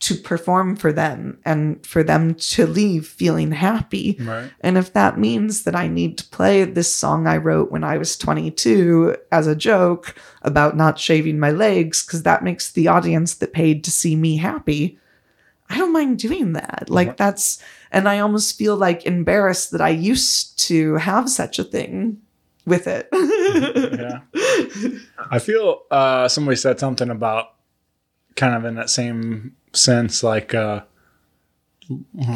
to 0.02 0.16
perform 0.16 0.74
for 0.74 0.92
them 0.92 1.38
and 1.44 1.86
for 1.86 2.02
them 2.02 2.34
to 2.34 2.66
leave 2.66 3.06
feeling 3.06 3.52
happy. 3.52 4.16
Right. 4.18 4.50
And 4.60 4.76
if 4.76 4.92
that 4.94 5.16
means 5.16 5.62
that 5.62 5.76
I 5.76 5.86
need 5.86 6.18
to 6.18 6.28
play 6.30 6.64
this 6.64 6.92
song 6.92 7.28
I 7.28 7.36
wrote 7.36 7.70
when 7.70 7.84
I 7.84 7.98
was 7.98 8.18
22 8.18 9.16
as 9.30 9.46
a 9.46 9.54
joke 9.54 10.16
about 10.42 10.76
not 10.76 10.98
shaving 10.98 11.38
my 11.38 11.52
legs, 11.52 12.04
because 12.04 12.24
that 12.24 12.42
makes 12.42 12.72
the 12.72 12.88
audience 12.88 13.36
that 13.36 13.52
paid 13.52 13.84
to 13.84 13.92
see 13.92 14.16
me 14.16 14.38
happy, 14.38 14.98
I 15.70 15.78
don't 15.78 15.92
mind 15.92 16.18
doing 16.18 16.54
that. 16.54 16.86
Like, 16.88 17.16
that's, 17.16 17.62
and 17.92 18.08
I 18.08 18.18
almost 18.18 18.58
feel 18.58 18.76
like 18.76 19.06
embarrassed 19.06 19.70
that 19.70 19.80
I 19.80 19.90
used 19.90 20.58
to 20.66 20.96
have 20.96 21.30
such 21.30 21.60
a 21.60 21.64
thing 21.64 22.20
with 22.66 22.88
it. 22.88 23.08
yeah. 23.12 24.98
I 25.30 25.38
feel 25.38 25.82
uh, 25.92 26.26
somebody 26.26 26.56
said 26.56 26.80
something 26.80 27.08
about 27.08 27.54
kind 28.34 28.56
of 28.56 28.64
in 28.64 28.74
that 28.74 28.90
same 28.90 29.54
sense, 29.72 30.22
like 30.22 30.54
uh, 30.54 30.82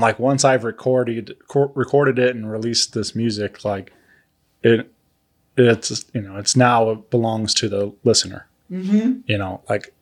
like 0.01 0.19
once 0.19 0.45
I've 0.45 0.65
recorded 0.65 1.37
cor- 1.49 1.73
recorded 1.75 2.19
it 2.19 2.35
and 2.35 2.51
released 2.51 2.93
this 2.93 3.15
music, 3.15 3.65
like 3.65 3.93
it 4.63 4.91
it's 5.57 6.05
you 6.13 6.21
know 6.21 6.37
it's 6.37 6.57
now 6.57 6.91
it 6.91 7.11
belongs 7.11 7.55
to 7.55 7.69
the 7.69 7.95
listener. 8.05 8.47
Mm-hmm. 8.71 9.21
You 9.27 9.39
know, 9.39 9.63
like 9.69 9.95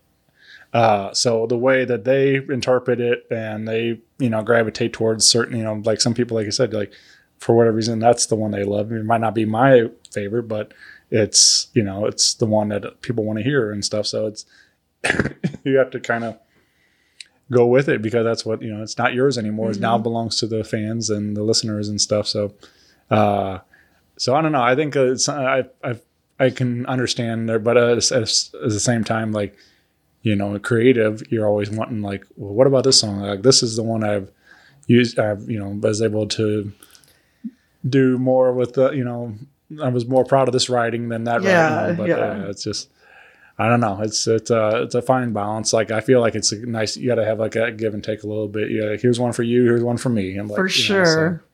uh, 0.73 1.13
so 1.13 1.47
the 1.47 1.59
way 1.59 1.85
that 1.85 2.05
they 2.05 2.37
interpret 2.37 3.01
it 3.01 3.27
and 3.31 3.69
they 3.69 4.01
you 4.19 4.31
know 4.31 4.43
gravitate 4.43 4.93
towards 4.93 5.27
certain 5.27 5.57
you 5.57 5.65
know 5.65 5.81
like 5.85 6.01
some 6.01 6.15
people 6.15 6.37
like 6.37 6.47
I 6.47 6.51
said 6.51 6.73
like 6.73 6.93
for 7.39 7.55
whatever 7.55 7.77
reason 7.77 7.99
that's 7.99 8.27
the 8.27 8.37
one 8.37 8.51
they 8.51 8.65
love. 8.65 8.91
It 8.91 9.05
might 9.05 9.21
not 9.21 9.35
be 9.35 9.45
my 9.45 9.91
favorite, 10.13 10.45
but 10.45 10.73
it's 11.11 11.69
you 11.75 11.83
know 11.83 12.07
it's 12.07 12.35
the 12.35 12.47
one 12.47 12.69
that 12.71 13.03
people 13.03 13.25
want 13.25 13.39
to 13.39 13.45
hear 13.45 13.71
and 13.71 13.85
stuff. 13.85 14.07
So 14.07 14.27
it's 14.27 14.47
you 15.65 15.77
have 15.77 15.91
to 15.91 16.01
kind 16.01 16.25
of 16.25 16.39
go 17.55 17.67
with 17.67 17.89
it 17.89 18.03
because 18.03 18.25
that's 18.25 18.45
what 18.45 18.61
you 18.63 18.73
know. 18.73 18.83
It's 18.83 18.99
not 18.99 19.15
yours 19.15 19.39
anymore. 19.39 19.71
It 19.71 19.81
now 19.81 19.97
belongs 19.99 20.39
to 20.41 20.47
the 20.47 20.65
fans 20.65 21.09
and 21.11 21.37
the 21.37 21.43
listeners 21.43 21.89
and 21.89 22.01
stuff. 22.01 22.27
So, 22.27 22.53
uh, 23.11 23.59
so 24.19 24.35
I 24.35 24.43
don't 24.43 24.53
know. 24.53 24.63
I 24.63 24.75
think 24.75 24.95
it's 24.97 25.29
I 25.29 25.65
I 25.83 25.97
I 26.39 26.51
can 26.51 26.85
understand 26.87 27.49
there, 27.49 27.59
but 27.59 27.77
uh, 27.77 27.93
at, 27.97 28.13
at, 28.13 28.23
at 28.63 28.71
the 28.71 28.81
same 28.81 29.05
time, 29.05 29.33
like 29.33 29.57
you 30.23 30.35
know, 30.35 30.59
creative, 30.59 31.23
you're 31.31 31.47
always 31.47 31.71
wanting 31.71 32.01
like, 32.03 32.25
well, 32.37 32.55
what 32.55 32.67
about 32.67 32.85
this 32.85 32.99
song? 32.99 33.21
Like 33.21 33.43
this 33.43 33.63
is 33.63 33.77
the 33.77 33.83
one 33.83 34.03
I've 34.05 34.31
used. 34.87 35.19
I've 35.19 35.49
you 35.49 35.59
know 35.59 35.69
was 35.69 36.03
able 36.03 36.27
to 36.29 36.73
do 37.89 38.19
more 38.19 38.53
with 38.53 38.75
the 38.75 38.91
you 38.93 39.05
know. 39.05 39.35
I 39.83 39.89
was 39.89 40.07
more 40.07 40.25
proud 40.25 40.47
of 40.49 40.53
this 40.53 40.69
writing 40.69 41.09
than 41.09 41.25
that 41.25 41.43
Yeah, 41.43 41.81
writing, 41.81 41.97
but 41.97 42.09
yeah. 42.09 42.17
uh, 42.45 42.51
it's 42.51 42.63
just 42.65 42.91
I 43.59 43.69
don't 43.69 43.81
know. 43.81 44.01
It's 44.03 44.27
it's 44.27 44.51
a 44.51 44.83
it's 44.83 44.95
a 44.97 45.03
fine 45.03 45.33
balance. 45.33 45.73
Like 45.73 45.91
I 45.93 46.01
feel 46.01 46.21
like 46.21 46.35
it's 46.35 46.51
a 46.53 46.67
nice. 46.67 46.97
You 46.97 47.09
got 47.09 47.17
to 47.17 47.25
have 47.25 47.39
like 47.39 47.55
a 47.55 47.71
give 47.71 47.95
and 47.95 48.03
take 48.03 48.23
a 48.25 48.27
little 48.27 48.49
bit. 48.49 48.71
Yeah, 48.71 48.97
here's 48.97 49.21
one 49.21 49.33
for 49.33 49.45
you. 49.45 49.63
Here's 49.65 49.83
one 49.83 49.97
for 49.97 50.09
me. 50.09 50.41
Like, 50.41 50.57
For 50.57 50.67
you 50.67 50.89
know, 50.95 51.05
so, 51.05 51.05
sure. 51.05 51.45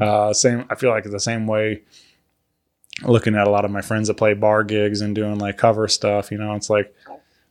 uh, 0.00 0.32
same. 0.32 0.64
I 0.70 0.76
feel 0.76 0.90
like 0.90 1.04
it's 1.04 1.12
the 1.12 1.18
same 1.20 1.46
way. 1.48 1.82
Looking 3.02 3.34
at 3.34 3.48
a 3.48 3.50
lot 3.50 3.64
of 3.64 3.72
my 3.72 3.80
friends 3.80 4.06
that 4.06 4.14
play 4.14 4.34
bar 4.34 4.62
gigs 4.62 5.00
and 5.00 5.14
doing 5.16 5.38
like 5.38 5.58
cover 5.58 5.88
stuff, 5.88 6.30
you 6.30 6.38
know, 6.38 6.54
it's 6.54 6.70
like 6.70 6.94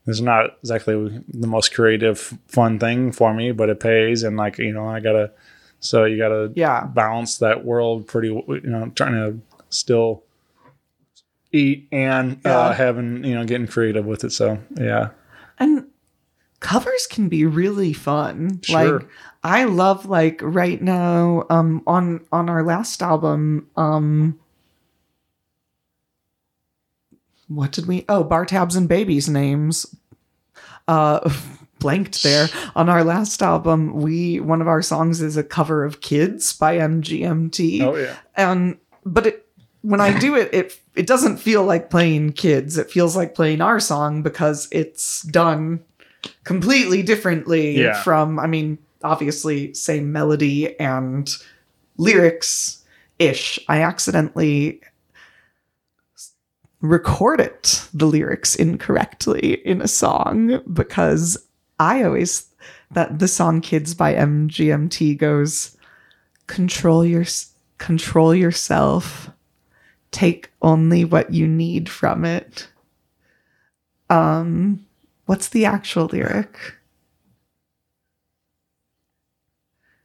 it's 0.07 0.22
not 0.22 0.51
exactly 0.61 1.22
the 1.27 1.47
most 1.47 1.73
creative, 1.73 2.38
fun 2.47 2.80
thing 2.80 3.11
for 3.11 3.34
me, 3.34 3.51
but 3.51 3.69
it 3.69 3.81
pays, 3.81 4.23
and 4.23 4.38
like 4.38 4.57
you 4.57 4.72
know, 4.72 4.88
I 4.88 5.01
gotta. 5.01 5.31
So 5.81 6.05
you 6.05 6.18
gotta 6.18 6.53
Yeah. 6.55 6.85
balance 6.85 7.39
that 7.39 7.65
world 7.65 8.07
pretty. 8.07 8.30
You 8.30 8.61
know, 8.64 8.89
trying 8.95 9.14
to 9.15 9.39
still 9.69 10.23
eat 11.53 11.88
and 11.91 12.39
Yeah. 12.43 12.57
uh, 12.57 12.73
having 12.73 13.23
you 13.23 13.35
know 13.35 13.45
getting 13.45 13.67
creative 13.67 14.05
with 14.05 14.23
it. 14.25 14.31
So 14.31 14.59
yeah, 14.75 15.09
And 15.59 15.85
covers 16.59 17.07
can 17.07 17.30
be 17.30 17.45
really 17.45 17.93
fun. 17.93 18.59
Sure. 18.63 18.99
Like 18.99 19.07
I 19.43 19.63
love 19.65 20.05
like 20.05 20.39
right 20.41 20.81
now 20.81 21.45
um 21.49 21.84
on 21.88 22.21
on 22.31 22.49
our 22.49 22.63
last 22.63 23.01
album 23.01 23.67
um 23.77 24.39
what 27.47 27.71
did 27.71 27.85
we 27.88 28.05
oh 28.09 28.23
bar 28.23 28.45
tabs 28.45 28.75
and 28.75 28.88
babies 28.89 29.27
names 29.30 29.85
uh 30.88 31.30
blanked 31.80 32.23
there 32.23 32.47
on 32.75 32.88
our 32.88 33.03
last 33.03 33.41
album 33.43 33.93
we 33.93 34.39
one 34.39 34.61
of 34.61 34.67
our 34.69 34.81
songs 34.81 35.21
is 35.21 35.35
a 35.35 35.43
cover 35.43 35.84
of 35.84 35.99
kids 35.99 36.53
by 36.53 36.77
mgmt 36.77 37.81
oh 37.81 37.95
yeah, 37.95 38.15
and 38.35 38.77
but 39.05 39.27
it 39.27 39.45
when 39.81 39.99
I 39.99 40.17
do 40.17 40.35
it, 40.35 40.53
it 40.53 40.80
it 40.95 41.07
doesn't 41.07 41.37
feel 41.37 41.63
like 41.63 41.89
playing 41.89 42.33
kids. 42.33 42.77
It 42.77 42.91
feels 42.91 43.15
like 43.15 43.35
playing 43.35 43.61
our 43.61 43.79
song 43.79 44.21
because 44.21 44.67
it's 44.71 45.23
done 45.23 45.83
completely 46.43 47.01
differently 47.03 47.79
Yeah. 47.81 48.01
from. 48.03 48.39
I 48.39 48.47
mean, 48.47 48.77
obviously, 49.03 49.73
same 49.73 50.11
melody 50.11 50.79
and 50.79 51.29
lyrics 51.97 52.83
ish. 53.19 53.59
I 53.67 53.81
accidentally 53.81 54.81
recorded 56.81 57.55
the 57.93 58.05
lyrics 58.05 58.55
incorrectly 58.55 59.53
in 59.65 59.81
a 59.81 59.87
song 59.87 60.61
because 60.71 61.37
I 61.79 62.03
always 62.03 62.47
that 62.91 63.19
the 63.19 63.27
song 63.27 63.61
"Kids" 63.61 63.93
by 63.93 64.13
MGMT 64.13 65.17
goes 65.17 65.75
control 66.47 67.05
your 67.05 67.25
control 67.77 68.35
yourself 68.35 69.29
take 70.14 70.52
only 70.61 71.03
what 71.03 71.34
you 71.34 71.48
need 71.48 71.90
from 71.90 72.23
it 72.23 72.68
um 74.10 74.85
what's 75.26 75.49
the 75.49 75.65
actual 75.65 76.06
lyric 76.06 76.57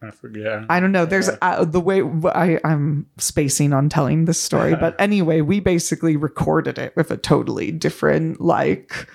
I 0.01 0.11
forget. 0.13 0.63
i 0.71 0.79
don't 0.79 0.93
know 0.93 1.07
there's 1.07 1.29
uh, 1.43 1.65
the 1.65 1.81
way 1.81 2.01
I, 2.29 2.61
i'm 2.65 3.07
spacing 3.17 3.73
on 3.73 3.89
telling 3.89 4.27
this 4.27 4.41
story 4.41 4.77
but 4.77 4.95
anyway 5.01 5.41
we 5.41 5.59
basically 5.59 6.17
recorded 6.17 6.79
it 6.79 6.95
with 6.95 7.11
a 7.11 7.17
totally 7.17 7.73
different 7.73 8.41
like 8.41 9.09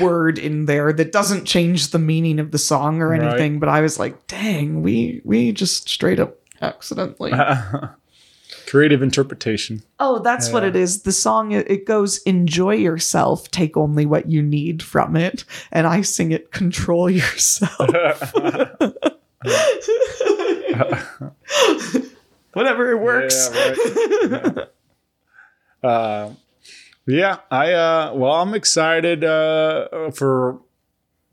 word 0.00 0.36
in 0.38 0.66
there 0.66 0.92
that 0.92 1.12
doesn't 1.12 1.44
change 1.44 1.90
the 1.90 1.98
meaning 2.00 2.40
of 2.40 2.50
the 2.50 2.58
song 2.58 3.00
or 3.00 3.10
Right. 3.10 3.22
anything 3.22 3.60
but 3.60 3.68
i 3.68 3.80
was 3.82 4.00
like 4.00 4.26
dang 4.26 4.82
we 4.82 5.20
we 5.24 5.52
just 5.52 5.88
straight 5.88 6.18
up 6.18 6.36
accidentally 6.60 7.30
Creative 8.66 9.02
interpretation. 9.02 9.82
Oh, 10.00 10.20
that's 10.20 10.50
what 10.50 10.64
it 10.64 10.74
is. 10.76 11.02
The 11.02 11.12
song 11.12 11.52
it 11.52 11.84
goes 11.86 12.18
enjoy 12.22 12.74
yourself, 12.74 13.50
take 13.50 13.76
only 13.76 14.06
what 14.06 14.30
you 14.30 14.42
need 14.42 14.82
from 14.82 15.16
it, 15.16 15.44
and 15.70 15.86
I 15.86 16.02
sing 16.02 16.32
it 16.32 16.50
control 16.52 17.08
yourself. 17.10 17.78
Whatever 22.52 22.92
it 22.92 23.00
works. 23.00 23.50
Yeah, 23.52 23.68
right. 24.28 24.58
uh, 25.82 26.30
yeah, 27.06 27.38
I 27.50 27.72
uh, 27.72 28.12
well, 28.14 28.32
I'm 28.32 28.54
excited 28.54 29.24
uh, 29.24 30.10
for 30.12 30.60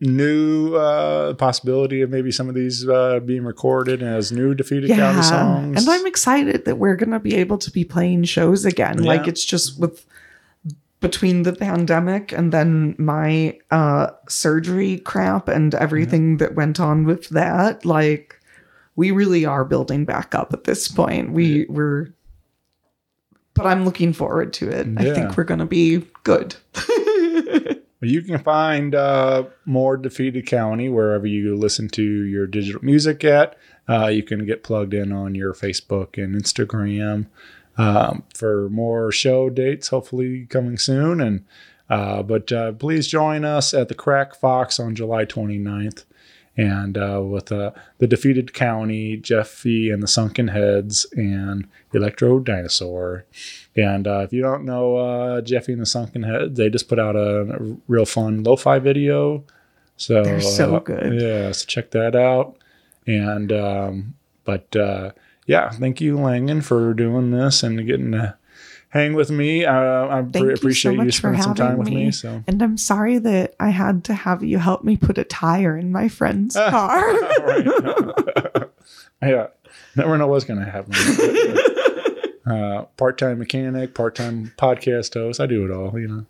new 0.02 0.76
uh, 0.76 1.36
possibility 1.36 2.02
of 2.02 2.10
maybe 2.10 2.32
some 2.32 2.49
of 2.49 2.56
these 2.56 2.88
uh, 2.90 3.19
being 3.19 3.44
recorded 3.44 4.02
as 4.02 4.32
new 4.32 4.56
defeated 4.56 4.90
county 4.90 5.22
songs. 5.22 5.78
And 5.80 5.90
I'm 5.90 6.06
excited 6.07 6.65
that 6.65 6.78
we're 6.78 6.95
going 6.95 7.11
to 7.11 7.19
be 7.19 7.36
able 7.36 7.60
to 7.60 7.72
be 7.72 7.86
playing 7.86 8.23
shows 8.23 8.65
again. 8.65 9.03
Like 9.03 9.28
it's 9.28 9.45
just 9.45 9.80
with 9.80 10.06
between 10.99 11.44
the 11.44 11.53
pandemic 11.53 12.32
and 12.32 12.52
then 12.52 12.95
my 12.99 13.57
uh 13.72 14.11
surgery 14.30 14.99
crap 14.99 15.48
and 15.48 15.73
everything 15.76 16.38
that 16.38 16.56
went 16.56 16.80
on 16.80 17.06
with 17.06 17.30
that, 17.30 17.86
like 17.86 18.40
we 18.95 19.11
really 19.11 19.45
are 19.45 19.65
building 19.65 20.06
back 20.06 20.36
up 20.36 20.53
at 20.53 20.65
this 20.65 20.88
point. 20.88 21.32
We 21.32 21.65
we're 21.69 22.14
but 23.53 23.65
I'm 23.65 23.86
looking 23.86 24.14
forward 24.14 24.53
to 24.53 24.69
it. 24.69 24.88
I 24.98 25.14
think 25.14 25.36
we're 25.38 25.44
going 25.44 25.60
to 25.60 25.65
be 25.65 26.06
good. 26.23 26.56
You 28.02 28.22
can 28.23 28.40
find 28.40 28.95
uh, 28.95 29.45
more 29.65 29.95
Defeated 29.95 30.48
County 30.48 30.90
wherever 30.90 31.28
you 31.28 31.56
listen 31.56 31.88
to 31.90 32.03
your 32.03 32.48
digital 32.48 32.84
music 32.84 33.23
at. 33.23 33.56
Uh, 33.88 34.07
you 34.07 34.23
can 34.23 34.45
get 34.45 34.64
plugged 34.64 34.94
in 34.94 35.11
on 35.11 35.36
your 35.36 35.53
Facebook 35.53 36.22
and 36.22 36.36
Instagram 36.36 37.28
um, 37.78 38.23
for 38.34 38.69
more 38.69 39.11
show 39.11 39.49
dates, 39.49 39.90
hopefully 39.90 40.48
coming 40.48 40.78
soon. 40.78 41.22
And 41.22 41.45
uh, 41.90 42.23
but 42.23 42.52
uh, 42.52 42.72
please 42.72 43.07
join 43.07 43.44
us 43.45 43.73
at 43.73 43.90
the 43.90 43.95
Crack 43.95 44.34
Fox 44.34 44.80
on 44.80 44.95
July 44.95 45.26
29th. 45.26 46.06
And 46.57 46.98
uh, 46.98 47.22
with 47.23 47.52
uh, 47.52 47.72
the 47.99 48.07
defeated 48.07 48.53
county, 48.53 49.15
Jeffy 49.15 49.90
and 49.90 50.03
the 50.03 50.07
Sunken 50.07 50.49
Heads, 50.49 51.06
and 51.14 51.68
Elektrodinosaur. 51.94 53.23
And 53.76 54.06
uh, 54.06 54.19
if 54.19 54.34
you 54.34 54.41
don't 54.41 54.65
know 54.65 54.98
uh, 54.98 55.41
Jeffy 55.41 55.72
and 55.72 55.82
the 55.82 55.86
Sunken 55.86 56.23
Heads, 56.23 56.57
they 56.57 56.69
just 56.69 56.90
put 56.90 56.99
out 56.99 57.15
a, 57.15 57.41
a 57.41 57.78
real 57.88 58.06
fun 58.06 58.44
lo-fi 58.44 58.80
video. 58.80 59.45
So 59.95 60.23
They're 60.23 60.41
so 60.41 60.76
uh, 60.76 60.80
good. 60.80 61.22
Yeah, 61.22 61.52
so 61.53 61.65
check 61.65 61.91
that 61.91 62.15
out. 62.15 62.57
And 63.07 63.52
um, 63.53 64.15
but 64.44 64.76
uh, 64.76 65.11
yeah, 65.45 65.69
thank 65.69 66.02
you, 66.02 66.18
Langen, 66.18 66.61
for 66.61 66.94
doing 66.94 67.32
this 67.32 67.64
and 67.64 67.86
getting 67.88 68.11
to 68.11 68.36
hang 68.92 69.14
with 69.14 69.32
me. 69.32 69.66
Uh, 69.66 70.08
I 70.08 70.22
pre- 70.22 70.42
you 70.42 70.48
so 70.48 70.54
appreciate 70.54 70.92
you, 70.92 70.98
much 70.98 71.16
for 71.16 71.34
spending 71.34 71.42
some 71.42 71.56
time 71.56 71.78
with 71.78 71.88
me. 71.90 72.06
me. 72.06 72.12
So. 72.12 72.44
And 72.48 72.62
I'm 72.62 72.78
sorry 72.78 73.18
that 73.18 73.56
I 73.60 73.70
had 73.70 74.04
to 74.06 74.14
have 74.14 74.44
you 74.44 74.60
help 74.60 74.84
me 74.84 74.96
put 74.98 75.18
a 75.18 75.24
tire 75.24 75.76
in 75.76 75.92
my 75.92 76.08
friend's 76.08 76.56
car. 76.70 77.02
yeah, 79.22 79.48
never 79.96 80.18
know 80.18 80.28
what's 80.28 80.46
going 80.46 80.60
to 80.60 80.70
happen. 80.70 80.94
uh, 82.46 82.84
part-time 82.98 83.40
mechanic, 83.40 83.96
part-time 83.96 84.54
podcast 84.58 85.14
host. 85.14 85.40
I 85.40 85.46
do 85.48 85.66
it 85.66 85.72
all, 85.72 85.98
you 86.00 86.08
know. 86.08 86.26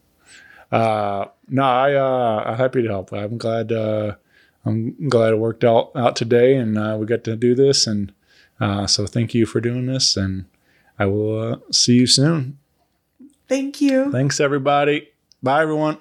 Uh, 0.71 1.25
no, 1.49 1.63
I 1.63 1.93
uh, 1.95 2.43
I'm 2.45 2.57
happy 2.57 2.81
to 2.81 2.87
help. 2.87 3.11
I'm 3.11 3.37
glad. 3.37 3.71
Uh, 3.71 4.15
I'm 4.63 5.09
glad 5.09 5.33
it 5.33 5.37
worked 5.37 5.63
out 5.63 5.91
out 5.95 6.15
today, 6.15 6.55
and 6.55 6.77
uh, 6.77 6.95
we 6.99 7.05
got 7.05 7.23
to 7.25 7.35
do 7.35 7.55
this. 7.55 7.87
And 7.87 8.13
uh, 8.59 8.87
so, 8.87 9.05
thank 9.05 9.33
you 9.33 9.45
for 9.45 9.59
doing 9.59 9.87
this, 9.87 10.15
and 10.15 10.45
I 10.99 11.05
will 11.05 11.53
uh, 11.53 11.57
see 11.71 11.93
you 11.93 12.07
soon. 12.07 12.57
Thank 13.47 13.81
you. 13.81 14.11
Thanks, 14.11 14.39
everybody. 14.39 15.09
Bye, 15.43 15.63
everyone. 15.63 15.97